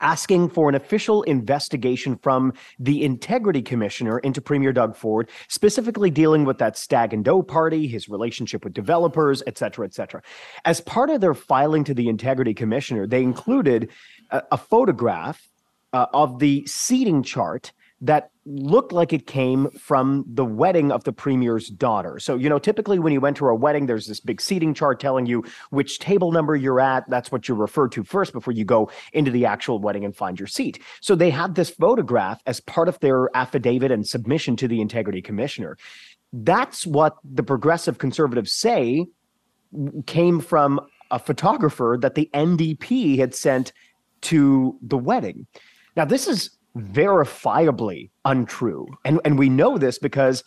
asking 0.00 0.48
for 0.48 0.68
an 0.68 0.74
official 0.74 1.22
investigation 1.24 2.16
from 2.16 2.52
the 2.78 3.02
integrity 3.02 3.62
commissioner 3.62 4.18
into 4.20 4.40
premier 4.40 4.72
doug 4.72 4.94
ford 4.94 5.28
specifically 5.48 6.10
dealing 6.10 6.44
with 6.44 6.58
that 6.58 6.76
stag 6.76 7.12
and 7.12 7.24
doe 7.24 7.42
party 7.42 7.88
his 7.88 8.08
relationship 8.08 8.62
with 8.64 8.72
developers 8.72 9.42
et 9.46 9.58
cetera 9.58 9.84
et 9.84 9.92
cetera 9.92 10.22
as 10.64 10.80
part 10.80 11.10
of 11.10 11.20
their 11.20 11.34
filing 11.34 11.82
to 11.82 11.94
the 11.94 12.08
integrity 12.08 12.54
commissioner 12.54 13.08
they 13.08 13.22
included 13.22 13.90
a, 14.30 14.42
a 14.52 14.56
photograph 14.56 15.48
uh, 15.92 16.06
of 16.12 16.38
the 16.38 16.64
seating 16.66 17.22
chart 17.22 17.72
that 18.00 18.30
looked 18.44 18.92
like 18.92 19.12
it 19.12 19.26
came 19.26 19.70
from 19.70 20.24
the 20.26 20.44
wedding 20.44 20.92
of 20.92 21.04
the 21.04 21.12
premier's 21.12 21.68
daughter. 21.68 22.18
So, 22.18 22.36
you 22.36 22.48
know, 22.48 22.58
typically 22.58 22.98
when 22.98 23.12
you 23.12 23.24
enter 23.26 23.48
a 23.48 23.56
wedding, 23.56 23.86
there's 23.86 24.06
this 24.06 24.20
big 24.20 24.40
seating 24.40 24.72
chart 24.72 25.00
telling 25.00 25.26
you 25.26 25.44
which 25.70 25.98
table 25.98 26.30
number 26.30 26.54
you're 26.54 26.80
at. 26.80 27.08
That's 27.10 27.32
what 27.32 27.48
you 27.48 27.54
refer 27.54 27.88
to 27.88 28.04
first 28.04 28.32
before 28.32 28.52
you 28.52 28.64
go 28.64 28.90
into 29.12 29.30
the 29.30 29.46
actual 29.46 29.80
wedding 29.80 30.04
and 30.04 30.14
find 30.14 30.38
your 30.38 30.46
seat. 30.46 30.80
So 31.00 31.14
they 31.14 31.30
had 31.30 31.56
this 31.56 31.70
photograph 31.70 32.40
as 32.46 32.60
part 32.60 32.88
of 32.88 33.00
their 33.00 33.36
affidavit 33.36 33.90
and 33.90 34.06
submission 34.06 34.56
to 34.56 34.68
the 34.68 34.80
integrity 34.80 35.20
commissioner. 35.20 35.76
That's 36.32 36.86
what 36.86 37.16
the 37.24 37.42
progressive 37.42 37.98
conservatives 37.98 38.52
say 38.52 39.06
came 40.06 40.40
from 40.40 40.80
a 41.10 41.18
photographer 41.18 41.98
that 42.00 42.14
the 42.14 42.30
NDP 42.32 43.18
had 43.18 43.34
sent 43.34 43.72
to 44.20 44.78
the 44.82 44.98
wedding. 44.98 45.46
Now, 45.96 46.04
this 46.04 46.28
is 46.28 46.57
verifiably 46.78 48.10
untrue. 48.24 48.86
And, 49.04 49.20
and 49.24 49.38
we 49.38 49.48
know 49.48 49.78
this 49.78 49.98
because 49.98 50.44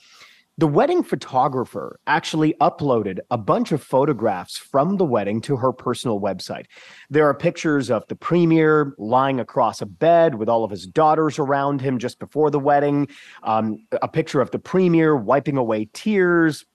the 0.58 0.68
wedding 0.68 1.02
photographer 1.02 2.00
actually 2.06 2.54
uploaded 2.62 3.20
a 3.32 3.38
bunch 3.38 3.72
of 3.72 3.82
photographs 3.82 4.58
from 4.58 4.98
the 4.98 5.06
wedding 5.06 5.42
to 5.42 5.56
her 5.56 5.72
personal 5.72 6.20
website. 6.20 6.66
There 7.10 7.28
are 7.28 7.34
pictures 7.34 7.90
of 7.90 8.06
the 8.10 8.16
premier 8.16 8.94
lying 8.98 9.40
across 9.40 9.82
a 9.82 9.86
bed 9.86 10.36
with 10.36 10.50
all 10.50 10.64
of 10.64 10.70
his 10.70 10.86
daughters 10.86 11.40
around 11.40 11.82
him 11.82 11.98
just 11.98 12.20
before 12.20 12.52
the 12.52 12.60
wedding, 12.60 13.08
um, 13.44 13.88
a 14.02 14.08
picture 14.08 14.42
of 14.42 14.52
the 14.52 14.60
premier 14.60 15.16
wiping 15.16 15.58
away 15.58 15.90
tears, 15.94 16.66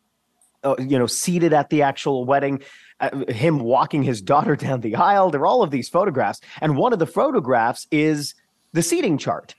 uh, 0.64 0.75
you 0.79 0.99
know, 0.99 1.07
seated 1.07 1.53
at 1.53 1.71
the 1.71 1.83
actual 1.83 2.25
wedding. 2.25 2.62
Uh, 2.99 3.25
him 3.29 3.61
walking 3.61 4.03
his 4.03 4.23
daughter 4.33 4.57
down 4.57 4.81
the 4.81 4.97
aisle. 4.97 5.31
There 5.31 5.42
are 5.42 5.47
all 5.47 5.62
of 5.62 5.71
these 5.71 5.88
photographs. 5.88 6.40
And 6.62 6.79
one 6.79 6.95
of 6.95 6.99
the 6.99 7.07
photographs 7.07 7.87
is 7.90 8.35
the 8.77 8.83
seating 8.83 9.17
chart. 9.19 9.55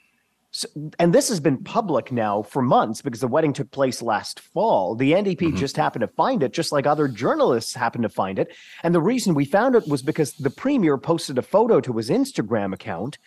So, 0.51 0.67
and 0.97 1.13
this 1.13 1.27
has 1.27 1.39
been 1.39 1.63
public 1.63 2.11
now 2.11 2.43
for 2.43 2.61
months 2.61 3.01
because 3.01 3.19
the 3.19 3.27
wedding 3.27 3.51
took 3.51 3.69
place 3.71 4.01
last 4.01 4.39
fall. 4.39 4.95
The 4.95 5.11
NDP 5.11 5.37
mm-hmm. 5.39 5.57
just 5.57 5.75
happened 5.75 6.01
to 6.01 6.07
find 6.07 6.41
it, 6.41 6.53
just 6.53 6.71
like 6.71 6.87
other 6.87 7.07
journalists 7.07 7.73
happened 7.73 8.03
to 8.03 8.09
find 8.09 8.39
it. 8.39 8.55
And 8.83 8.95
the 8.95 9.01
reason 9.01 9.33
we 9.33 9.43
found 9.43 9.75
it 9.75 9.87
was 9.87 10.01
because 10.01 10.33
the 10.33 10.49
premier 10.49 10.97
posted 10.97 11.37
a 11.37 11.41
photo 11.41 11.81
to 11.81 11.93
his 11.93 12.09
Instagram 12.09 12.73
account. 12.73 13.17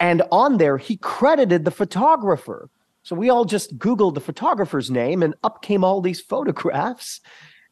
And 0.00 0.22
on 0.30 0.58
there, 0.58 0.78
he 0.78 0.96
credited 0.96 1.64
the 1.64 1.70
photographer. 1.70 2.70
So 3.02 3.14
we 3.16 3.28
all 3.28 3.44
just 3.44 3.78
Googled 3.78 4.14
the 4.14 4.20
photographer's 4.20 4.90
name, 4.90 5.22
and 5.22 5.34
up 5.44 5.62
came 5.62 5.84
all 5.84 6.00
these 6.00 6.20
photographs, 6.20 7.20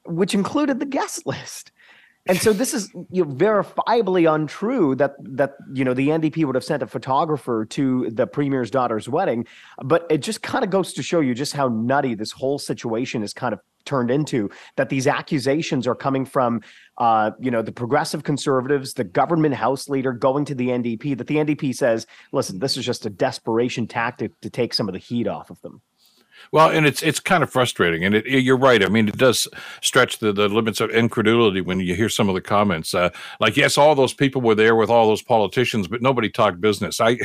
which 0.05 0.35
included 0.35 0.79
the 0.79 0.87
guest 0.87 1.27
list. 1.27 1.73
And 2.27 2.41
so 2.41 2.53
this 2.55 2.73
is 2.73 2.91
you 3.11 3.25
know, 3.25 3.31
verifiably 3.31 4.33
untrue 4.33 4.95
that 4.97 5.15
that 5.21 5.57
you 5.75 5.85
know 5.85 5.93
the 5.93 6.09
NDP 6.09 6.45
would 6.45 6.55
have 6.55 6.65
sent 6.65 6.83
a 6.83 6.87
photographer 6.87 7.67
to 7.67 8.09
the 8.11 8.27
premier's 8.27 8.71
daughter's 8.71 9.09
wedding, 9.09 9.47
but 9.83 10.07
it 10.09 10.19
just 10.19 10.43
kind 10.43 10.65
of 10.65 10.71
goes 10.71 10.95
to 10.95 11.03
show 11.03 11.21
you 11.21 11.35
just 11.35 11.53
how 11.53 11.69
nutty 11.69 12.15
this 12.15 12.33
whole 12.33 12.59
situation 12.59 13.23
is 13.23 13.35
kind 13.35 13.53
of 13.53 13.61
turned 13.85 14.11
into. 14.11 14.51
That 14.77 14.89
these 14.89 15.07
accusations 15.07 15.87
are 15.87 15.95
coming 15.95 16.25
from, 16.25 16.63
uh, 16.97 17.33
you 17.39 17.51
know, 17.51 17.61
the 17.61 17.73
progressive 17.73 18.23
conservatives, 18.23 18.95
the 18.95 19.05
government 19.05 19.55
house 19.55 19.91
leader 19.91 20.13
going 20.13 20.47
to 20.47 20.55
the 20.55 20.69
NDP. 20.69 21.19
That 21.19 21.27
the 21.27 21.37
NDP 21.37 21.75
says, 21.75 22.07
"Listen, 22.33 22.59
this 22.59 22.79
is 22.79 22.87
just 22.87 23.05
a 23.05 23.11
desperation 23.11 23.87
tactic 23.87 24.33
to 24.41 24.49
take 24.49 24.73
some 24.73 24.89
of 24.89 24.95
the 24.95 24.99
heat 24.99 25.29
off 25.29 25.51
of 25.51 25.61
them." 25.61 25.83
Well, 26.53 26.71
and 26.71 26.87
it's 26.87 27.03
it's 27.03 27.21
kind 27.21 27.43
of 27.43 27.51
frustrating, 27.51 28.05
and 28.05 28.15
it, 28.15 28.27
you're 28.27 28.57
right. 28.57 28.85
I 28.85 28.89
mean, 28.89 29.09
it 29.09 29.19
does 29.19 29.49
stretch 29.83 30.19
the, 30.19 30.33
the 30.33 30.49
limits 30.49 30.81
of 30.81 30.91
incredulity 30.91 31.61
when 31.61 31.81
you 31.81 31.95
hear 31.95 32.09
some 32.09 32.29
of 32.29 32.35
the 32.35 32.41
comments. 32.41 32.95
Uh, 32.95 33.11
like, 33.41 33.57
yes, 33.57 33.77
all 33.77 33.95
those 33.95 34.15
people 34.15 34.41
were 34.41 34.55
there 34.55 34.77
with 34.77 34.91
all 34.91 35.07
those 35.09 35.23
politicians, 35.23 35.89
but 35.89 36.03
nobody 36.03 36.31
talked 36.31 36.61
business. 36.61 37.01
I, 37.01 37.19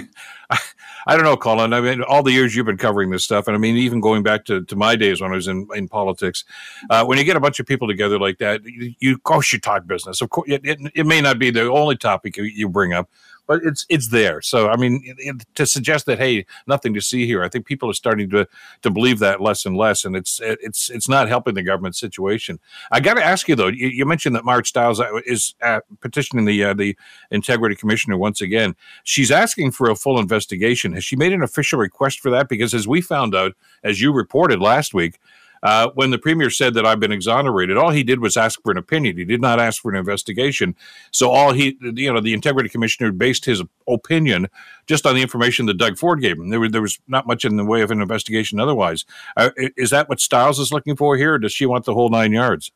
I, 0.49 0.59
I 1.07 1.15
don't 1.15 1.25
know, 1.25 1.37
Colin. 1.37 1.73
I 1.73 1.81
mean, 1.81 2.03
all 2.03 2.23
the 2.23 2.31
years 2.31 2.55
you've 2.55 2.65
been 2.65 2.77
covering 2.77 3.09
this 3.11 3.23
stuff, 3.23 3.47
and 3.47 3.55
I 3.55 3.59
mean, 3.59 3.77
even 3.77 4.01
going 4.01 4.23
back 4.23 4.45
to, 4.45 4.63
to 4.65 4.75
my 4.75 4.95
days 4.95 5.21
when 5.21 5.31
I 5.31 5.35
was 5.35 5.47
in 5.47 5.67
in 5.75 5.87
politics, 5.87 6.43
uh, 6.89 7.05
when 7.05 7.17
you 7.17 7.23
get 7.23 7.37
a 7.37 7.39
bunch 7.41 7.59
of 7.59 7.65
people 7.65 7.87
together 7.87 8.19
like 8.19 8.39
that, 8.39 8.63
you, 8.65 8.93
you 8.99 9.13
of 9.13 9.23
course 9.23 9.53
you 9.53 9.59
talk 9.59 9.87
business. 9.87 10.21
Of 10.21 10.29
course, 10.29 10.49
it, 10.49 10.61
it, 10.65 10.79
it 10.95 11.05
may 11.05 11.21
not 11.21 11.39
be 11.39 11.51
the 11.51 11.69
only 11.71 11.97
topic 11.97 12.37
you, 12.37 12.43
you 12.43 12.69
bring 12.69 12.93
up, 12.93 13.09
but 13.49 13.63
it's 13.63 13.83
it's 13.89 14.09
there. 14.09 14.43
So 14.43 14.69
I 14.69 14.77
mean, 14.77 15.01
it, 15.17 15.43
to 15.55 15.65
suggest 15.65 16.05
that 16.05 16.19
hey, 16.19 16.45
nothing 16.67 16.93
to 16.93 17.01
see 17.01 17.25
here, 17.25 17.43
I 17.43 17.49
think 17.49 17.65
people 17.65 17.89
are 17.89 17.95
starting 17.95 18.29
to 18.29 18.47
to 18.83 18.91
believe 18.91 19.17
that 19.19 19.41
less 19.41 19.65
and 19.65 19.75
less, 19.75 20.05
and 20.05 20.15
it's 20.15 20.39
it's 20.43 20.91
it's 20.91 21.09
not 21.09 21.27
helping 21.27 21.55
the 21.55 21.63
government 21.63 21.95
situation. 21.95 22.59
I 22.91 22.99
got 22.99 23.15
to 23.15 23.25
ask 23.25 23.49
you 23.49 23.55
though, 23.55 23.67
you, 23.67 23.87
you, 23.87 24.05
mentioned 24.05 24.35
that 24.35 24.45
Marit 24.45 24.67
Stiles 24.67 24.99
uh, 24.99 25.09
is 25.25 25.55
uh, 25.63 25.79
petitioning 25.99 26.45
the 26.45 26.63
uh, 26.63 26.73
the 26.75 26.95
integrity 27.31 27.75
commissioner 27.75 28.17
once 28.17 28.39
again. 28.39 28.75
She's 29.03 29.31
asking 29.31 29.71
for 29.71 29.89
a 29.89 29.95
full 29.95 30.19
investigation. 30.19 30.93
Has 30.93 31.03
she 31.03 31.15
made 31.15 31.33
an 31.33 31.41
official 31.41 31.79
request 31.79 32.19
for 32.19 32.29
that? 32.29 32.49
Because 32.49 32.75
as 32.75 32.87
we 32.87 33.01
found 33.01 33.33
out, 33.33 33.53
as 33.83 33.99
you 33.99 34.13
reported 34.13 34.59
last 34.59 34.93
week, 34.93 35.17
uh, 35.63 35.89
when 35.95 36.11
the 36.11 36.17
premier 36.17 36.49
said 36.49 36.73
that 36.73 36.85
I've 36.85 36.99
been 36.99 37.11
exonerated, 37.11 37.77
all 37.77 37.89
he 37.89 38.03
did 38.03 38.19
was 38.19 38.37
ask 38.37 38.61
for 38.61 38.71
an 38.71 38.77
opinion. 38.77 39.17
He 39.17 39.25
did 39.25 39.41
not 39.41 39.59
ask 39.59 39.81
for 39.81 39.91
an 39.91 39.97
investigation. 39.97 40.75
So 41.11 41.29
all 41.29 41.53
he, 41.53 41.77
you 41.81 42.13
know, 42.13 42.21
the 42.21 42.33
integrity 42.33 42.69
commissioner 42.69 43.11
based 43.11 43.45
his 43.45 43.61
opinion 43.87 44.47
just 44.87 45.05
on 45.05 45.15
the 45.15 45.21
information 45.21 45.65
that 45.67 45.77
Doug 45.77 45.97
Ford 45.97 46.21
gave 46.21 46.37
him. 46.37 46.49
There 46.49 46.59
was 46.59 46.71
there 46.71 46.81
was 46.81 46.99
not 47.07 47.27
much 47.27 47.45
in 47.45 47.57
the 47.57 47.65
way 47.65 47.81
of 47.81 47.91
an 47.91 48.01
investigation 48.01 48.59
otherwise. 48.59 49.05
Uh, 49.35 49.49
is 49.77 49.89
that 49.89 50.09
what 50.09 50.19
Stiles 50.19 50.59
is 50.59 50.71
looking 50.71 50.95
for 50.95 51.17
here, 51.17 51.37
does 51.37 51.53
she 51.53 51.65
want 51.65 51.85
the 51.85 51.93
whole 51.93 52.09
nine 52.09 52.31
yards? 52.31 52.71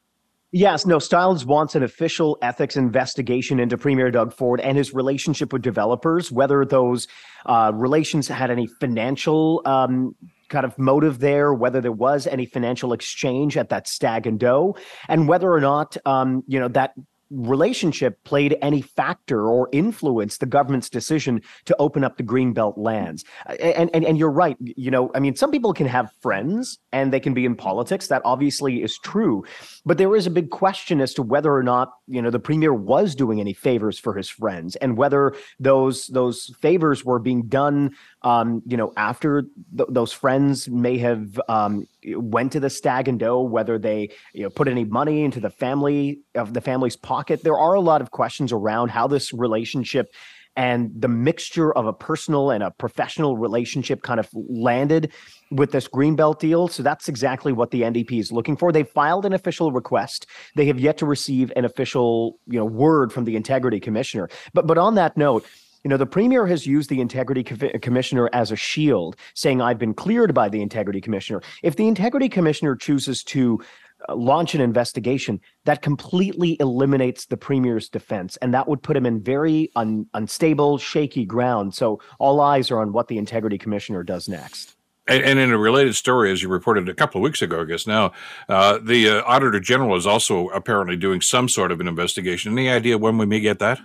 Yes, 0.56 0.86
no, 0.86 1.00
Stiles 1.00 1.48
wants 1.48 1.74
an 1.74 1.82
official 1.82 2.38
ethics 2.43 2.78
investigation 2.78 3.60
into 3.60 3.76
Premier 3.76 4.12
Doug 4.12 4.32
Ford 4.32 4.60
and 4.62 4.78
his 4.78 4.93
relationship 4.93 5.52
with 5.52 5.63
developers, 5.63 6.32
whether 6.32 6.63
those 6.63 7.08
uh, 7.48 7.72
relations 7.74 8.28
had 8.28 8.52
any 8.52 8.67
financial 8.67 9.63
um, 9.65 10.15
kind 10.54 10.66
of 10.66 10.78
motive 10.78 11.20
there, 11.20 11.52
whether 11.54 11.82
there 11.82 11.92
was 11.92 12.28
any 12.28 12.46
financial 12.46 12.94
exchange 12.94 13.58
at 13.58 13.70
that 13.70 13.88
stag 13.88 14.28
and 14.28 14.39
doe, 14.39 14.76
and 15.10 15.28
whether 15.28 15.52
or 15.52 15.60
not, 15.60 15.98
um, 16.06 16.44
you 16.48 16.60
know, 16.60 16.68
that 16.68 16.94
relationship 17.30 18.24
played 18.24 18.58
any 18.62 18.82
factor 18.82 19.48
or 19.48 19.70
influenced 19.72 20.40
the 20.40 20.46
government's 20.46 20.90
decision 20.90 21.42
to 21.66 21.76
open 21.80 22.04
up 22.04 22.18
the 22.18 22.24
greenbelt 22.24 22.74
lands. 22.78 23.24
And, 23.48 23.90
and 23.94 24.06
and 24.06 24.18
you're 24.18 24.32
right. 24.32 24.58
You 24.60 24.92
know 24.92 25.12
i 25.16 25.20
mean 25.20 25.36
some 25.36 25.52
people 25.52 25.74
can 25.74 25.88
have 25.88 26.12
friends 26.22 26.80
and 26.92 27.12
they 27.12 27.20
can 27.20 27.34
be 27.34 27.46
in 27.46 27.56
politics. 27.56 28.08
That 28.08 28.22
obviously 28.26 28.84
is 28.84 28.98
true. 29.00 29.44
But 29.86 29.98
there 29.98 30.16
is 30.16 30.28
a 30.28 30.32
big 30.32 30.50
question 30.50 31.02
as 31.02 31.14
to 31.16 31.24
whether 31.24 31.54
or 31.54 31.64
not 31.64 31.94
you 32.08 32.22
know 32.22 32.30
the 32.30 32.40
premier 32.40 32.74
was 32.74 33.16
doing 33.16 33.40
any 33.40 33.54
favors 33.54 33.98
for 33.98 34.14
his 34.14 34.30
friends 34.30 34.76
and 34.78 34.98
whether 34.98 35.34
those 35.60 36.08
those 36.08 36.54
favors 36.62 37.04
were 37.04 37.20
being 37.20 37.44
done 37.48 37.96
um, 38.22 38.62
you 38.66 38.78
know 38.78 38.94
after 38.98 39.44
th- 39.78 39.90
those 39.90 40.12
friends 40.12 40.70
may 40.70 40.98
have 40.98 41.40
um, 41.50 41.88
went 42.16 42.52
to 42.54 42.60
the 42.60 42.70
stag 42.70 43.08
and 43.08 43.20
doe 43.20 43.42
whether 43.42 43.78
they 43.78 44.10
you 44.34 44.44
know 44.44 44.50
put 44.50 44.68
any 44.68 44.84
money 44.84 45.24
into 45.24 45.39
the 45.39 45.50
family 45.50 46.20
of 46.36 46.54
the 46.54 46.62
family's 46.62 46.96
pocket. 46.96 47.44
There 47.44 47.58
are 47.58 47.74
a 47.74 47.82
lot 47.82 48.02
of 48.02 48.12
questions 48.12 48.52
around 48.52 48.89
how 48.89 49.08
this 49.08 49.34
relationship 49.34 50.13
and 50.56 50.92
the 50.96 51.08
mixture 51.08 51.74
of 51.74 51.88
a 51.88 51.94
personal 51.94 52.52
and 52.52 52.63
a 52.63 52.72
professional 52.72 53.38
relationship 53.38 54.04
kind 54.04 54.20
of 54.20 54.30
landed 54.34 55.12
with 55.50 55.72
this 55.72 55.88
greenbelt 55.88 56.39
deal. 56.39 56.68
So 56.68 56.84
that's 56.84 57.10
exactly 57.10 57.52
what 57.52 57.72
the 57.72 57.82
ndp 57.82 58.12
is 58.12 58.32
looking 58.32 58.56
for. 58.56 58.72
They 58.72 58.84
filed 58.84 59.26
an 59.26 59.34
official 59.34 59.72
request. 59.72 60.28
They 60.56 60.66
have 60.66 60.80
yet 60.80 60.98
to 61.00 61.06
receive 61.06 61.52
an 61.56 61.66
official 61.66 62.39
you 62.48 62.60
know 62.60 62.66
word 62.66 63.12
from 63.12 63.26
the 63.26 63.36
integrity 63.36 63.80
commissioner. 63.80 64.30
But 64.54 64.68
but 64.68 64.78
on 64.78 64.96
that 64.96 65.18
note 65.18 65.46
you 65.84 65.89
know, 65.89 65.98
the 65.98 66.06
premier 66.06 66.46
has 66.48 66.65
used 66.65 66.89
the 66.89 67.02
integrity 67.02 67.43
Co- 67.43 67.78
commissioner 67.82 68.30
as 68.34 68.52
a 68.52 68.56
shield, 68.56 69.15
saying, 69.34 69.62
I've 69.62 69.80
been 69.80 69.93
cleared 69.93 70.34
by 70.34 70.50
the 70.50 70.62
integrity 70.62 71.02
commissioner. 71.02 71.41
If 71.62 71.76
the 71.76 71.88
integrity 71.88 72.30
commissioner 72.30 72.76
chooses 72.76 73.24
to 73.26 73.60
uh, 74.08 74.15
launch 74.15 74.56
an 74.56 74.62
investigation, 74.62 75.39
that 75.65 75.82
completely 75.82 76.58
eliminates 76.60 77.26
the 77.26 77.38
premier's 77.38 77.89
defense. 77.89 78.38
And 78.38 78.54
that 78.54 78.67
would 78.67 78.82
put 78.82 78.96
him 78.96 79.06
in 79.06 79.22
very 79.22 79.72
un- 79.76 80.08
unstable, 80.13 80.78
shaky 80.78 81.26
ground. 81.26 81.76
So 81.76 82.00
all 82.19 82.39
eyes 82.39 82.72
are 82.72 82.80
on 82.80 82.93
what 82.93 83.08
the 83.08 83.17
integrity 83.17 83.58
commissioner 83.58 84.04
does 84.04 84.28
next. 84.30 84.76
And, 85.06 85.38
in 85.38 85.52
a 85.52 85.58
related 85.58 85.96
story, 85.96 86.32
as 86.32 86.41
you 86.41 86.48
reported 86.48 86.88
a 86.88 86.93
couple 86.93 87.19
of 87.19 87.24
weeks 87.24 87.41
ago, 87.41 87.62
I 87.62 87.65
guess 87.65 87.86
now, 87.86 88.13
uh, 88.48 88.80
the 88.82 89.10
uh, 89.10 89.24
Auditor 89.26 89.60
General 89.60 89.98
is 89.98 90.08
also 90.08 90.48
apparently 90.50 90.96
doing 90.96 91.19
some 91.19 91.50
sort 91.50 91.74
of 91.74 91.82
an 91.82 91.89
investigation. 91.89 92.54
Any 92.54 92.69
idea 92.69 92.98
when 92.98 93.17
we 93.17 93.26
may 93.26 93.41
get 93.41 93.60
that? 93.60 93.82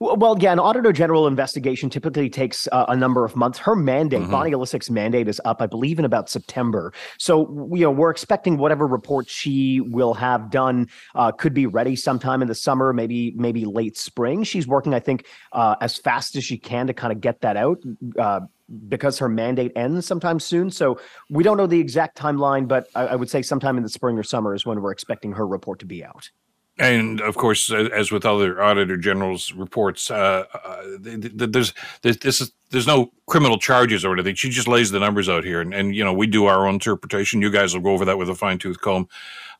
Well, 0.00 0.36
yeah, 0.38 0.52
an 0.52 0.58
auditor 0.58 0.92
general 0.92 1.26
investigation 1.26 1.90
typically 1.90 2.28
takes 2.28 2.68
uh, 2.72 2.86
a 2.88 2.96
number 2.96 3.24
of 3.24 3.36
months. 3.36 3.58
Her 3.58 3.74
mandate, 3.74 4.22
mm-hmm. 4.22 4.30
Bonnie 4.30 4.50
Lysyk's 4.52 4.90
mandate, 4.90 5.28
is 5.28 5.40
up, 5.44 5.62
I 5.62 5.66
believe, 5.66 5.98
in 5.98 6.04
about 6.04 6.28
September. 6.28 6.92
So, 7.18 7.70
you 7.72 7.82
know, 7.82 7.90
we're 7.90 8.10
expecting 8.10 8.58
whatever 8.58 8.86
report 8.86 9.28
she 9.28 9.80
will 9.80 10.14
have 10.14 10.50
done 10.50 10.88
uh, 11.14 11.32
could 11.32 11.54
be 11.54 11.66
ready 11.66 11.96
sometime 11.96 12.42
in 12.42 12.48
the 12.48 12.54
summer, 12.54 12.92
maybe 12.92 13.32
maybe 13.36 13.64
late 13.64 13.96
spring. 13.96 14.44
She's 14.44 14.66
working, 14.66 14.94
I 14.94 15.00
think, 15.00 15.26
uh, 15.52 15.76
as 15.80 15.96
fast 15.96 16.36
as 16.36 16.44
she 16.44 16.58
can 16.58 16.86
to 16.86 16.94
kind 16.94 17.12
of 17.12 17.20
get 17.20 17.40
that 17.40 17.56
out 17.56 17.78
uh, 18.18 18.40
because 18.88 19.18
her 19.18 19.28
mandate 19.28 19.72
ends 19.76 20.06
sometime 20.06 20.40
soon. 20.40 20.70
So 20.70 21.00
we 21.30 21.42
don't 21.42 21.56
know 21.56 21.66
the 21.66 21.80
exact 21.80 22.18
timeline, 22.18 22.66
but 22.66 22.88
I, 22.94 23.08
I, 23.08 23.16
would 23.16 23.30
say 23.30 23.42
sometime 23.42 23.76
in 23.76 23.82
the 23.82 23.88
spring 23.88 24.18
or 24.18 24.22
summer 24.22 24.54
is 24.54 24.66
when 24.66 24.80
we're 24.82 24.90
expecting 24.90 25.32
her 25.32 25.46
report 25.46 25.78
to 25.80 25.86
be 25.86 26.04
out 26.04 26.30
and 26.78 27.20
of 27.22 27.36
course, 27.36 27.72
as 27.72 28.12
with 28.12 28.26
other 28.26 28.62
auditor 28.62 28.98
generals 28.98 29.52
reports, 29.52 30.10
uh, 30.10 30.44
uh, 30.52 30.82
there's, 30.98 31.72
there's 32.02 32.18
this 32.18 32.40
is, 32.42 32.52
there's 32.70 32.86
no 32.86 33.12
criminal 33.26 33.58
charges 33.58 34.04
or 34.04 34.12
anything. 34.12 34.34
She 34.34 34.50
just 34.50 34.68
lays 34.68 34.90
the 34.90 35.00
numbers 35.00 35.28
out 35.28 35.42
here, 35.44 35.62
and, 35.62 35.72
and 35.72 35.94
you 35.96 36.04
know 36.04 36.12
we 36.12 36.26
do 36.26 36.44
our 36.44 36.66
own 36.66 36.74
interpretation. 36.74 37.40
You 37.40 37.50
guys 37.50 37.72
will 37.72 37.80
go 37.80 37.92
over 37.92 38.04
that 38.04 38.18
with 38.18 38.28
a 38.28 38.34
fine 38.34 38.58
tooth 38.58 38.80
comb, 38.82 39.08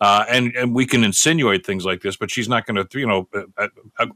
uh, 0.02 0.26
and 0.28 0.54
and 0.56 0.74
we 0.74 0.84
can 0.84 1.04
insinuate 1.04 1.64
things 1.64 1.86
like 1.86 2.02
this, 2.02 2.18
but 2.18 2.30
she's 2.30 2.50
not 2.50 2.66
going 2.66 2.86
to 2.86 2.98
you 2.98 3.06
know 3.06 3.28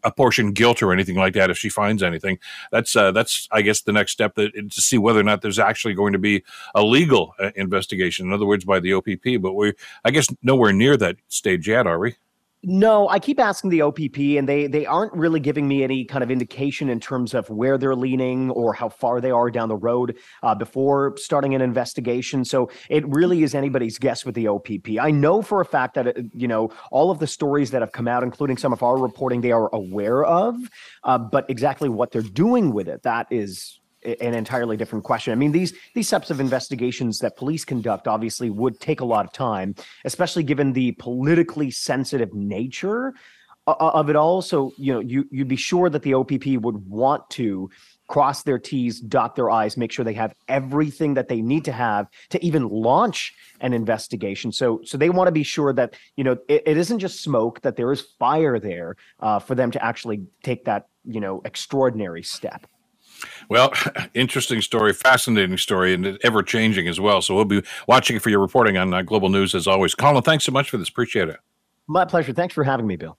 apportion 0.05 0.53
guilt 0.53 0.83
or 0.83 0.93
anything 0.93 1.17
like 1.17 1.33
that 1.35 1.49
if 1.49 1.57
she 1.57 1.71
finds 1.71 2.03
anything. 2.03 2.39
That's 2.71 2.95
uh, 2.95 3.13
that's 3.13 3.49
I 3.51 3.63
guess 3.63 3.81
the 3.81 3.93
next 3.93 4.13
step 4.13 4.35
that, 4.35 4.53
to 4.53 4.81
see 4.81 4.99
whether 4.99 5.21
or 5.21 5.25
not 5.25 5.41
there's 5.41 5.59
actually 5.59 5.95
going 5.95 6.13
to 6.13 6.19
be 6.19 6.45
a 6.75 6.83
legal 6.83 7.35
uh, 7.39 7.51
investigation. 7.57 8.27
In 8.27 8.35
other 8.35 8.47
words, 8.47 8.67
by 8.67 8.79
the 8.79 8.93
OPP. 8.93 9.41
But 9.41 9.55
we 9.55 9.73
I 10.05 10.11
guess 10.11 10.27
nowhere 10.43 10.75
near 10.75 10.99
that 10.99 11.17
stage 11.29 11.67
yet, 11.67 11.87
are 11.87 11.99
we? 11.99 12.17
No, 12.63 13.09
I 13.09 13.19
keep 13.19 13.41
asking 13.41 13.71
the 13.71 13.81
OPP, 13.81 14.19
and 14.37 14.47
they 14.47 14.67
they 14.67 14.85
aren't 14.85 15.15
really 15.15 15.41
giving 15.41 15.67
me 15.67 15.83
any 15.83 16.05
kind 16.05 16.23
of 16.23 16.31
indication 16.31 16.91
in 16.91 17.01
terms 17.01 17.33
of 17.33 17.49
where 17.49 17.79
they're 17.79 17.97
leaning 17.97 18.51
or 18.51 18.75
how 18.75 18.91
far 18.91 19.23
they 19.23 19.31
are 19.31 19.51
down 19.51 19.71
the 19.71 19.77
road 19.77 20.19
uh, 20.43 20.55
before 20.55 21.15
starting 21.17 21.55
an 21.55 21.63
investigation. 21.63 22.45
So 22.45 22.71
it 22.91 23.09
really 23.09 23.45
is 23.45 23.55
anybody's 23.55 23.99
guess 23.99 24.27
with 24.27 24.35
the 24.35 24.47
OPP. 24.47 25.01
I 25.01 25.11
know 25.11 25.41
for 25.41 25.63
a 25.63 25.65
fact 25.65 25.95
that 25.95 26.09
uh, 26.09 26.13
you 26.35 26.49
know 26.49 26.71
all 26.91 27.11
of 27.11 27.19
the 27.19 27.27
stories 27.27 27.71
that 27.71 27.81
have 27.81 27.93
come 27.93 28.07
out, 28.07 28.23
including 28.23 28.59
some 28.59 28.75
of 28.75 28.83
our 28.83 28.99
reporting, 28.99 29.41
they 29.41 29.53
are 29.53 29.75
aware 29.75 30.23
of, 30.23 30.55
uh, 31.05 31.17
but 31.17 31.49
exactly 31.49 31.89
what 31.89 32.11
they're 32.11 32.21
doing 32.21 32.75
with 32.75 32.89
it 32.89 33.03
that 33.05 33.27
is 33.31 33.80
an 34.03 34.35
entirely 34.35 34.77
different 34.77 35.05
question. 35.05 35.33
I 35.33 35.37
mean, 35.37 35.53
these 35.53 35.75
these 35.95 36.09
types 36.09 36.31
of 36.31 36.41
investigations 36.41 37.19
that 37.19 37.37
police 37.37 37.65
conduct 37.65 38.09
obviously 38.09 38.51
would 38.51 38.81
take 38.81 39.01
a 39.01 39.05
lot 39.05 39.25
of 39.25 39.33
time, 39.33 39.75
especially 40.05 40.43
given 40.43 40.73
the 40.73 40.93
politically 40.93 41.71
sensitive 41.71 42.33
nature 42.35 43.15
of 43.67 44.09
it 44.09 44.17
all. 44.17 44.43
So, 44.43 44.73
you 44.77 44.93
know, 44.93 45.01
you 45.01 45.27
you'd 45.31 45.49
be 45.49 45.57
sure 45.57 45.91
that 45.91 46.03
the 46.03 46.15
OPP 46.15 46.47
would 46.63 46.89
want 46.89 47.29
to 47.31 47.71
cross 48.09 48.43
their 48.43 48.59
T's, 48.59 49.01
dot 49.01 49.37
their 49.37 49.51
I's, 49.51 49.77
make 49.77 49.93
sure 49.93 50.05
they 50.05 50.15
have 50.15 50.35
everything 50.49 51.15
that 51.15 51.29
they 51.29 51.41
need 51.41 51.65
to 51.67 51.73
have 51.73 52.09
to 52.31 52.45
even 52.45 52.69
launch 52.69 53.35
an 53.61 53.73
investigation. 53.73 54.51
So, 54.51 54.81
so 54.85 54.99
they 54.99 55.11
want 55.11 55.29
to 55.29 55.33
be 55.33 55.45
sure 55.45 55.73
that 55.75 55.95
you 56.17 56.25
know 56.25 56.39
it, 56.49 56.63
it 56.67 56.77
isn't 56.77 56.99
just 56.99 57.23
smoke; 57.23 57.61
that 57.63 57.77
there 57.77 57.93
is 57.93 58.01
fire 58.01 58.59
there 58.59 58.97
uh, 59.21 59.39
for 59.39 59.55
them 59.55 59.71
to 59.73 59.85
actually 59.85 60.27
take 60.43 60.65
that 60.65 60.89
you 61.05 61.21
know 61.21 61.43
extraordinary 61.45 62.23
step. 62.23 62.67
Well, 63.51 63.73
interesting 64.15 64.63
story, 64.63 64.95
fascinating 64.95 65.59
story, 65.59 65.93
and 65.93 66.19
ever 66.23 66.43
changing 66.43 66.89
as 66.89 66.99
well. 66.99 67.21
So 67.21 67.35
we'll 67.35 67.45
be 67.45 67.63
watching 67.87 68.19
for 68.19 68.31
your 68.31 68.41
reporting 68.41 68.79
on 68.79 68.95
uh, 68.95 69.03
Global 69.03 69.29
News 69.29 69.55
as 69.55 69.67
always. 69.67 69.95
Colin, 69.95 70.23
thanks 70.23 70.45
so 70.45 70.53
much 70.53 70.71
for 70.71 70.79
this. 70.79 70.89
Appreciate 70.89 71.29
it. 71.29 71.37
My 71.87 72.05
pleasure. 72.05 72.33
Thanks 72.33 72.55
for 72.55 72.65
having 72.65 72.87
me, 72.87 72.97
Bill. 72.97 73.19